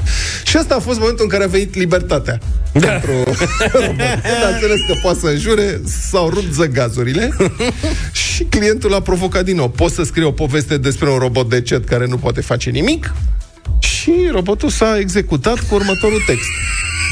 Și 0.45 0.57
asta 0.57 0.75
a 0.75 0.79
fost 0.79 0.99
momentul 0.99 1.25
în 1.25 1.31
care 1.31 1.45
a 1.45 1.47
venit 1.47 1.75
libertatea. 1.75 2.39
Da. 2.73 2.87
Pentru 2.87 3.11
robot. 3.13 3.37
Când 3.73 4.45
a 4.45 4.55
înțeles 4.55 4.81
că 4.87 4.95
poate 5.03 5.19
să 5.19 5.27
înjure, 5.27 5.81
s-au 6.11 6.29
rupt 6.29 6.53
zăgazurile 6.53 7.37
și 8.35 8.45
clientul 8.45 8.95
a 8.95 9.01
provocat 9.01 9.45
din 9.45 9.57
nou. 9.57 9.69
Poți 9.69 9.95
să 9.95 10.03
scrii 10.03 10.25
o 10.25 10.33
poveste 10.33 10.77
despre 10.77 11.11
un 11.11 11.19
robot 11.19 11.49
de 11.49 11.63
cet 11.63 11.85
care 11.89 12.07
nu 12.07 12.17
poate 12.17 12.41
face 12.41 12.71
nimic? 12.71 13.15
Și 13.79 14.13
robotul 14.33 14.69
s-a 14.69 14.99
executat 14.99 15.59
cu 15.59 15.75
următorul 15.75 16.23
text. 16.27 16.49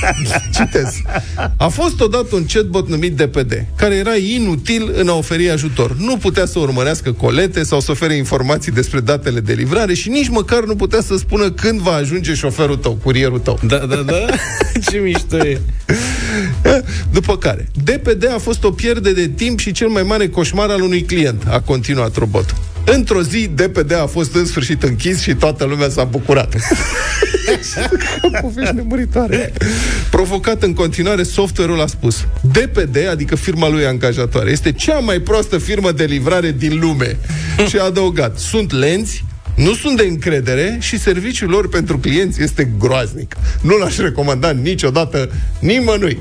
Citez. 0.54 1.00
A 1.56 1.68
fost 1.68 2.00
odată 2.00 2.34
un 2.34 2.44
chatbot 2.44 2.88
numit 2.88 3.16
DPD, 3.16 3.64
care 3.76 3.94
era 3.94 4.14
inutil 4.14 4.92
în 4.94 5.08
a 5.08 5.14
oferi 5.14 5.50
ajutor. 5.50 5.96
Nu 5.96 6.16
putea 6.16 6.46
să 6.46 6.58
urmărească 6.58 7.12
colete 7.12 7.62
sau 7.62 7.80
să 7.80 7.90
ofere 7.90 8.14
informații 8.14 8.72
despre 8.72 9.00
datele 9.00 9.40
de 9.40 9.52
livrare 9.52 9.94
și 9.94 10.08
nici 10.08 10.28
măcar 10.28 10.64
nu 10.64 10.76
putea 10.76 11.00
să 11.00 11.16
spună 11.16 11.50
când 11.50 11.80
va 11.80 11.92
ajunge 11.92 12.34
șoferul 12.34 12.76
tău, 12.76 12.92
curierul 13.02 13.38
tău. 13.38 13.58
Da, 13.66 13.76
da, 13.78 13.96
da. 13.96 14.26
Ce 14.90 14.98
mișto 14.98 15.36
e. 15.36 15.60
După 17.12 17.36
care, 17.36 17.68
DPD 17.84 18.28
a 18.34 18.38
fost 18.38 18.64
o 18.64 18.70
pierdere 18.70 19.14
de 19.14 19.28
timp 19.28 19.58
și 19.58 19.72
cel 19.72 19.88
mai 19.88 20.02
mare 20.02 20.28
coșmar 20.28 20.70
al 20.70 20.82
unui 20.82 21.02
client, 21.02 21.42
a 21.48 21.60
continuat 21.60 22.16
robotul. 22.16 22.56
Într-o 22.92 23.22
zi, 23.22 23.50
DPD 23.54 23.92
a 23.92 24.06
fost 24.06 24.34
în 24.34 24.46
sfârșit 24.46 24.82
închis 24.82 25.20
și 25.20 25.34
toată 25.34 25.64
lumea 25.64 25.88
s-a 25.88 26.04
bucurat. 26.04 26.54
Povești 28.40 28.74
nemuritoare. 28.74 29.52
Provocat 30.10 30.62
în 30.62 30.74
continuare, 30.74 31.22
software-ul 31.22 31.80
a 31.80 31.86
spus 31.86 32.26
DPD, 32.40 32.96
adică 33.10 33.36
firma 33.36 33.68
lui 33.68 33.86
angajatoare, 33.86 34.50
este 34.50 34.72
cea 34.72 34.98
mai 34.98 35.18
proastă 35.18 35.58
firmă 35.58 35.92
de 35.92 36.04
livrare 36.04 36.54
din 36.58 36.78
lume. 36.78 37.16
și 37.68 37.76
a 37.76 37.84
adăugat, 37.84 38.38
sunt 38.38 38.72
lenți, 38.72 39.24
nu 39.54 39.74
sunt 39.74 39.96
de 39.96 40.06
încredere 40.08 40.78
și 40.80 40.98
serviciul 40.98 41.48
lor 41.48 41.68
pentru 41.68 41.98
clienți 41.98 42.42
este 42.42 42.72
groaznic. 42.78 43.36
Nu 43.60 43.76
l-aș 43.76 43.96
recomanda 43.96 44.50
niciodată 44.50 45.30
nimănui. 45.58 46.18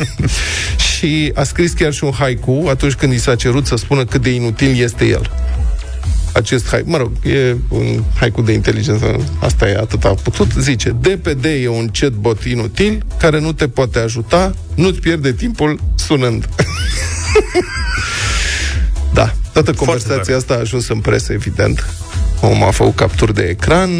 și 0.96 1.32
a 1.34 1.42
scris 1.42 1.72
chiar 1.72 1.92
și 1.92 2.04
un 2.04 2.12
haiku 2.12 2.64
atunci 2.68 2.92
când 2.92 3.12
i 3.12 3.18
s-a 3.18 3.34
cerut 3.34 3.66
să 3.66 3.76
spună 3.76 4.04
cât 4.04 4.22
de 4.22 4.30
inutil 4.30 4.80
este 4.80 5.04
el 5.04 5.30
acest 6.32 6.68
hai, 6.68 6.82
mă 6.84 6.96
rog, 6.96 7.10
e 7.22 7.56
un 7.68 8.02
haiku 8.18 8.42
de 8.42 8.52
inteligență, 8.52 9.16
asta 9.40 9.68
e 9.68 9.76
atât 9.76 10.04
a 10.04 10.14
putut, 10.22 10.52
zice, 10.58 10.96
DPD 11.00 11.44
e 11.44 11.68
un 11.68 11.88
chatbot 11.92 12.44
inutil 12.44 13.02
care 13.18 13.40
nu 13.40 13.52
te 13.52 13.68
poate 13.68 13.98
ajuta, 13.98 14.54
nu-ți 14.74 15.00
pierde 15.00 15.32
timpul 15.32 15.80
sunând. 15.94 16.48
da, 19.14 19.34
toată 19.52 19.72
conversația 19.72 20.36
asta 20.36 20.54
a 20.54 20.58
ajuns 20.58 20.88
în 20.88 21.00
presă, 21.00 21.32
evident. 21.32 21.86
Omul 22.40 22.66
a 22.66 22.70
făcut 22.70 22.94
capturi 22.94 23.34
de 23.34 23.42
ecran, 23.42 23.90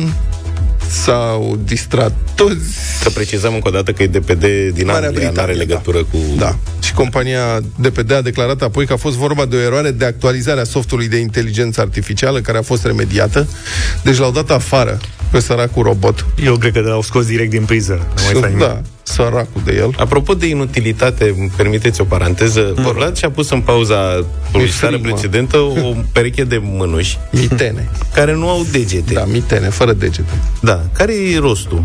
s-au 0.90 1.58
distrat 1.64 2.16
toți. 2.34 2.64
Să 3.02 3.10
precizăm 3.10 3.54
încă 3.54 3.68
o 3.68 3.70
dată 3.70 3.92
că 3.92 4.02
e 4.02 4.06
DPD 4.06 4.44
din 4.74 4.86
Marea 4.86 5.08
Anglia, 5.08 5.30
nu 5.30 5.40
are 5.40 5.52
legătură 5.52 5.98
da. 5.98 6.04
cu... 6.10 6.18
Da. 6.38 6.56
Și 6.82 6.92
compania 6.92 7.60
DPD 7.76 8.12
a 8.12 8.20
declarat 8.20 8.62
apoi 8.62 8.86
că 8.86 8.92
a 8.92 8.96
fost 8.96 9.16
vorba 9.16 9.44
de 9.44 9.56
o 9.56 9.60
eroare 9.60 9.90
de 9.90 10.04
actualizare 10.04 10.60
a 10.60 10.64
softului 10.64 11.08
de 11.08 11.16
inteligență 11.16 11.80
artificială 11.80 12.40
care 12.40 12.58
a 12.58 12.62
fost 12.62 12.84
remediată. 12.84 13.48
Deci 14.02 14.18
l-au 14.18 14.30
dat 14.30 14.50
afară 14.50 15.00
pe 15.30 15.40
săracul 15.40 15.82
robot. 15.82 16.26
Eu 16.44 16.56
cred 16.56 16.72
că 16.72 16.80
l-au 16.80 17.02
scos 17.02 17.26
direct 17.26 17.50
din 17.50 17.64
priză. 17.64 17.92
Nu 17.92 18.22
mai 18.24 18.34
stai 18.34 18.48
nimic. 18.48 18.66
Da, 18.66 18.80
săracul 19.02 19.60
de 19.64 19.74
el. 19.74 19.94
Apropo 19.98 20.34
de 20.34 20.46
inutilitate, 20.46 21.34
îmi 21.38 21.50
permiteți 21.56 22.00
o 22.00 22.04
paranteză. 22.04 22.72
Mm. 22.76 22.92
Vlad 22.92 23.16
și-a 23.16 23.30
pus 23.30 23.50
în 23.50 23.60
pauza 23.60 24.24
publicitară 24.50 24.92
frig, 24.92 25.04
mă. 25.04 25.10
precedentă 25.12 25.56
o 25.56 25.94
pereche 26.12 26.44
de 26.44 26.60
mânuși 26.62 27.18
Mitene. 27.30 27.88
care 28.14 28.34
nu 28.34 28.48
au 28.48 28.66
degete. 28.72 29.12
Da, 29.12 29.24
mitene, 29.24 29.68
fără 29.68 29.92
degete. 29.92 30.32
Da. 30.60 30.82
Care 30.92 31.12
e 31.12 31.38
rostul? 31.38 31.84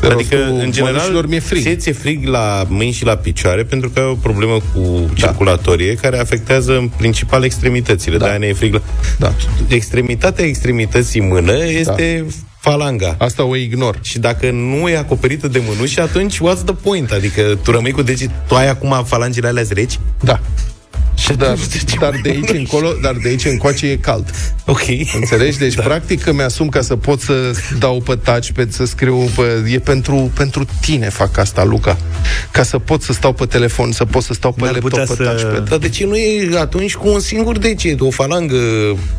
De 0.00 0.06
adică, 0.06 0.36
rostul 0.36 0.58
în 0.58 0.72
general, 0.72 0.94
mănușilor 0.94 1.26
mi-e 1.26 1.40
frig. 1.40 1.62
ție 1.62 1.76
ți-e 1.76 1.92
frig 1.92 2.26
la 2.26 2.64
mâini 2.68 2.92
și 2.92 3.04
la 3.04 3.16
picioare 3.16 3.62
pentru 3.62 3.90
că 3.90 3.98
ai 3.98 4.06
o 4.06 4.14
problemă 4.14 4.58
cu 4.74 5.10
circulatorie 5.14 5.94
care 5.94 6.18
afectează 6.18 6.76
în 6.76 6.88
principal 6.96 7.44
extremitățile. 7.44 8.16
Da. 8.16 8.24
De-aia 8.24 8.38
ne 8.38 8.46
e 8.46 8.52
frig 8.52 8.72
la... 8.72 8.82
Da. 9.18 9.32
Extremitatea 9.68 10.44
extremității 10.44 11.20
mână 11.20 11.64
este 11.64 12.26
falanga. 12.70 13.14
Asta 13.18 13.44
o 13.44 13.56
ignor. 13.56 13.98
Și 14.02 14.18
dacă 14.18 14.50
nu 14.50 14.88
e 14.88 14.96
acoperită 14.96 15.48
de 15.48 15.62
mânuși, 15.66 16.00
atunci 16.00 16.36
what's 16.36 16.64
the 16.64 16.74
point? 16.82 17.10
Adică 17.10 17.58
tu 17.62 17.70
rămâi 17.70 17.92
cu 17.92 18.02
deget, 18.02 18.30
tu 18.48 18.54
ai 18.54 18.68
acum 18.68 19.04
falangile 19.04 19.48
alea 19.48 19.64
reci? 19.68 19.98
Da. 20.20 20.40
Dar, 21.36 21.56
dar 22.00 22.20
de 22.22 22.28
aici 22.28 22.48
încolo, 22.50 22.92
dar 23.02 23.14
de 23.22 23.28
aici 23.28 23.44
încoace 23.44 23.86
e 23.86 23.96
cald. 23.96 24.30
Ok. 24.66 24.82
Înțelegi? 25.14 25.58
Deci, 25.58 25.74
da. 25.74 25.82
practic, 25.82 26.26
îmi 26.26 26.42
asum 26.42 26.68
ca 26.68 26.80
să 26.80 26.96
pot 26.96 27.20
să 27.20 27.50
dau 27.78 28.00
pe 28.00 28.16
touchpad, 28.16 28.72
să 28.72 28.84
scriu 28.84 29.30
pe... 29.36 29.70
E 29.72 29.78
pentru, 29.78 30.30
pentru 30.34 30.66
tine 30.80 31.08
fac 31.08 31.38
asta, 31.38 31.64
Luca. 31.64 31.98
Ca 32.50 32.62
să 32.62 32.78
pot 32.78 33.02
să 33.02 33.12
stau 33.12 33.32
pe 33.32 33.46
telefon, 33.46 33.92
să 33.92 34.04
pot 34.04 34.22
să 34.22 34.32
stau 34.32 34.52
pe 34.52 34.60
N-ar 34.64 34.72
laptop, 34.72 34.90
putea 34.90 35.04
pe 35.04 35.14
să- 35.14 35.22
touchpad. 35.22 35.68
Dar 35.68 35.78
de 35.78 35.88
ce 35.88 36.04
nu 36.06 36.16
e 36.16 36.58
atunci 36.58 36.94
cu 36.94 37.08
un 37.08 37.20
singur 37.20 37.58
deget, 37.58 38.00
o 38.00 38.10
falangă 38.10 38.56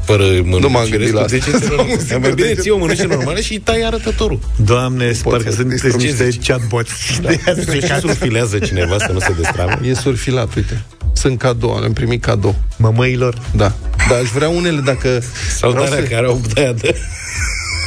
fără 0.03 0.23
mânuși? 0.43 0.61
Nu 0.61 0.69
m-am 0.69 0.85
și 0.85 0.91
gândit 0.91 1.13
restul 1.13 1.15
la 1.15 1.21
asta. 1.21 1.35
degetelor- 1.37 1.79
Un 1.79 1.99
singur 1.99 2.19
Mai 2.19 2.31
bine 2.33 2.47
deget. 2.47 2.61
ții 2.61 2.71
o 2.71 2.77
mânușă 2.77 3.05
normală 3.07 3.39
și 3.39 3.51
îi 3.51 3.59
tai 3.59 3.81
arătătorul. 3.85 4.39
Doamne, 4.65 5.11
parcă 5.23 5.49
să 5.49 5.55
sunteți 5.55 5.81
distrug. 5.81 6.01
niște 6.01 6.37
chatbots. 6.53 6.91
Da. 7.21 7.29
Se 7.71 7.79
și 7.79 7.99
surfilează 7.99 8.59
cineva 8.59 8.97
să 8.97 9.09
nu 9.13 9.19
se 9.19 9.33
destrame. 9.37 9.79
E 9.87 9.93
surfilat, 9.93 10.55
uite. 10.55 10.83
Sunt 11.17 11.39
cadou, 11.39 11.71
am 11.71 11.93
primit 11.93 12.21
cadou. 12.21 12.55
Mămăilor. 12.77 13.41
Da. 13.55 13.73
Dar 14.09 14.19
aș 14.21 14.29
vrea 14.29 14.49
unele 14.49 14.81
dacă... 14.85 15.21
Sau 15.57 15.71
vreau 15.71 15.85
de 15.89 16.03
care 16.03 16.25
au 16.25 16.41
de 16.53 16.75
de 16.81 16.95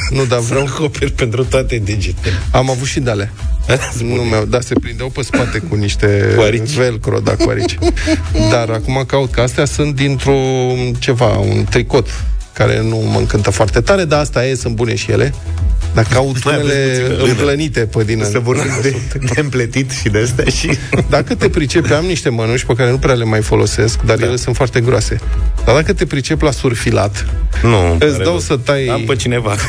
Nu, 0.09 0.25
dar 0.25 0.39
vreau... 0.39 0.65
acoperi 0.65 1.11
pentru 1.11 1.43
toate 1.45 1.77
degetele. 1.77 2.35
Am 2.51 2.69
avut 2.69 2.87
și 2.87 2.99
de 2.99 3.09
alea. 3.09 3.31
Nu 4.03 4.21
mi-au, 4.21 4.45
da, 4.45 4.61
se 4.61 4.73
prindeau 4.81 5.09
pe 5.09 5.21
spate 5.21 5.59
cu 5.69 5.75
niște 5.75 6.33
Cu 6.35 6.41
arici. 6.41 6.71
velcro, 6.73 7.19
da, 7.19 7.35
cu 7.35 7.49
arici. 7.49 7.77
Dar 8.51 8.69
acum 8.69 9.03
caut 9.07 9.31
că 9.31 9.41
astea 9.41 9.65
sunt 9.65 9.95
dintr-o 9.95 10.37
ceva, 10.99 11.25
un 11.37 11.63
tricot 11.69 12.07
care 12.53 12.81
nu 12.81 12.97
mă 12.97 13.17
încântă 13.17 13.49
foarte 13.49 13.81
tare, 13.81 14.03
dar 14.03 14.19
asta 14.19 14.45
e, 14.45 14.55
sunt 14.55 14.75
bune 14.75 14.95
și 14.95 15.11
ele. 15.11 15.33
Dar 15.93 16.05
caut 16.05 16.43
Mai 16.43 16.55
unele 16.55 16.73
aveți 16.73 16.99
puțină 16.99 17.17
lână. 17.17 17.31
împlănite 17.31 17.79
pe 17.79 18.03
din 18.03 18.23
Să 18.31 18.39
vorbim 18.39 18.71
de, 18.81 18.95
de 19.33 19.39
împletit 19.39 19.91
și 19.91 20.09
de 20.09 20.19
astea 20.19 20.45
și... 20.45 20.69
Dacă 21.09 21.35
te 21.35 21.49
pricepi, 21.49 21.93
am 21.93 22.05
niște 22.05 22.29
mănuși 22.29 22.65
pe 22.65 22.73
care 22.73 22.89
nu 22.89 22.97
prea 22.97 23.13
le 23.13 23.23
mai 23.23 23.41
folosesc, 23.41 24.01
dar 24.01 24.17
da. 24.17 24.25
ele 24.25 24.35
sunt 24.35 24.55
foarte 24.55 24.79
groase. 24.81 25.19
Dar 25.65 25.75
dacă 25.75 25.93
te 25.93 26.05
pricepi 26.05 26.43
la 26.43 26.51
surfilat, 26.51 27.25
Nu, 27.63 27.91
îți 27.91 27.99
pare 27.99 28.11
dau 28.11 28.23
rău. 28.23 28.39
să 28.39 28.57
tai... 28.57 28.87
Am 28.87 29.01
pe 29.01 29.15
cineva. 29.15 29.55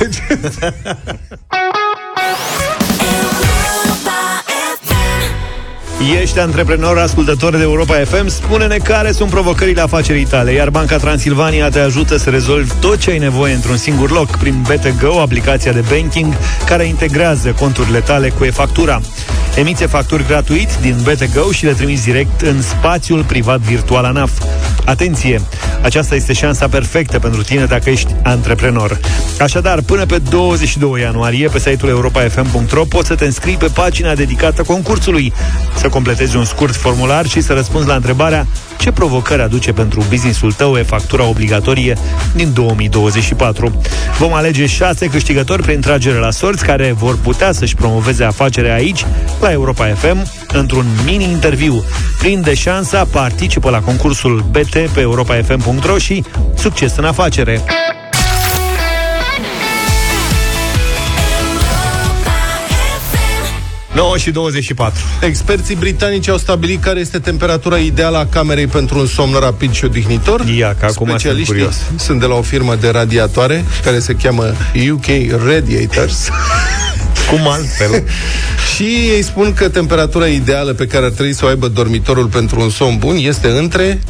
Ești 6.11 6.39
antreprenor, 6.39 6.99
ascultător 6.99 7.57
de 7.57 7.63
Europa 7.63 7.95
FM, 7.95 8.27
spune-ne 8.27 8.77
care 8.77 9.13
sunt 9.13 9.31
provocările 9.31 9.81
afacerii 9.81 10.25
tale, 10.25 10.53
iar 10.53 10.71
Banca 10.71 10.97
Transilvania 10.97 11.69
te 11.69 11.79
ajută 11.79 12.17
să 12.17 12.31
rezolvi 12.31 12.73
tot 12.81 12.99
ce 12.99 13.11
ai 13.11 13.19
nevoie 13.19 13.55
într-un 13.55 13.77
singur 13.77 14.11
loc 14.11 14.37
prin 14.37 14.63
BTGO, 14.63 15.21
aplicația 15.21 15.73
de 15.73 15.85
banking 15.91 16.35
care 16.67 16.85
integrează 16.85 17.55
conturile 17.59 18.01
tale 18.01 18.29
cu 18.29 18.45
e-factura. 18.45 19.01
Emiți 19.57 19.85
facturi 19.85 20.27
gratuit 20.27 20.77
din 20.81 20.97
BTGO 21.03 21.53
și 21.53 21.65
le 21.65 21.73
trimiți 21.73 22.05
direct 22.05 22.41
în 22.41 22.63
spațiul 22.63 23.25
privat 23.25 23.61
virtual 23.61 24.05
ANAF. 24.05 24.31
Atenție! 24.85 25.41
Aceasta 25.83 26.15
este 26.15 26.33
șansa 26.33 26.69
perfectă 26.69 27.19
pentru 27.19 27.43
tine 27.43 27.65
dacă 27.65 27.91
ești 27.91 28.15
antreprenor. 28.23 29.01
Așadar, 29.41 29.81
până 29.81 30.07
pe 30.07 30.19
22 30.19 31.01
ianuarie, 31.01 31.49
pe 31.49 31.59
site-ul 31.59 31.91
europafm.ro 31.91 32.85
poți 32.85 33.07
să 33.07 33.15
te 33.15 33.25
înscrii 33.25 33.57
pe 33.57 33.71
pagina 33.75 34.15
dedicată 34.15 34.63
concursului, 34.63 35.33
să 35.77 35.89
completezi 35.93 36.37
un 36.37 36.45
scurt 36.45 36.75
formular 36.75 37.27
și 37.27 37.41
să 37.41 37.53
răspunzi 37.53 37.87
la 37.87 37.95
întrebarea 37.95 38.47
ce 38.79 38.93
provocări 38.93 39.43
aduce 39.43 39.73
pentru 39.73 40.05
businessul 40.09 40.53
tău 40.53 40.77
e-factura 40.77 41.25
obligatorie 41.25 41.97
din 42.35 42.53
2024. 42.53 43.81
Vom 44.19 44.33
alege 44.33 44.67
șase 44.67 45.07
câștigători 45.07 45.63
prin 45.63 45.81
tragere 45.81 46.19
la 46.19 46.31
sorți 46.31 46.65
care 46.65 46.93
vor 46.93 47.19
putea 47.19 47.53
să-și 47.53 47.75
promoveze 47.75 48.25
afacerea 48.25 48.75
aici, 48.75 49.07
la 49.41 49.53
Europa 49.53 49.87
FM, 49.87 50.31
într-un 50.53 50.87
mini-interviu. 51.05 51.85
Prinde 52.19 52.55
șansa, 52.55 53.05
participă 53.05 53.71
la 53.71 53.81
concursul 53.81 54.45
BT 54.51 54.89
pe 54.93 55.01
europafm.ro 55.01 55.99
și 55.99 56.25
succes 56.55 56.97
în 56.97 57.05
afacere! 57.05 57.61
9 63.95 64.17
și 64.17 64.31
24. 64.31 65.01
Experții 65.21 65.75
britanici 65.75 66.29
au 66.29 66.37
stabilit 66.39 66.83
care 66.83 67.01
este 67.01 67.19
temperatura 67.19 67.77
ideală 67.77 68.19
a 68.19 68.27
camerei 68.27 68.67
pentru 68.67 68.99
un 68.99 69.07
somn 69.07 69.37
rapid 69.41 69.73
și 69.73 69.85
odihnitor. 69.85 70.41
Ia, 70.57 70.77
că 70.79 70.85
acum 70.85 71.07
sunt 71.07 71.09
Specialiștii 71.09 71.55
curios. 71.55 71.77
sunt 71.97 72.21
de 72.21 72.27
la 72.27 72.35
o 72.35 72.43
firmă 72.43 72.75
de 72.75 72.89
radiatoare 72.89 73.65
care 73.85 73.99
se 73.99 74.15
cheamă 74.15 74.55
UK 74.93 75.07
Radiators. 75.47 76.29
Cum 77.31 77.49
altfel? 77.49 78.05
și 78.75 78.85
ei 78.85 79.23
spun 79.23 79.53
că 79.53 79.69
temperatura 79.69 80.27
ideală 80.27 80.73
pe 80.73 80.87
care 80.87 81.05
ar 81.05 81.11
trebui 81.11 81.33
să 81.35 81.45
o 81.45 81.49
aibă 81.49 81.69
dormitorul 81.69 82.27
pentru 82.27 82.61
un 82.61 82.71
somn 82.71 82.99
bun 82.99 83.17
este 83.19 83.49
între 83.49 84.01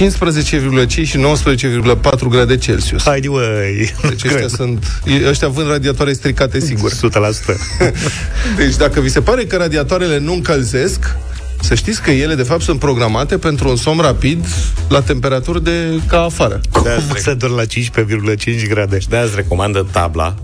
15,5 0.00 0.88
și 0.88 1.18
19,4 1.18 2.28
grade 2.28 2.56
Celsius. 2.56 3.02
Haide, 3.02 3.28
măi! 3.28 3.94
Deci 4.08 4.24
ăștia 4.24 4.48
sunt... 4.48 5.02
Ăștia 5.28 5.48
vând 5.48 5.68
radiatoare 5.68 6.12
stricate, 6.12 6.60
sigur. 6.60 6.92
100%. 6.92 6.94
Deci 8.56 8.76
dacă 8.76 9.00
vi 9.00 9.08
se 9.08 9.20
pare 9.20 9.44
că 9.44 9.56
radiatoarele 9.56 10.18
nu 10.18 10.32
încălzesc, 10.32 11.16
să 11.60 11.74
știți 11.74 12.02
că 12.02 12.10
ele, 12.10 12.34
de 12.34 12.42
fapt, 12.42 12.62
sunt 12.62 12.78
programate 12.78 13.38
pentru 13.38 13.68
un 13.68 13.76
somn 13.76 14.00
rapid 14.00 14.46
la 14.88 15.00
temperaturi 15.00 15.64
de 15.64 16.00
ca 16.06 16.22
afară. 16.22 16.60
Cum 16.72 16.84
să 17.16 17.34
dorm 17.34 17.54
la 17.54 17.64
15,5 17.64 18.68
grade? 18.68 18.98
De 19.08 19.16
azi 19.16 19.32
recomandă 19.34 19.86
tabla 19.92 20.34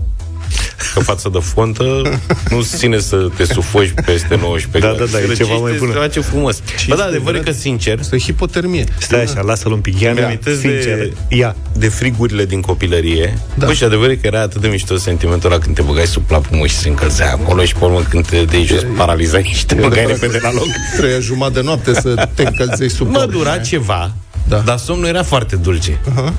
că 0.93 0.99
față 0.99 1.29
de 1.31 1.39
fontă 1.41 1.83
nu 2.49 2.61
ține 2.61 2.99
să 2.99 3.27
te 3.35 3.43
sufoci 3.45 3.93
peste 4.05 4.35
19 4.35 4.79
Da, 4.91 4.95
grade. 4.97 5.11
da, 5.11 5.17
da, 5.27 5.31
e 5.31 5.35
ceva 5.35 5.55
mai 5.55 5.71
bună. 5.79 5.91
Ceva 5.91 6.07
ce 6.07 6.19
frumos. 6.19 6.61
Bă, 6.87 6.95
da, 6.95 7.03
adevăr 7.03 7.35
e 7.35 7.39
că, 7.39 7.51
sincer, 7.51 7.99
Este 7.99 8.17
hipotermie. 8.17 8.83
Stai 8.99 9.21
așa, 9.23 9.41
lasă-l 9.41 9.71
un 9.71 9.79
pic. 9.79 9.99
Ia, 9.99 10.13
mi 10.13 10.19
ia, 10.19 10.25
amintesc 10.25 10.59
sincer. 10.59 10.97
de, 10.97 11.13
Ia. 11.35 11.55
de 11.77 11.87
frigurile 11.87 12.45
din 12.45 12.61
copilărie. 12.61 13.33
Da. 13.35 13.53
Da. 13.59 13.65
Bă, 13.65 13.73
și 13.73 13.83
adevăr 13.83 14.09
e 14.09 14.15
că 14.15 14.27
era 14.27 14.41
atât 14.41 14.61
de 14.61 14.67
mișto 14.67 14.97
sentimentul 14.97 15.51
ăla 15.51 15.59
când 15.61 15.75
te 15.75 15.81
băgai 15.81 16.05
sub 16.07 16.23
plapumă 16.23 16.65
și 16.65 16.75
se 16.75 16.89
încălzea 16.89 17.31
acolo 17.31 17.63
și 17.65 17.73
pe 17.75 17.85
urmă 17.85 18.01
când 18.09 18.27
te 18.27 18.43
dai 18.43 18.63
jos 18.67 18.81
paralizai 18.95 19.51
și 19.55 19.65
te 19.65 19.75
băgai 19.75 20.05
repede 20.05 20.39
la 20.41 20.53
loc. 20.53 20.67
Treia 20.97 21.19
jumătate 21.19 21.59
de 21.59 21.65
noapte 21.65 21.93
să 21.93 22.27
te 22.33 22.43
încălzești 22.43 22.97
sub 22.97 23.07
Mă 23.09 23.17
pat. 23.17 23.29
dura 23.29 23.57
ceva, 23.57 24.11
Da. 24.47 24.57
dar 24.57 24.77
somnul 24.77 25.07
era 25.07 25.23
foarte 25.23 25.55
dulce. 25.55 25.99
Aha. 26.09 26.33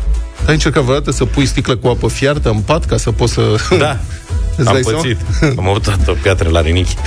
Ai 0.47 0.53
încercat 0.55 0.82
vreodată 0.82 1.11
să 1.11 1.24
pui 1.24 1.47
sticlă 1.47 1.76
cu 1.76 1.89
apă 1.89 2.09
fiartă 2.09 2.49
în 2.51 2.59
pat 2.61 2.84
ca 2.84 2.97
să 2.97 3.11
poți 3.11 3.32
să... 3.32 3.57
Da, 3.78 3.99
Îți 4.57 4.68
am 4.68 4.72
dai 4.74 4.82
seama? 4.82 5.01
pățit. 5.01 5.18
Am 5.59 5.68
avut 5.68 5.82
toată 5.82 6.11
o 6.11 6.14
piatră 6.22 6.49
la 6.49 6.61
rinichi. 6.61 6.95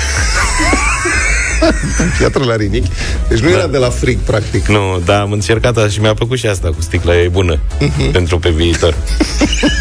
Piatră 2.17 2.43
la 2.43 2.55
rinichi. 2.55 2.89
Deci 3.29 3.39
nu 3.39 3.49
era 3.49 3.67
de 3.67 3.77
la 3.77 3.89
frig, 3.89 4.17
practic. 4.17 4.67
Nu, 4.67 5.01
dar 5.05 5.21
am 5.21 5.31
încercat 5.31 5.77
asta 5.77 5.89
și 5.89 5.99
mi-a 5.99 6.13
plăcut 6.13 6.37
și 6.37 6.47
asta 6.47 6.67
cu 6.67 6.81
sticla, 6.81 7.21
e 7.21 7.27
bună 7.27 7.59
Mhm. 7.79 8.11
pentru 8.11 8.39
pe 8.39 8.49
viitor. 8.49 8.95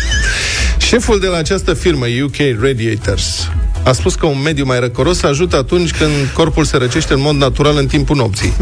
Șeful 0.88 1.20
de 1.20 1.26
la 1.26 1.36
această 1.36 1.74
firmă, 1.74 2.05
UK 2.24 2.36
Radiators, 2.62 3.48
a 3.82 3.92
spus 3.92 4.14
că 4.14 4.26
un 4.26 4.40
mediu 4.42 4.64
mai 4.64 4.80
răcoros 4.80 5.22
ajută 5.22 5.57
atunci 5.57 5.90
când 5.90 6.12
corpul 6.32 6.64
se 6.64 6.76
răcește 6.76 7.12
în 7.12 7.20
mod 7.20 7.34
natural 7.34 7.76
în 7.76 7.86
timpul 7.86 8.16
nopții. 8.16 8.53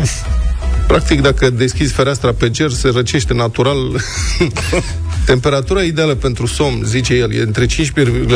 Practic, 0.88 1.20
dacă 1.20 1.50
deschizi 1.50 1.92
fereastra 1.92 2.32
pe 2.32 2.50
ger, 2.50 2.70
se 2.70 2.88
răcește 2.88 3.34
natural. 3.34 3.76
Temperatura 5.26 5.82
ideală 5.82 6.14
pentru 6.14 6.46
somn, 6.46 6.82
zice 6.84 7.14
el, 7.14 7.34
e 7.34 7.40
între 7.40 7.66
15,5 7.66 7.70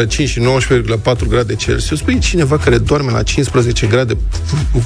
și 0.09 0.41
19,4 0.41 1.27
grade 1.29 1.55
Celsius. 1.55 2.01
Păi 2.01 2.15
e 2.15 2.19
cineva 2.19 2.59
care 2.59 2.79
doarme 2.79 3.11
la 3.11 3.23
15 3.23 3.87
grade 3.87 4.17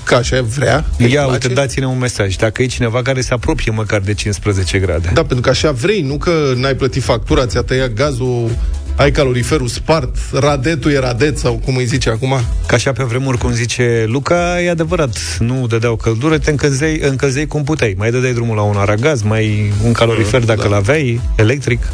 ca 0.04 0.16
așa 0.16 0.42
vrea? 0.42 0.84
îi 0.98 1.12
Ia, 1.12 1.22
place? 1.22 1.46
uite, 1.46 1.60
dați-ne 1.60 1.86
un 1.86 1.98
mesaj. 1.98 2.36
Dacă 2.36 2.62
e 2.62 2.66
cineva 2.66 3.02
care 3.02 3.20
se 3.20 3.32
apropie 3.32 3.72
măcar 3.72 4.00
de 4.00 4.14
15 4.14 4.78
grade. 4.78 5.10
Da, 5.14 5.22
pentru 5.22 5.40
că 5.40 5.48
așa 5.48 5.72
vrei, 5.72 6.00
nu 6.00 6.16
că 6.16 6.52
n-ai 6.56 6.74
plătit 6.74 7.02
factura, 7.02 7.46
ți-a 7.46 7.62
tăiat 7.62 7.92
gazul, 7.92 8.50
ai 8.96 9.10
caloriferul 9.10 9.68
spart, 9.68 10.16
radetul 10.32 10.90
e 10.90 10.98
radet 10.98 11.38
sau 11.38 11.60
cum 11.64 11.76
îi 11.76 11.84
zice 11.84 12.10
acum. 12.10 12.40
Ca 12.66 12.74
așa 12.74 12.92
pe 12.92 13.02
vremuri, 13.02 13.38
cum 13.38 13.52
zice 13.52 14.04
Luca, 14.08 14.60
e 14.60 14.70
adevărat. 14.70 15.18
Nu 15.38 15.66
dădeau 15.66 15.96
căldură, 15.96 16.38
te 16.38 16.50
încălzeai, 16.50 16.98
încălzeai 17.02 17.46
cum 17.46 17.64
puteai. 17.64 17.94
Mai 17.98 18.10
dădeai 18.10 18.32
drumul 18.32 18.56
la 18.56 18.62
un 18.62 18.76
aragaz, 18.76 19.22
mai 19.22 19.72
un 19.84 19.92
calorifer 19.92 20.44
dacă 20.44 20.62
da. 20.62 20.68
l-aveai, 20.68 21.20
electric. 21.36 21.88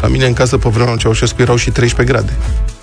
La 0.00 0.08
mine 0.08 0.26
în 0.26 0.32
casă 0.32 0.58
pe 0.58 0.68
vremea 0.68 0.90
lui 0.90 1.00
Ceaușescu 1.00 1.42
erau 1.42 1.56
și 1.56 1.70
13 1.70 2.14
grade. 2.14 2.32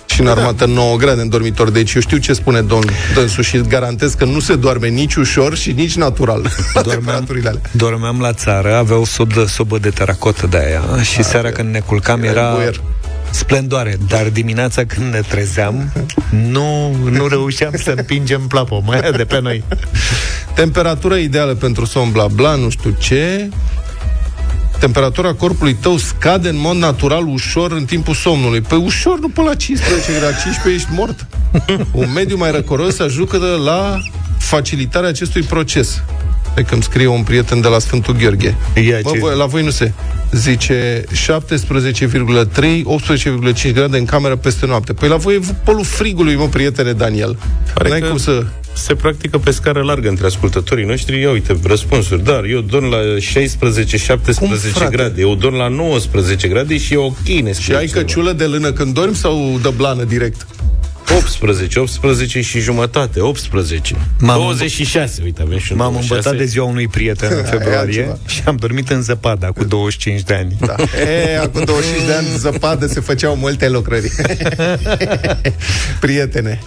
și 0.06 0.20
în 0.20 0.26
armată 0.26 0.66
9 0.66 0.96
grade 0.96 1.20
în 1.20 1.28
dormitor. 1.28 1.70
Deci 1.70 1.94
eu 1.94 2.00
știu 2.00 2.16
ce 2.16 2.32
spune 2.32 2.60
domn 2.60 2.90
dânsul 3.14 3.42
și 3.42 3.60
garantez 3.60 4.14
că 4.14 4.24
nu 4.24 4.40
se 4.40 4.54
doarme 4.56 4.88
nici 4.88 5.14
ușor 5.14 5.56
și 5.56 5.72
nici 5.72 5.96
natural 5.96 6.42
la 6.74 6.80
temperaturile 6.80 7.48
alea. 7.48 7.60
Dormeam 7.70 8.20
la 8.20 8.32
țară, 8.32 8.74
avea 8.74 8.96
o 8.96 9.04
sobă, 9.04 9.44
sobă 9.46 9.78
de 9.78 9.90
teracotă 9.90 10.46
de 10.46 10.58
aia 10.58 11.02
și 11.02 11.22
seara 11.22 11.50
când 11.50 11.72
ne 11.72 11.80
culcam 11.80 12.22
era 12.22 12.52
boier. 12.54 12.80
Splendoare, 13.30 13.96
dar 14.08 14.28
dimineața 14.28 14.84
când 14.84 15.12
ne 15.12 15.20
trezeam 15.20 15.92
nu, 16.30 16.96
nu 17.10 17.26
reușeam 17.26 17.72
să 17.82 17.94
împingem 17.96 18.40
plapă, 18.40 18.82
mai 18.84 19.00
de 19.16 19.24
pe 19.24 19.40
noi. 19.40 19.64
Temperatura 20.54 21.16
ideală 21.16 21.54
pentru 21.54 21.84
somn, 21.84 22.12
bla 22.12 22.26
bla, 22.26 22.54
nu 22.54 22.68
știu 22.68 22.96
ce. 22.98 23.48
Temperatura 24.78 25.34
corpului 25.34 25.74
tău 25.74 25.96
scade 25.96 26.48
în 26.48 26.58
mod 26.58 26.76
natural 26.76 27.26
ușor 27.26 27.72
în 27.72 27.84
timpul 27.84 28.14
somnului. 28.14 28.60
Păi 28.60 28.78
ușor, 28.78 29.18
nu 29.18 29.28
până 29.28 29.48
la 29.48 29.54
15 29.54 30.12
grade, 30.18 30.36
15 30.42 30.68
ești 30.82 30.88
mort. 30.92 31.26
Un 31.92 32.12
mediu 32.14 32.36
mai 32.36 32.50
răcoros 32.50 32.98
ajută 32.98 33.36
la 33.64 33.98
facilitarea 34.38 35.08
acestui 35.08 35.42
proces. 35.42 36.02
Pe 36.54 36.62
când 36.62 36.82
scrie 36.82 37.06
un 37.06 37.22
prieten 37.22 37.60
de 37.60 37.68
la 37.68 37.78
Sfântul 37.78 38.16
Gheorghe. 38.16 38.56
Ia 38.86 38.98
Mă, 39.02 39.10
ce- 39.12 39.18
voi, 39.18 39.36
la 39.36 39.46
voi 39.46 39.62
nu 39.64 39.70
se. 39.70 39.92
Zice 40.32 41.04
17,3, 41.12 42.82
18,5 42.84 43.72
grade 43.72 43.98
în 43.98 44.04
cameră 44.04 44.36
peste 44.36 44.66
noapte. 44.66 44.92
Păi 44.92 45.08
la 45.08 45.16
voi 45.16 45.34
e 45.34 45.40
polul 45.64 45.84
frigului, 45.84 46.34
mă, 46.34 46.48
prietene 46.48 46.92
Daniel. 46.92 47.38
Pare 47.74 47.88
N-ai 47.88 48.00
că 48.00 48.06
cum 48.06 48.16
să... 48.18 48.44
se 48.72 48.94
practică 48.94 49.38
pe 49.38 49.50
scară 49.50 49.82
largă 49.82 50.08
între 50.08 50.26
ascultătorii 50.26 50.84
noștri. 50.84 51.20
Ia 51.20 51.30
uite, 51.30 51.58
răspunsuri. 51.64 52.24
Dar 52.24 52.44
eu 52.44 52.60
dorm 52.60 52.84
la 52.90 52.98
16-17 52.98 53.18
frate? 54.72 54.96
grade. 54.96 55.20
Eu 55.20 55.34
dorm 55.34 55.54
la 55.54 55.68
19 55.68 56.48
grade 56.48 56.78
și 56.78 56.92
e 56.92 56.96
ok, 56.96 57.26
ne 57.42 57.52
Și 57.52 57.72
ai 57.72 57.86
căciulă 57.86 58.32
de 58.32 58.44
lână 58.44 58.72
când 58.72 58.94
dormi 58.94 59.14
sau 59.14 59.58
de 59.62 59.72
blană 59.76 60.04
direct? 60.04 60.46
18, 61.16 61.78
18 61.78 62.40
și 62.40 62.60
jumătate, 62.60 63.20
18. 63.20 63.96
M-am 64.18 64.38
26, 64.38 65.20
uite, 65.24 65.42
avem 65.42 65.58
și 65.58 65.72
un 65.72 65.78
M-am 65.78 65.90
26. 65.92 66.14
învățat 66.14 66.38
de 66.38 66.44
ziua 66.50 66.66
unui 66.66 66.88
prieten 66.88 67.28
în 67.32 67.36
Aia 67.44 67.44
februarie 67.44 67.78
altceva. 68.00 68.18
și 68.26 68.42
am 68.44 68.56
dormit 68.56 68.90
în 68.90 69.02
zăpada 69.02 69.46
cu 69.46 69.64
25 69.64 70.22
de 70.22 70.34
ani. 70.34 70.56
Da. 70.60 70.74
E, 71.32 71.38
acum 71.38 71.64
25 71.64 72.06
de 72.06 72.12
ani 72.12 72.26
zăpadă 72.36 72.86
se 72.86 73.00
făceau 73.00 73.36
multe 73.36 73.68
lucrări. 73.68 74.10
Prietene. 76.00 76.60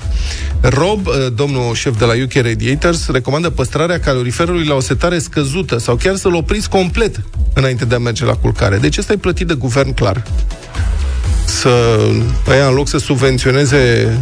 Rob, 0.61 1.07
eh, 1.07 1.27
domnul 1.35 1.73
șef 1.73 1.97
de 1.97 2.05
la 2.05 2.13
UK 2.23 2.33
Radiators, 2.33 3.07
recomandă 3.07 3.49
păstrarea 3.49 3.99
caloriferului 3.99 4.65
la 4.65 4.73
o 4.73 4.79
setare 4.79 5.19
scăzută 5.19 5.77
sau 5.77 5.95
chiar 5.95 6.15
să-l 6.15 6.33
opriți 6.35 6.69
complet 6.69 7.21
înainte 7.53 7.85
de 7.85 7.95
a 7.95 7.99
merge 7.99 8.25
la 8.25 8.35
culcare. 8.35 8.77
Deci 8.77 8.97
ăsta 8.97 9.13
e 9.13 9.17
plătit 9.17 9.47
de 9.47 9.53
guvern 9.53 9.93
clar. 9.93 10.23
Să, 11.45 11.99
aia, 12.47 12.67
în 12.67 12.73
loc 12.73 12.87
să 12.87 12.97
subvenționeze 12.97 14.13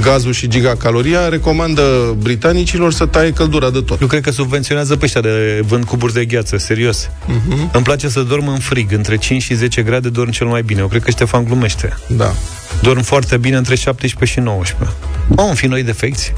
gazul 0.00 0.32
și 0.32 0.48
gigacaloria, 0.48 1.28
recomandă 1.28 2.16
britanicilor 2.18 2.92
să 2.92 3.06
taie 3.06 3.32
căldura 3.32 3.70
de 3.70 3.80
tot. 3.80 4.00
Eu 4.00 4.06
cred 4.06 4.22
că 4.22 4.30
subvenționează 4.30 4.96
pe 4.96 5.04
ăștia 5.04 5.20
de 5.20 5.62
vând 5.66 5.84
cuburi 5.84 6.12
de 6.12 6.24
gheață, 6.24 6.56
serios. 6.56 7.10
Mhm. 7.26 7.70
Îmi 7.72 7.84
place 7.84 8.08
să 8.08 8.20
dorm 8.20 8.48
în 8.48 8.58
frig, 8.58 8.92
între 8.92 9.16
5 9.16 9.42
și 9.42 9.54
10 9.54 9.82
grade 9.82 10.08
dorm 10.08 10.30
cel 10.30 10.46
mai 10.46 10.62
bine. 10.62 10.80
Eu 10.80 10.88
cred 10.88 11.02
că 11.02 11.10
Ștefan 11.10 11.44
glumește. 11.44 11.96
Da. 12.06 12.34
Dorm 12.82 13.02
foarte 13.02 13.36
bine 13.36 13.56
între 13.56 13.74
17 13.74 14.38
și 14.38 14.44
19. 14.44 14.96
Au 15.36 15.54
fi 15.54 15.66
noi 15.66 15.82
defecți. 15.82 16.32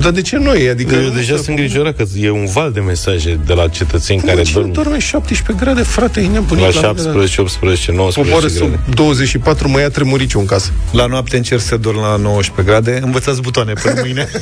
Dar 0.00 0.10
de 0.10 0.20
ce 0.22 0.36
noi? 0.36 0.68
Adică 0.68 0.94
Eu 0.94 1.02
nu 1.02 1.08
deja 1.10 1.36
se- 1.36 1.42
sunt 1.42 1.58
îngrijorat 1.58 1.96
că 1.96 2.04
e 2.16 2.30
un 2.30 2.46
val 2.46 2.72
de 2.72 2.80
mesaje 2.80 3.40
de 3.46 3.52
la 3.52 3.68
cetățeni 3.68 4.18
Cum, 4.18 4.28
care 4.28 4.40
mă, 4.40 4.46
cine 4.46 4.60
dorm 4.60 4.72
dorme 4.72 4.98
17 4.98 5.64
grade, 5.64 5.82
frate, 5.82 6.20
e 6.20 6.26
nebunit 6.26 6.64
la 6.74 6.80
la 6.80 6.88
mine, 6.92 7.02
17, 7.02 7.40
18, 7.40 7.92
19 7.92 8.20
Coboară 8.34 8.54
grade. 8.54 8.80
sub 8.86 8.94
24, 8.94 9.68
mă 9.68 9.80
ia 9.80 9.88
tremuriciu 9.88 10.38
în 10.38 10.46
casă. 10.46 10.70
La 10.92 11.06
noapte 11.06 11.36
încerc 11.36 11.60
să 11.60 11.76
dorm 11.76 11.98
la 11.98 12.16
19 12.16 12.72
grade. 12.72 13.00
Învățați 13.04 13.40
butoane 13.40 13.72
până 13.72 14.00
mâine. 14.04 14.28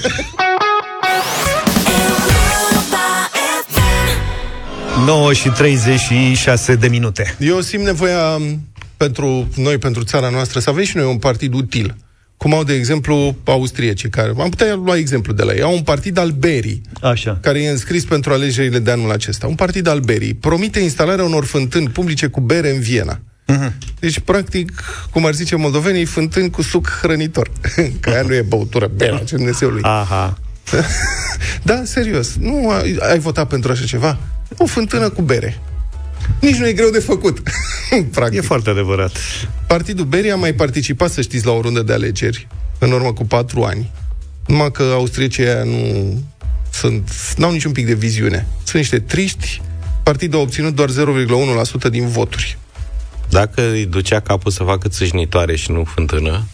9 5.06 5.32
și 5.32 5.48
36 5.48 6.74
de 6.74 6.88
minute. 6.88 7.36
Eu 7.38 7.60
simt 7.60 7.84
nevoia 7.84 8.36
m, 8.36 8.60
pentru 8.96 9.48
noi, 9.56 9.78
pentru 9.78 10.02
țara 10.04 10.28
noastră, 10.28 10.60
să 10.60 10.70
avem 10.70 10.84
și 10.84 10.96
noi 10.96 11.06
un 11.06 11.18
partid 11.18 11.54
util. 11.54 11.94
Cum 12.40 12.54
au, 12.54 12.64
de 12.64 12.74
exemplu, 12.74 13.36
austriecii, 13.44 14.08
care 14.08 14.32
am 14.38 14.48
putea 14.48 14.74
lua 14.74 14.96
exemplu 14.96 15.32
de 15.32 15.42
la 15.42 15.52
ei. 15.52 15.62
Au 15.62 15.74
un 15.74 15.82
partid 15.82 16.18
al 16.18 16.30
berii, 16.30 16.82
Așa. 17.02 17.38
care 17.42 17.62
e 17.62 17.70
înscris 17.70 18.04
pentru 18.04 18.32
alegerile 18.32 18.78
de 18.78 18.90
anul 18.90 19.10
acesta. 19.10 19.46
Un 19.46 19.54
partid 19.54 19.86
al 19.86 20.00
berii. 20.00 20.34
Promite 20.34 20.80
instalarea 20.80 21.24
unor 21.24 21.44
fântâni 21.44 21.88
publice 21.88 22.26
cu 22.26 22.40
bere 22.40 22.70
în 22.74 22.80
Viena. 22.80 23.20
Deci, 23.98 24.18
practic, 24.18 24.72
cum 25.10 25.26
ar 25.26 25.34
zice 25.34 25.56
moldovenii, 25.56 26.04
fântâni 26.04 26.50
cu 26.50 26.62
suc 26.62 26.98
hrănitor. 27.02 27.50
Că 28.00 28.10
aia 28.10 28.22
nu 28.22 28.34
e 28.34 28.42
băutură, 28.42 28.90
berea, 28.96 29.18
ce 29.18 29.36
Dumnezeului. 29.36 29.82
Aha. 29.82 30.38
Da, 31.62 31.82
serios. 31.84 32.36
Nu 32.36 32.70
ai, 32.70 32.96
ai 33.00 33.18
votat 33.18 33.48
pentru 33.48 33.72
așa 33.72 33.84
ceva? 33.84 34.18
O 34.56 34.66
fântână 34.66 35.08
cu 35.08 35.22
bere. 35.22 35.60
Nici 36.40 36.56
nu 36.56 36.68
e 36.68 36.72
greu 36.72 36.90
de 36.90 36.98
făcut. 36.98 37.42
Practic. 38.12 38.38
E 38.38 38.46
foarte 38.46 38.70
adevărat. 38.70 39.16
Partidul 39.66 40.04
Beria 40.04 40.32
a 40.32 40.36
mai 40.36 40.52
participat, 40.52 41.10
să 41.10 41.20
știți, 41.20 41.46
la 41.46 41.52
o 41.52 41.60
rundă 41.60 41.82
de 41.82 41.92
alegeri, 41.92 42.46
în 42.78 42.92
urmă 42.92 43.12
cu 43.12 43.24
patru 43.24 43.62
ani. 43.62 43.90
Numai 44.46 44.70
că 44.70 44.82
austriecii 44.82 45.46
aia 45.46 45.64
nu 45.64 46.14
sunt, 46.72 47.10
n-au 47.36 47.52
niciun 47.52 47.72
pic 47.72 47.86
de 47.86 47.94
viziune. 47.94 48.46
Sunt 48.56 48.74
niște 48.74 48.98
triști. 48.98 49.62
Partidul 50.02 50.38
a 50.38 50.42
obținut 50.42 50.74
doar 50.74 50.88
0,1% 50.90 51.90
din 51.90 52.08
voturi. 52.08 52.58
Dacă 53.28 53.70
îi 53.70 53.86
ducea 53.86 54.20
capul 54.20 54.50
să 54.50 54.62
facă 54.62 54.88
țâșnitoare 54.88 55.56
și 55.56 55.70
nu 55.70 55.84
fântână, 55.84 56.46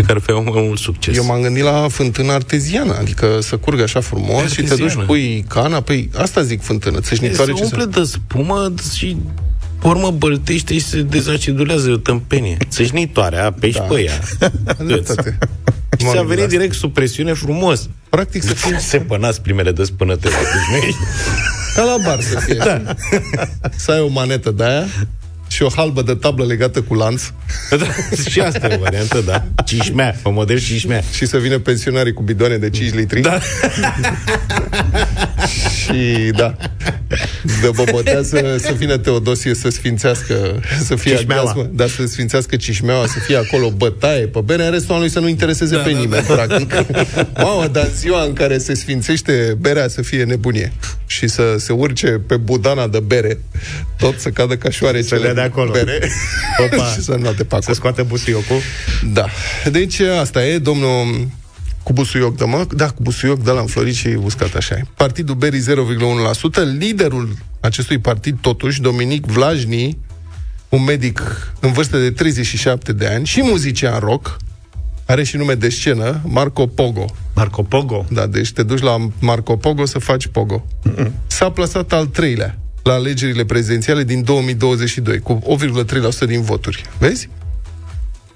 pe 0.00 0.06
care 0.06 0.18
făia 0.18 0.38
un 0.38 0.48
mai 0.52 0.62
mult 0.66 0.78
succes. 0.78 1.16
Eu 1.16 1.24
m-am 1.24 1.40
gândit 1.40 1.62
la 1.62 1.86
fântână 1.90 2.32
arteziană, 2.32 2.96
adică 3.00 3.38
să 3.40 3.56
curgă 3.56 3.82
așa 3.82 4.00
frumos 4.00 4.50
și 4.50 4.62
te 4.62 4.62
duci, 4.62 4.70
Arteziană. 4.70 5.06
pui 5.06 5.44
cana, 5.48 5.80
păi 5.80 6.10
asta 6.16 6.42
zic 6.42 6.62
fântână, 6.62 7.00
țâșnitoare 7.00 7.52
se 7.52 7.56
ce 7.56 7.64
umple 7.64 7.84
de 7.84 8.02
spumă 8.04 8.74
și 8.96 9.16
pe 9.80 9.86
urmă 9.86 10.10
băltește 10.10 10.74
și 10.74 10.80
se 10.80 11.02
dezacidulează, 11.02 11.88
e 11.88 11.92
o 11.92 11.96
tâmpenie. 11.96 12.56
Țâșnitoarea, 12.68 13.52
pe 13.52 13.68
da. 13.68 13.80
pe 13.80 14.00
ea. 14.00 14.20
dreptate. 14.86 15.38
Și 15.98 16.04
M-am 16.04 16.14
s-a 16.14 16.20
gândit 16.20 16.36
venit 16.36 16.36
la 16.36 16.44
asta. 16.44 16.56
direct 16.56 16.74
sub 16.74 16.92
presiune 16.92 17.32
frumos. 17.32 17.88
Practic 18.08 18.42
să 18.42 18.54
fie 18.54 18.78
Se 18.78 18.98
pănați 18.98 19.40
primele 19.40 19.72
despânătări. 19.72 20.34
Deci 20.80 20.94
ca 21.74 21.84
la 21.84 21.96
bar 22.04 22.20
să 22.20 22.38
fie. 22.38 22.54
Da. 22.54 22.82
Să 23.76 23.90
ai 23.90 24.00
o 24.00 24.08
manetă 24.08 24.50
de 24.50 24.64
aia 24.64 24.86
și 25.48 25.62
o 25.62 25.68
halbă 25.76 26.02
de 26.02 26.14
tablă 26.14 26.44
legată 26.44 26.82
cu 26.82 26.94
lanț 26.94 27.22
da, 27.70 27.86
și 28.30 28.40
asta 28.40 28.66
e 28.66 28.74
o 28.74 28.78
variantă, 28.78 29.20
da. 29.20 29.44
Cișmea, 29.64 30.16
pe 30.22 30.30
model 30.30 30.58
cișmea. 30.58 31.02
și 31.12 31.26
să 31.26 31.38
vină 31.38 31.58
pensionarii 31.58 32.12
cu 32.12 32.22
bidoane 32.22 32.56
de 32.56 32.70
5 32.70 32.92
litri. 32.94 33.20
Da. 33.20 33.38
și 35.78 36.30
da, 36.36 36.56
de 37.60 37.70
bobotea 37.74 38.22
să, 38.22 38.56
să 38.58 38.72
vină 38.76 38.96
Teodosie 38.96 39.54
să 39.54 39.68
sfințească, 39.68 40.60
să 40.84 40.94
fie 40.94 41.16
Cișmeaua. 41.16 41.50
agazmă, 41.50 41.70
da, 41.72 41.86
să 41.86 42.06
sfințească 42.06 42.56
cișmeaua, 42.56 43.06
să 43.06 43.18
fie 43.18 43.36
acolo 43.36 43.70
bătaie 43.70 44.26
pe 44.26 44.40
bere, 44.44 44.64
în 44.64 44.70
restul 44.70 44.92
anului 44.92 45.10
să 45.10 45.20
nu 45.20 45.28
intereseze 45.28 45.76
da, 45.76 45.82
pe 45.82 45.90
da, 45.90 45.98
nimeni, 45.98 46.26
da. 46.26 46.34
practic. 46.34 46.74
Mamă, 47.42 47.66
dar 47.72 47.84
în 47.84 47.94
ziua 47.94 48.22
în 48.22 48.32
care 48.32 48.58
se 48.58 48.74
sfințește 48.74 49.56
berea 49.60 49.88
să 49.88 50.02
fie 50.02 50.24
nebunie 50.24 50.72
și 51.06 51.28
să 51.28 51.56
se 51.58 51.72
urce 51.72 52.08
pe 52.26 52.36
budana 52.36 52.86
de 52.86 53.00
bere, 53.00 53.38
tot 53.96 54.18
să 54.18 54.28
cadă 54.28 54.56
ca 54.56 54.70
șoarecele 54.70 55.32
dea 55.32 55.37
de 55.38 55.44
acolo. 55.44 55.70
bere 55.70 56.10
Opa. 56.58 56.84
și 56.92 57.02
să 57.02 57.14
nu 57.14 57.32
te 57.32 57.44
pe 57.44 57.46
Să 57.48 57.56
acolo. 57.56 57.74
scoate 57.74 58.02
busuiocul. 58.02 58.60
Da. 59.12 59.24
Deci 59.70 60.00
asta 60.00 60.44
e, 60.44 60.58
domnul 60.58 61.28
cu 61.82 61.92
busuioc 61.92 62.36
de 62.36 62.44
mă, 62.44 62.66
da, 62.76 62.88
cu 62.88 63.02
busuioc 63.02 63.42
de 63.42 63.50
la 63.50 63.60
înflorit 63.60 63.94
și 63.94 64.06
uscat 64.22 64.54
așa 64.54 64.74
e. 64.74 64.82
Partidul 64.96 65.34
Berii 65.34 65.60
0,1%, 65.60 66.78
liderul 66.78 67.36
acestui 67.60 67.98
partid 67.98 68.38
totuși, 68.40 68.80
Dominic 68.80 69.26
Vlajni, 69.26 69.98
un 70.68 70.84
medic 70.84 71.22
în 71.60 71.72
vârstă 71.72 71.98
de 71.98 72.10
37 72.10 72.92
de 72.92 73.06
ani 73.06 73.26
și 73.26 73.42
muzician 73.42 73.98
rock, 73.98 74.36
are 75.06 75.22
și 75.22 75.36
nume 75.36 75.54
de 75.54 75.68
scenă, 75.68 76.20
Marco 76.24 76.66
Pogo. 76.66 77.04
Marco 77.34 77.62
Pogo. 77.62 78.06
Da, 78.10 78.26
deci 78.26 78.52
te 78.52 78.62
duci 78.62 78.80
la 78.80 78.96
Marco 79.20 79.56
Pogo 79.56 79.84
să 79.84 79.98
faci 79.98 80.26
Pogo. 80.26 80.64
S-a 81.26 81.50
plasat 81.50 81.92
al 81.92 82.06
treilea 82.06 82.58
la 82.82 82.92
alegerile 82.92 83.44
prezidențiale 83.44 84.04
din 84.04 84.24
2022, 84.24 85.18
cu 85.18 85.42
8,3% 86.22 86.26
din 86.26 86.42
voturi. 86.42 86.82
Vezi? 86.98 87.28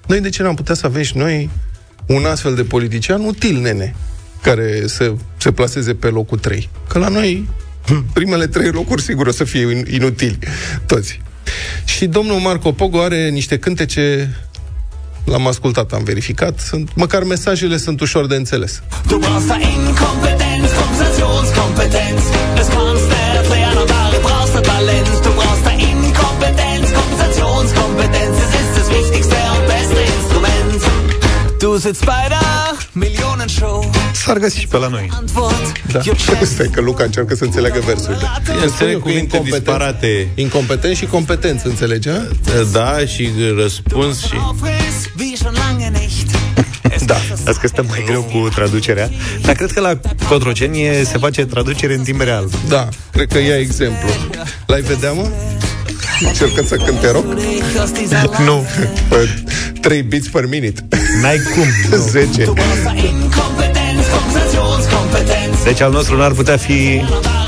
Noi 0.07 0.19
de 0.21 0.29
ce 0.29 0.43
n-am 0.43 0.55
putea 0.55 0.75
să 0.75 0.85
avem 0.85 1.01
și 1.01 1.17
noi 1.17 1.49
un 2.07 2.25
astfel 2.25 2.55
de 2.55 2.63
politician 2.63 3.21
util, 3.25 3.57
nene, 3.59 3.95
care 4.41 4.87
să 4.87 5.13
se 5.37 5.51
plaseze 5.51 5.93
pe 5.93 6.07
locul 6.07 6.37
3? 6.37 6.69
Că 6.87 6.99
la 6.99 7.07
noi 7.07 7.49
primele 8.13 8.47
trei 8.47 8.71
locuri 8.71 9.01
sigur 9.01 9.27
o 9.27 9.31
să 9.31 9.43
fie 9.43 9.61
in- 9.61 9.93
inutili, 9.93 10.37
toți. 10.85 11.21
Și 11.85 12.05
domnul 12.05 12.39
Marco 12.39 12.71
Pogo 12.71 13.01
are 13.01 13.29
niște 13.29 13.57
cântece 13.57 14.35
L-am 15.23 15.47
ascultat, 15.47 15.91
am 15.91 16.03
verificat. 16.03 16.59
Sunt, 16.59 16.89
măcar 16.95 17.23
mesajele 17.23 17.77
sunt 17.77 18.01
ușor 18.01 18.27
de 18.27 18.35
înțeles. 18.35 18.81
Du 19.07 19.17
brauchst 19.17 19.47
da 19.47 19.57
Inkompetenz, 19.57 20.69
Kompensationskompetenz. 20.79 21.32
S-ar 34.13 34.37
găsi 34.37 34.59
și 34.59 34.67
pe 34.67 34.77
la 34.77 34.87
noi. 34.87 35.09
Da. 35.91 35.99
Stai 36.43 36.69
că 36.71 36.81
Luca 36.81 37.03
încearcă 37.03 37.35
să 37.35 37.43
înțeleagă 37.43 37.79
versurile. 37.85 38.27
Înțeleg 38.63 38.99
cuvinte 38.99 39.41
disparate. 39.43 40.27
Incompetent 40.35 40.95
și 40.95 41.05
competență, 41.05 41.67
înțelege? 41.67 42.11
Da, 42.71 42.97
și 43.05 43.29
răspuns 43.57 44.23
și... 44.23 44.33
Wie 45.19 45.35
schon 45.35 45.53
lange 45.67 45.87
nicht. 45.87 46.35
Da, 47.05 47.15
asta 47.15 47.57
că 47.61 47.67
stăm 47.67 47.85
mai 47.89 48.03
greu 48.05 48.21
cu 48.21 48.49
traducerea. 48.49 49.09
Dar 49.41 49.55
cred 49.55 49.71
că 49.71 49.79
la 49.79 49.99
Cotrocenie 50.27 51.03
se 51.03 51.17
face 51.17 51.45
traducere 51.45 51.93
în 51.93 52.03
timp 52.03 52.21
real. 52.21 52.49
Da, 52.67 52.87
cred 53.11 53.31
că 53.31 53.39
ia 53.39 53.57
exemplu. 53.57 54.09
L-ai 54.65 54.81
vedea, 54.81 55.11
mă? 55.11 55.29
Încercă 56.19 56.63
să 56.67 56.75
cânte 56.75 57.11
rock? 57.11 57.25
Nu. 58.45 58.65
3 59.81 60.01
beats 60.01 60.27
per 60.27 60.45
minute. 60.45 60.87
N-ai 61.21 61.41
cum. 61.53 61.97
10. 62.09 62.53
Deci 65.63 65.81
al 65.81 65.91
nostru 65.91 66.17
n-ar 66.17 66.31
putea 66.31 66.57
fi... 66.57 67.01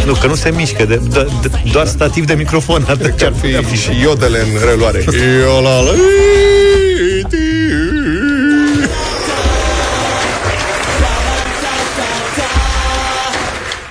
Nu, 0.06 0.14
că 0.14 0.28
nu 0.28 0.36
se 0.36 0.50
mișcă, 0.56 0.86
de, 0.86 1.02
de, 1.10 1.28
de, 1.42 1.50
doar 1.72 1.88
stativ 1.88 2.26
de 2.26 2.34
microfon. 2.34 2.86
Atât 2.90 3.18
ce 3.18 3.26
ar 3.26 3.34
fi 3.64 3.78
și 3.78 3.90
iodele 4.02 4.40
în 4.40 4.68
reluare. 4.70 5.06
Iolala. 5.42 5.92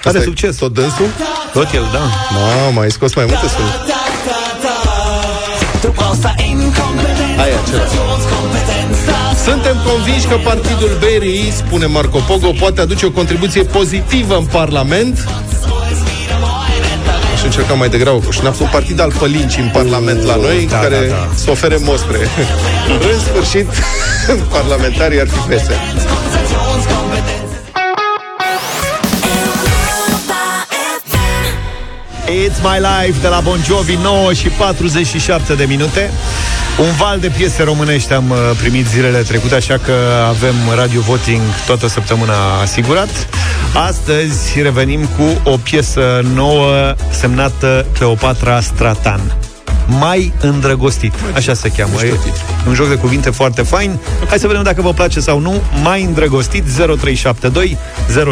Are 0.05 0.21
succes. 0.23 0.57
Tot 0.57 0.73
dânsul? 0.73 1.07
Tot 1.53 1.73
el, 1.73 1.89
da. 1.93 2.01
Mamă, 2.31 2.81
ai 2.81 2.91
scos 2.91 3.15
mai 3.15 3.25
multe 3.25 3.49
sunuri. 3.49 4.14
Hai 7.37 7.49
acela. 7.62 7.87
Suntem 9.45 9.76
convinși 9.87 10.26
că 10.26 10.37
partidul 10.45 10.97
Berry, 11.01 11.53
spune 11.57 11.87
Marco 11.87 12.18
Pogo, 12.18 12.51
poate 12.59 12.80
aduce 12.80 13.07
o 13.07 13.11
contribuție 13.11 13.62
pozitivă 13.62 14.37
în 14.37 14.45
Parlament. 14.45 15.28
Aș 17.35 17.43
încerca 17.45 17.74
mai 17.74 17.89
degrabă 17.89 18.30
Și 18.30 18.43
ne 18.43 18.51
un 18.61 18.68
partid 18.70 19.01
al 19.01 19.12
pălincii 19.18 19.62
în 19.62 19.68
Parlament 19.68 20.22
la 20.22 20.37
noi 20.37 20.66
Da, 20.70 20.78
Care 20.78 21.07
da, 21.09 21.14
da. 21.14 21.28
să 21.35 21.51
ofere 21.51 21.76
mostre. 21.80 22.16
În 23.12 23.20
sfârșit, 23.20 23.66
parlamentarii 24.57 25.20
ar 25.20 25.26
fi 25.28 25.39
pese 25.49 25.80
It's 32.26 32.61
My 32.62 32.78
Life 32.78 33.20
de 33.20 33.28
la 33.28 33.41
Bon 33.41 33.61
Jovi 33.64 33.99
9 34.03 34.32
și 34.32 34.49
47 34.49 35.55
de 35.55 35.64
minute 35.64 36.11
Un 36.79 36.91
val 36.99 37.18
de 37.18 37.29
piese 37.37 37.62
românești 37.62 38.12
am 38.12 38.31
uh, 38.31 38.37
primit 38.61 38.87
zilele 38.87 39.18
trecute 39.18 39.55
Așa 39.55 39.79
că 39.79 39.93
avem 40.29 40.55
radio 40.77 41.01
voting 41.01 41.41
toată 41.66 41.89
săptămâna 41.89 42.61
asigurat. 42.62 43.29
Astăzi 43.87 44.62
revenim 44.62 45.01
cu 45.01 45.51
o 45.51 45.57
piesă 45.57 46.20
nouă 46.35 46.95
Semnată 47.11 47.87
Cleopatra 47.93 48.61
Stratan. 48.61 49.20
Mai 49.87 50.33
îndrăgostit, 50.41 51.12
așa 51.35 51.55
se 51.55 51.68
cheamă. 51.68 52.03
E 52.05 52.14
un 52.68 52.75
joc 52.75 52.89
de 52.89 52.95
cuvinte 52.95 53.31
foarte 53.31 53.62
fain. 53.62 53.99
Hai 54.29 54.39
să 54.39 54.47
vedem 54.47 54.62
dacă 54.62 54.83
vă 54.83 54.93
place 54.93 55.20
sau 55.20 55.39
nu. 55.39 55.62
Mai 55.83 56.03
îndrăgostit 56.03 56.64
0372 56.64 57.79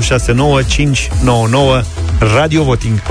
069 0.00 0.62
599 0.62 1.80
Radio 2.34 2.62
Voting 2.62 3.02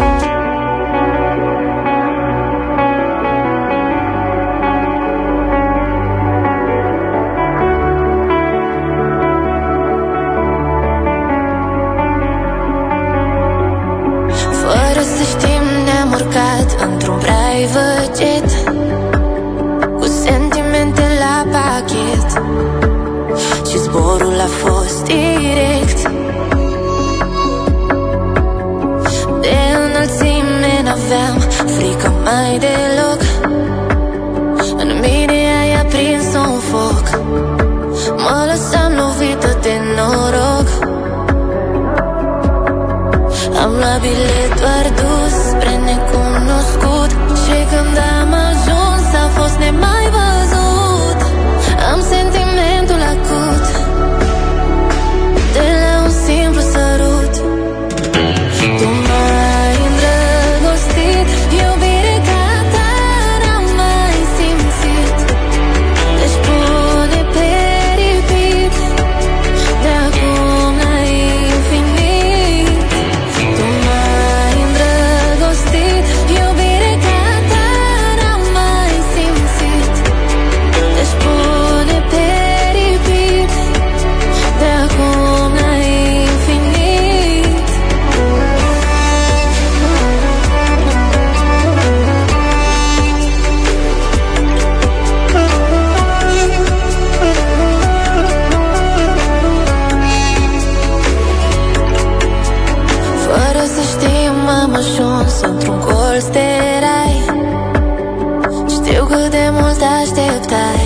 mult 109.62 109.82
așteptai. 110.01 110.86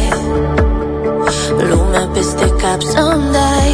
Lumea 1.70 2.10
peste 2.14 2.48
cap 2.62 2.82
să-mi 2.82 3.32
dai. 3.36 3.74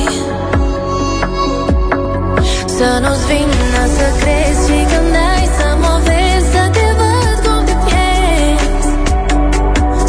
Să 2.78 2.90
nu-ți 3.04 3.26
vină 3.30 3.84
să 3.98 4.08
crezi 4.20 4.62
și 4.68 4.80
când 4.92 5.16
ai 5.32 5.46
să 5.58 5.68
mă 5.84 5.94
vezi 6.08 6.48
Să 6.54 6.64
te 6.76 6.88
văd 7.00 7.38
cum 7.46 7.62
te 7.68 7.76
pierzi 7.86 8.92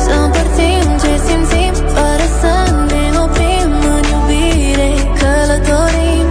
Să 0.04 0.12
împărțim 0.24 0.86
ce 1.02 1.12
simțim 1.26 1.72
Fără 1.94 2.26
să 2.40 2.54
ne 2.90 3.04
oprim 3.24 3.70
în 3.96 4.04
iubire. 4.14 4.90
Călătorim 5.20 6.28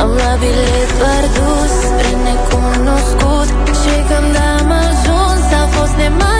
am 0.00 0.08
luat 0.16 0.38
bilet 0.42 0.90
doar 1.00 1.24
dus 1.36 1.72
spre 1.88 2.10
necunoscut. 2.26 3.48
Și 3.80 3.94
când 4.08 4.34
am 4.56 4.68
ajuns 4.86 5.44
a 5.62 5.64
fost 5.74 5.94
nemai 6.00 6.37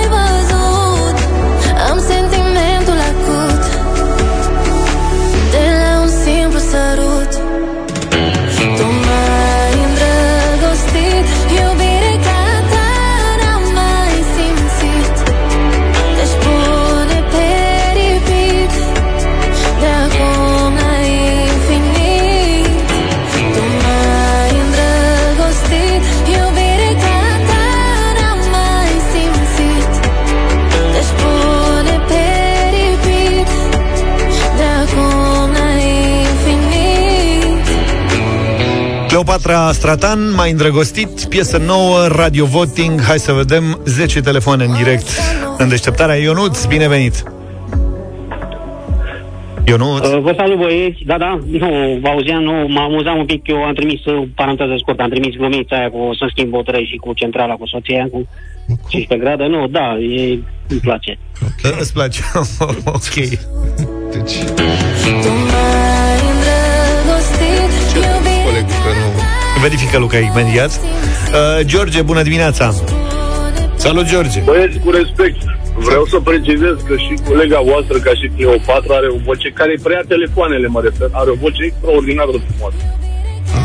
Cleopatra 39.29 39.73
Stratan, 39.73 40.35
mai 40.35 40.51
îndrăgostit, 40.51 41.25
piesă 41.25 41.59
nouă, 41.59 42.07
radio 42.07 42.45
voting. 42.45 43.03
Hai 43.03 43.19
să 43.19 43.33
vedem 43.33 43.81
10 43.85 44.21
telefoane 44.21 44.65
în 44.65 44.73
direct 44.77 45.09
în 45.59 45.69
deșteptarea. 45.69 46.15
Ionuț, 46.15 46.65
binevenit! 46.65 47.23
Eu 49.67 49.77
nu... 49.77 49.95
Uh, 49.95 50.19
vă 50.21 50.35
salut 50.37 50.59
băieți, 50.59 51.03
da, 51.07 51.19
da, 51.19 51.39
nu, 51.47 51.99
vă 52.01 52.09
auzeam, 52.09 52.43
nu, 52.43 52.53
mă 52.69 52.81
amuzam 52.81 53.19
un 53.19 53.25
pic, 53.25 53.47
eu 53.47 53.63
am 53.63 53.75
trimis, 53.75 54.05
uh, 54.05 54.29
paranteză 54.35 54.75
scurtă, 54.79 55.03
am 55.03 55.11
trimis 55.11 55.35
glumița 55.37 55.77
aia 55.77 55.91
cu 55.91 56.11
să 56.19 56.27
schimb 56.31 56.55
o 56.55 56.63
trei 56.63 56.87
și 56.91 56.97
cu 56.97 57.13
centrala 57.13 57.55
cu 57.55 57.67
soția 57.67 57.95
aia, 57.95 58.09
cu 58.13 58.29
15 58.89 59.27
grade, 59.27 59.47
nu, 59.47 59.67
da, 59.67 59.97
e, 59.99 60.39
îmi 60.69 60.81
place. 60.81 61.19
Okay. 61.43 61.79
Îți 61.81 61.93
place? 61.93 62.21
ok. 62.97 63.15
Deci... 64.13 64.35
Verifică 69.61 69.99
Luca 69.99 70.19
imediat. 70.19 70.71
Uh, 70.71 71.65
George, 71.65 72.03
bună 72.03 72.23
dimineața! 72.23 72.75
Salut, 73.75 74.07
George! 74.07 74.41
Băieți, 74.45 74.79
cu 74.79 74.91
respect, 74.91 75.41
vreau 75.75 76.05
să 76.05 76.19
precizez 76.31 76.77
că 76.87 76.95
și 76.97 77.15
colega 77.29 77.61
voastră, 77.71 77.97
ca 77.99 78.11
și 78.11 78.31
Cleopatra, 78.37 78.95
are 78.95 79.09
o 79.17 79.19
voce 79.25 79.49
care 79.51 79.75
preia 79.83 80.05
telefoanele, 80.09 80.67
mă 80.67 80.81
refer. 80.81 81.09
Are 81.13 81.31
o 81.31 81.35
voce 81.35 81.63
extraordinar 81.63 82.29
de 82.35 82.41
frumoasă. 82.47 82.81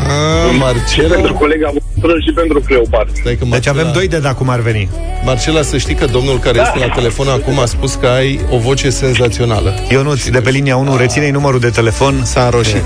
Ah, 0.08 0.56
Marcela... 0.58 1.08
Și 1.08 1.14
pentru 1.14 1.34
colega 1.34 1.68
voastră 2.04 2.22
și 2.26 2.32
pentru 2.34 2.60
Cleopatra. 2.60 3.12
Stai 3.20 3.36
că 3.36 3.44
Deci 3.50 3.66
avem 3.68 3.90
doi 3.92 4.08
de 4.08 4.18
da 4.18 4.34
cum 4.34 4.48
ar 4.48 4.60
veni. 4.60 4.88
Marcela, 5.24 5.62
să 5.62 5.76
știi 5.78 5.94
că 5.94 6.04
domnul 6.04 6.38
care 6.38 6.56
Da. 6.56 6.62
este 6.62 6.78
la 6.78 6.94
telefon 6.94 7.28
acum 7.28 7.58
a 7.58 7.64
spus 7.66 7.94
că 7.94 8.06
ai 8.06 8.40
o 8.50 8.58
voce 8.58 8.90
senzațională. 8.90 9.74
Eu 9.90 10.02
nu, 10.02 10.14
de 10.30 10.40
pe 10.40 10.50
linia 10.50 10.76
1, 10.76 10.96
reține 10.96 11.30
numărul 11.30 11.60
de 11.60 11.68
telefon. 11.70 12.24
S-a 12.24 12.44
înroșit. 12.44 12.82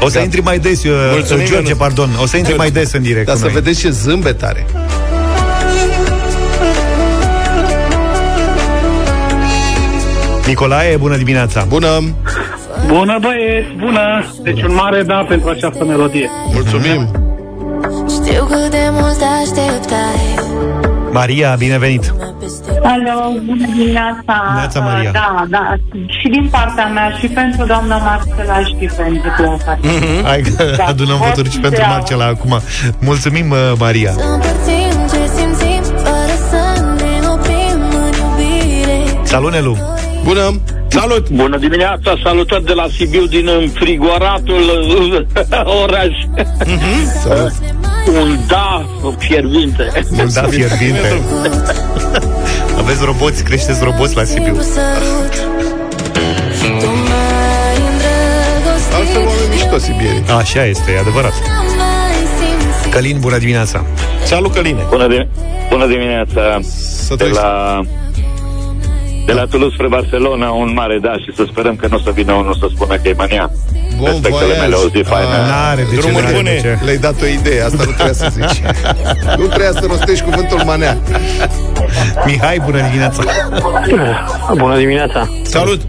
O 0.00 0.06
să 0.06 0.12
Gata. 0.12 0.24
intri 0.24 0.40
mai 0.40 0.58
des, 0.58 0.84
eu, 0.84 0.92
Mulțumim, 1.12 1.44
George, 1.44 1.54
Ionuț. 1.54 1.78
pardon. 1.78 2.10
O 2.22 2.26
să 2.26 2.36
intri 2.36 2.56
mai 2.56 2.70
des 2.70 2.92
în 2.92 3.02
direct 3.02 3.26
Dar 3.26 3.34
cu 3.34 3.40
să 3.40 3.46
noi. 3.46 3.54
vedeți 3.54 3.80
ce 3.80 3.90
zâmbet 3.90 4.42
are. 4.42 4.66
Nicolae, 10.46 10.96
bună 10.96 11.16
dimineața! 11.16 11.64
Bună! 11.68 11.88
Bună 12.86 13.18
băieți, 13.20 13.68
bună! 13.78 14.24
Deci 14.42 14.62
un 14.62 14.74
mare 14.74 15.02
da 15.02 15.24
pentru 15.28 15.48
această 15.48 15.84
melodie. 15.84 16.30
Mulțumim! 16.52 17.08
Știu 18.34 18.46
cât 18.46 18.70
de 18.70 18.88
mult 18.90 19.20
așteptai 19.42 20.34
Maria, 21.12 21.54
binevenit! 21.58 22.14
Alo, 22.82 23.40
bună 23.44 23.66
dimineața! 23.74 24.52
Neața, 24.54 24.80
Maria. 24.80 25.08
Uh, 25.10 25.12
Da, 25.14 25.44
da, 25.48 25.74
și 26.06 26.28
din 26.28 26.48
partea 26.50 26.86
mea, 26.86 27.10
și 27.18 27.26
pentru 27.26 27.66
doamna 27.66 27.96
Marcela, 27.96 28.58
și 28.60 28.90
pentru 28.96 29.30
Cleopatra. 29.36 29.78
Hai 30.24 30.40
că 30.40 30.64
Da, 30.76 30.84
adunăm 30.84 31.18
pot 31.18 31.26
voturi 31.26 31.48
și 31.48 31.54
să 31.54 31.60
pentru 31.60 31.80
iau. 31.80 31.90
Marcela 31.90 32.24
acum. 32.26 32.60
Mulțumim, 33.00 33.50
uh, 33.50 33.72
Maria! 33.78 34.10
Împărțim 34.10 34.94
ce 35.10 35.30
simțim 35.36 35.82
Fără 35.96 36.34
să 36.50 36.80
ne 36.94 37.28
oprim 37.28 37.80
în 38.04 38.12
iubire 38.20 39.20
Salut, 39.22 39.52
Nelu! 39.52 39.76
Bună! 40.24 40.60
Salut! 40.88 41.30
Bună 41.30 41.56
dimineața, 41.58 42.14
salutări 42.24 42.64
de 42.64 42.72
la 42.72 42.86
Sibiu 42.96 43.26
din 43.26 43.48
înfrigoratul 43.60 44.62
oraș. 45.82 46.14
Salut! 47.22 47.52
Un 48.06 48.38
da 48.46 48.86
fierbinte. 49.18 49.90
Un 50.10 50.28
da 50.32 50.42
fierbinte. 50.42 51.20
Aveți 52.78 53.04
roboți, 53.04 53.42
creșteți 53.42 53.84
roboți 53.84 54.16
la 54.16 54.24
Sibiu. 54.24 54.54
Sărut 54.60 55.34
Tu 56.80 56.86
m-ai 56.86 57.76
îndrăgostit 57.90 58.94
Altfel 58.94 59.26
oameni 59.26 59.48
mișto 59.50 59.78
sibieri. 59.78 60.22
Așa 60.38 60.64
este, 60.64 60.92
e 60.92 60.98
adevărat. 60.98 61.32
Mai 61.32 62.14
simțit 62.38 62.92
Călin, 62.92 63.16
bună 63.20 63.38
dimineața! 63.38 63.84
Salut, 64.24 64.52
Căline! 64.52 64.82
Bună, 64.88 65.08
de, 65.08 65.28
bună 65.70 65.86
dimineața 65.86 66.58
Să 67.06 67.14
de 67.14 67.24
la, 67.24 67.80
de 69.26 69.32
la 69.32 69.44
Toulouse 69.50 69.74
spre 69.74 69.88
Barcelona, 69.88 70.50
un 70.50 70.70
mare 70.74 70.98
da 70.98 71.12
și 71.12 71.30
să 71.34 71.44
sperăm 71.50 71.76
că 71.76 71.86
nu 71.90 71.96
o 71.96 71.98
să 71.98 72.10
vină 72.10 72.32
unul 72.32 72.54
să 72.54 72.66
spună 72.74 72.94
că 72.94 73.08
e 73.08 73.14
mania. 73.16 73.50
Bun 73.96 74.06
Respectele 74.06 74.44
voiaj. 74.54 74.60
mele, 74.60 74.74
o 74.74 74.88
zi 74.94 75.02
faină. 75.12 75.36
N-are 75.50 75.82
de 75.90 75.94
ce, 75.94 76.00
Drumuri 76.00 76.22
n-are 76.22 76.32
de 76.34 76.38
bune. 76.40 76.60
ce. 76.60 76.78
Le-ai 76.84 76.96
dat 76.96 77.16
o 77.22 77.26
idee, 77.38 77.62
asta 77.68 77.82
nu 77.86 77.90
trebuia 77.92 78.12
să 78.22 78.28
zici. 78.38 78.58
nu 79.40 79.44
trebuia 79.46 79.72
să 79.80 79.84
rostești 79.88 80.24
cuvântul 80.24 80.60
manea. 80.64 80.96
Mihai, 82.26 82.58
bună 82.64 82.80
dimineața! 82.88 83.22
Bună 84.56 84.76
dimineața! 84.76 85.20
Salut! 85.42 85.80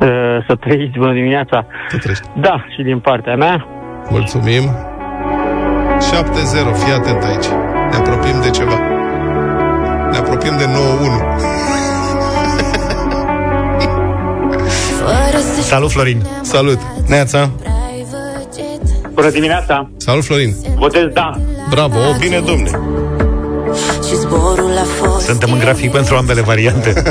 Uh, 0.00 0.08
Să 0.46 0.54
trăiți, 0.60 0.98
bună 0.98 1.12
dimineața! 1.12 1.66
Să 1.90 1.96
trăiești. 1.96 2.24
Da, 2.40 2.64
și 2.74 2.82
din 2.82 2.98
partea 2.98 3.34
mea, 3.36 3.66
Mulțumim. 4.10 4.64
7-0, 5.98 6.74
fii 6.82 6.92
atent 6.92 7.22
aici. 7.30 7.48
Ne 7.90 7.96
apropiem 7.96 8.40
de 8.42 8.50
ceva. 8.50 8.78
Ne 10.10 10.16
apropiem 10.16 10.56
de 10.56 10.64
9-1. 10.64 10.68
Salut, 15.66 15.90
Florin! 15.90 16.26
Salut! 16.42 16.78
Neața! 17.06 17.50
Bună 19.14 19.30
dimineața! 19.30 19.90
Salut, 19.96 20.24
Florin! 20.24 20.54
Votez 20.76 21.02
da! 21.12 21.40
Bravo! 21.70 21.98
Bine, 22.18 22.40
domne! 22.40 22.70
Și 24.08 24.16
zborul 24.16 24.70
a 24.78 24.86
fost 25.06 25.26
Suntem 25.26 25.52
în 25.52 25.58
grafic 25.58 25.90
pentru 25.90 26.16
ambele 26.16 26.40
variante. 26.40 27.02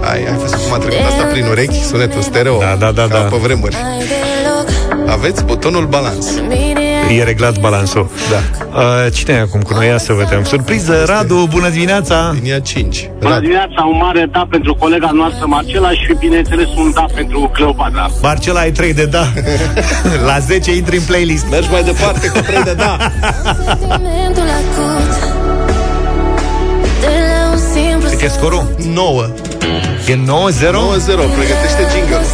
Ai, 0.00 0.24
ai 0.26 0.36
văzut 0.40 0.58
cum 0.58 0.72
a 0.72 0.78
trecut 0.78 1.06
asta 1.06 1.22
prin 1.24 1.46
urechi? 1.46 1.84
Sunetul 1.84 2.20
stereo? 2.22 2.58
Da, 2.58 2.76
da, 2.78 2.90
da, 2.90 3.02
Ca 3.02 3.08
da. 3.08 3.20
pe 3.20 3.36
vremuri. 3.36 3.76
Mai 3.82 3.98
deloc 3.98 5.08
Aveți 5.10 5.44
butonul 5.44 5.86
balans. 5.86 6.26
Mine 7.08 7.20
E 7.20 7.24
reglat 7.24 7.58
balansul. 7.60 8.10
Da. 8.30 8.40
Uh, 8.78 9.12
cine 9.12 9.34
e 9.34 9.40
acum 9.40 9.60
cu 9.60 9.72
noi? 9.74 9.86
Ia 9.86 9.98
să 9.98 10.12
vedem. 10.12 10.44
Surpriză, 10.44 11.04
Radu, 11.06 11.46
bună 11.50 11.68
dimineața! 11.68 12.30
Linia 12.34 12.58
5. 12.58 13.10
Bună 13.18 13.38
dimineața, 13.40 13.84
un 13.92 13.96
mare 13.96 14.28
da 14.32 14.46
pentru 14.50 14.74
colega 14.74 15.10
noastră 15.14 15.46
Marcela 15.46 15.90
și 15.90 16.14
bineînțeles 16.18 16.68
un 16.76 16.92
da 16.94 17.04
pentru 17.14 17.50
Cleopatra. 17.52 18.10
Marcela, 18.22 18.60
ai 18.60 18.70
3 18.70 18.94
de 18.94 19.04
da. 19.04 19.26
La 20.26 20.38
10 20.38 20.76
intri 20.76 20.96
în 20.96 21.02
playlist. 21.02 21.46
Mergi 21.50 21.68
mai 21.70 21.82
departe 21.82 22.28
cu 22.28 22.38
3 22.38 22.62
de 22.62 22.72
da. 22.72 22.96
sentimentul 23.54 24.48
acut 24.60 25.10
De 27.00 27.06
la 27.06 27.50
un 27.50 27.58
simplu 27.72 28.08
Cât 28.08 28.20
e 28.20 28.28
scorul? 28.28 28.74
9. 28.92 29.26
E 30.08 30.14
9-0? 30.14 30.16
9-0. 30.16 30.24
Pregătește 31.36 31.82
jingle. 31.92 32.24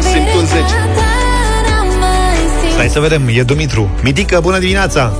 Simt 0.00 0.34
un 0.38 0.46
10. 0.46 1.01
Stai 2.82 2.94
să 2.94 3.00
vedem, 3.00 3.22
e 3.38 3.42
Dumitru. 3.42 3.90
Mitică, 4.02 4.38
bună 4.42 4.58
dimineața! 4.58 5.12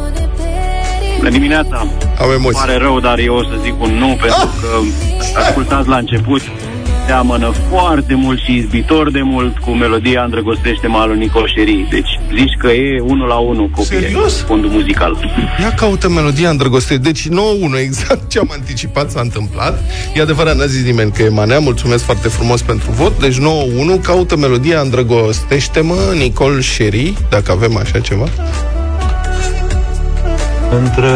Bună 1.16 1.30
dimineața! 1.30 1.86
Am 2.18 2.30
emoții. 2.32 2.60
Pare 2.60 2.76
rău, 2.76 3.00
dar 3.00 3.18
eu 3.18 3.34
o 3.34 3.42
să 3.42 3.58
zic 3.62 3.82
un 3.82 3.90
nu, 3.90 4.06
pentru 4.06 4.50
că 4.60 4.68
ascultați 5.38 5.88
la 5.88 5.96
început 5.96 6.40
seamănă 7.06 7.50
foarte 7.70 8.14
mult 8.14 8.40
și 8.40 8.56
izbitor 8.56 9.10
de 9.10 9.22
mult 9.22 9.58
cu 9.58 9.70
melodia 9.70 10.22
Îndrăgostește 10.22 10.86
malul 10.86 11.16
Nicoșerii. 11.16 11.86
Deci 11.90 12.20
zici 12.36 12.56
că 12.58 12.66
e 12.66 13.00
unul 13.00 13.26
la 13.26 13.34
unul 13.34 13.68
copii 13.68 14.00
Serios? 14.00 14.40
fondul 14.40 14.70
muzical. 14.70 15.16
Ia 15.60 15.72
caută 15.72 16.08
melodia 16.08 16.50
îndrăgostit. 16.50 17.00
Deci 17.00 17.28
9-1, 17.28 17.32
exact 17.80 18.30
ce 18.30 18.38
am 18.38 18.48
anticipat 18.52 19.10
s-a 19.10 19.20
întâmplat. 19.20 19.84
E 20.14 20.20
adevărat, 20.20 20.56
n-a 20.56 20.66
zis 20.66 20.84
nimeni 20.84 21.12
că 21.12 21.22
e 21.22 21.28
manea. 21.28 21.58
Mulțumesc 21.58 22.04
foarte 22.04 22.28
frumos 22.28 22.62
pentru 22.62 22.90
vot. 22.90 23.20
Deci 23.20 23.36
9-1, 23.38 23.40
caută 24.02 24.36
melodia 24.36 24.80
îndrăgostește-mă, 24.80 26.12
Nicol 26.16 26.60
Sherry, 26.60 27.14
dacă 27.30 27.52
avem 27.52 27.76
așa 27.76 28.00
ceva. 28.00 28.28
Între... 30.70 31.10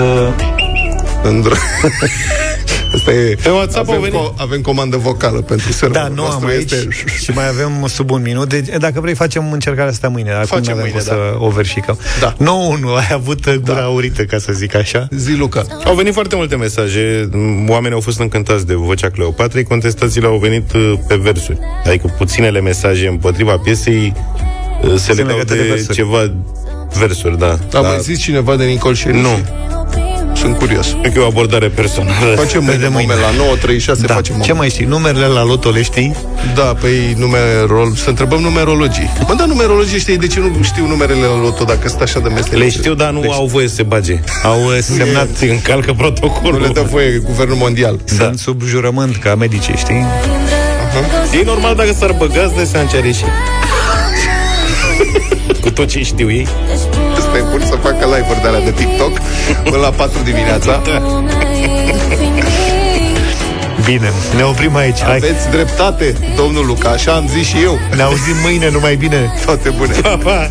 Îndră... 1.23 1.55
Asta 2.95 3.13
e... 3.13 3.37
Pe 3.43 3.49
WhatsApp 3.51 3.89
au 3.89 3.95
avem, 3.95 4.11
venit. 4.11 4.19
co- 4.29 4.35
avem 4.37 4.61
comandă 4.61 4.97
vocală 4.97 5.41
pentru 5.41 5.73
serverul 5.73 6.09
Da, 6.09 6.15
nu 6.15 6.23
am 6.23 6.29
nostru. 6.31 6.49
aici 6.49 6.71
Este... 6.73 6.89
și 7.23 7.31
mai 7.31 7.49
avem 7.49 7.87
sub 7.87 8.11
un 8.11 8.23
minut. 8.23 8.49
Deci, 8.49 8.67
dacă 8.79 9.01
vrei, 9.01 9.15
facem 9.15 9.53
încercarea 9.53 9.91
asta 9.91 10.09
mâine. 10.09 10.31
Acum 10.31 10.45
Facem 10.45 10.63
n-avem 10.77 10.77
mâine, 10.83 10.91
cum 10.91 11.01
să 11.01 11.15
da. 11.39 11.45
o 11.45 11.49
verificăm. 11.49 11.99
Da. 12.21 12.33
9-1, 12.33 12.37
ai 12.97 13.11
avut 13.13 13.57
gura 13.57 13.83
aurită, 13.83 14.25
ca 14.25 14.39
să 14.39 14.53
zic 14.53 14.75
așa. 14.75 15.09
Zi, 15.17 15.33
Luca. 15.33 15.65
Au 15.85 15.95
venit 15.95 16.13
foarte 16.13 16.37
multe 16.37 16.57
mesaje, 16.57 17.29
oamenii 17.69 17.95
au 17.95 18.01
fost 18.01 18.19
încântați 18.21 18.67
de 18.67 18.75
vocea 18.75 19.11
Cleopatrei, 19.11 19.63
contestațiile 19.65 20.27
au 20.27 20.37
venit 20.39 20.73
uh, 20.73 20.93
pe 21.09 21.15
versuri. 21.17 21.59
Adică 21.87 22.15
puținele 22.19 22.61
mesaje 22.61 23.07
împotriva 23.09 23.57
piesei 23.59 24.13
uh, 24.83 24.91
se 24.91 24.97
Sunt 24.99 25.17
legau 25.17 25.37
legate 25.37 25.55
de, 25.55 25.63
de 25.63 25.69
versuri. 25.69 25.95
ceva 25.97 26.33
versuri, 26.99 27.39
da. 27.39 27.59
A 27.73 27.81
mai 27.81 27.99
zis 28.01 28.19
cineva 28.21 28.57
de 28.57 28.65
Nicol 28.65 28.95
Sherry? 28.95 29.21
Nu. 29.21 29.29
Sunt 30.37 30.59
curios. 30.59 30.97
Cred 31.01 31.13
că 31.13 31.19
e 31.19 31.23
o 31.23 31.27
abordare 31.27 31.69
personală. 31.69 32.35
Facem 32.37 32.65
mâine, 32.65 32.81
de 32.81 32.89
mâine. 32.89 33.13
mâine. 33.15 33.39
la 33.39 33.93
9.36 33.95 34.01
Da. 34.07 34.15
facem 34.15 34.41
Ce 34.41 34.53
mai 34.53 34.69
știi? 34.69 34.85
Numerele 34.85 35.27
la 35.27 35.45
loto 35.45 35.71
le 35.71 35.83
știi? 35.83 36.17
Da, 36.55 36.63
păi 36.63 37.15
numerol... 37.19 37.93
Să 37.95 38.09
întrebăm 38.09 38.41
numerologii. 38.41 39.11
Mă, 39.29 39.35
da, 39.39 39.45
numerologii 39.45 39.99
știi 39.99 40.17
de 40.17 40.27
ce 40.27 40.41
nu 40.41 40.63
știu 40.63 40.87
numerele 40.87 41.21
la 41.27 41.41
loto 41.41 41.65
dacă 41.65 41.89
sunt 41.89 42.01
așa 42.01 42.21
de 42.21 42.29
mesele? 42.29 42.57
Le 42.65 42.71
știu, 42.71 42.95
dar 42.95 43.11
nu 43.11 43.21
Deci, 43.21 43.31
au 43.33 43.47
voie 43.47 43.69
să 43.69 43.75
se 43.75 43.83
bage. 43.83 44.21
Au 44.43 44.65
uh, 44.65 44.79
semnat, 44.97 45.29
Încalcă 45.41 45.93
protocolul. 45.93 46.61
Nu 46.61 46.67
le 46.67 46.73
dă 46.73 46.87
voie 46.91 47.19
Guvernul 47.25 47.57
Mondial. 47.57 47.99
sunt 48.05 48.39
sub 48.39 48.63
jurământ 48.63 49.17
ca 49.17 49.35
medici, 49.35 49.71
știi? 49.77 50.05
E 51.41 51.45
normal 51.45 51.75
dacă 51.75 51.95
s-ar 51.99 52.13
băga, 52.19 52.43
îți 52.43 52.55
dai 52.55 52.67
seama 52.67 52.89
ce 52.89 52.97
are 52.97 53.13
și. 53.13 53.25
Cu 55.63 55.71
tot 55.71 55.89
ce 55.89 56.03
știu 56.03 56.31
ei. 56.31 56.47
Stai 57.37 57.49
bun 57.51 57.67
să 57.67 57.77
facă 57.77 58.05
live-uri 58.05 58.41
de 58.41 58.47
alea 58.47 58.61
de 58.61 58.71
TikTok 58.71 59.19
până 59.65 59.77
la 59.77 59.91
4 59.91 60.23
dimineața. 60.23 60.83
Bine, 63.85 64.13
ne 64.37 64.43
oprim 64.43 64.77
aici. 64.77 65.03
Hai. 65.03 65.17
Aveți 65.17 65.49
dreptate, 65.51 66.17
domnul 66.37 66.67
Luca, 66.67 66.89
așa 66.89 67.13
am 67.15 67.29
zis 67.29 67.47
și 67.47 67.63
eu. 67.63 67.79
Ne 67.95 68.03
auzim 68.03 68.37
mâine, 68.43 68.71
numai 68.71 68.97
bine. 68.97 69.33
Toate 69.45 69.71
bune. 69.71 69.93
Pa, 69.93 70.19
pa. 70.23 70.51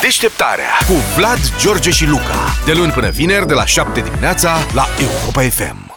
Deșteptarea 0.00 0.78
cu 0.86 0.94
Vlad, 1.16 1.38
George 1.58 1.90
și 1.90 2.06
Luca. 2.06 2.56
De 2.64 2.72
luni 2.72 2.92
până 2.92 3.08
vineri, 3.08 3.46
de 3.46 3.54
la 3.54 3.64
7 3.66 4.00
dimineața, 4.00 4.58
la 4.74 4.86
Europa 4.98 5.40
FM. 5.40 5.89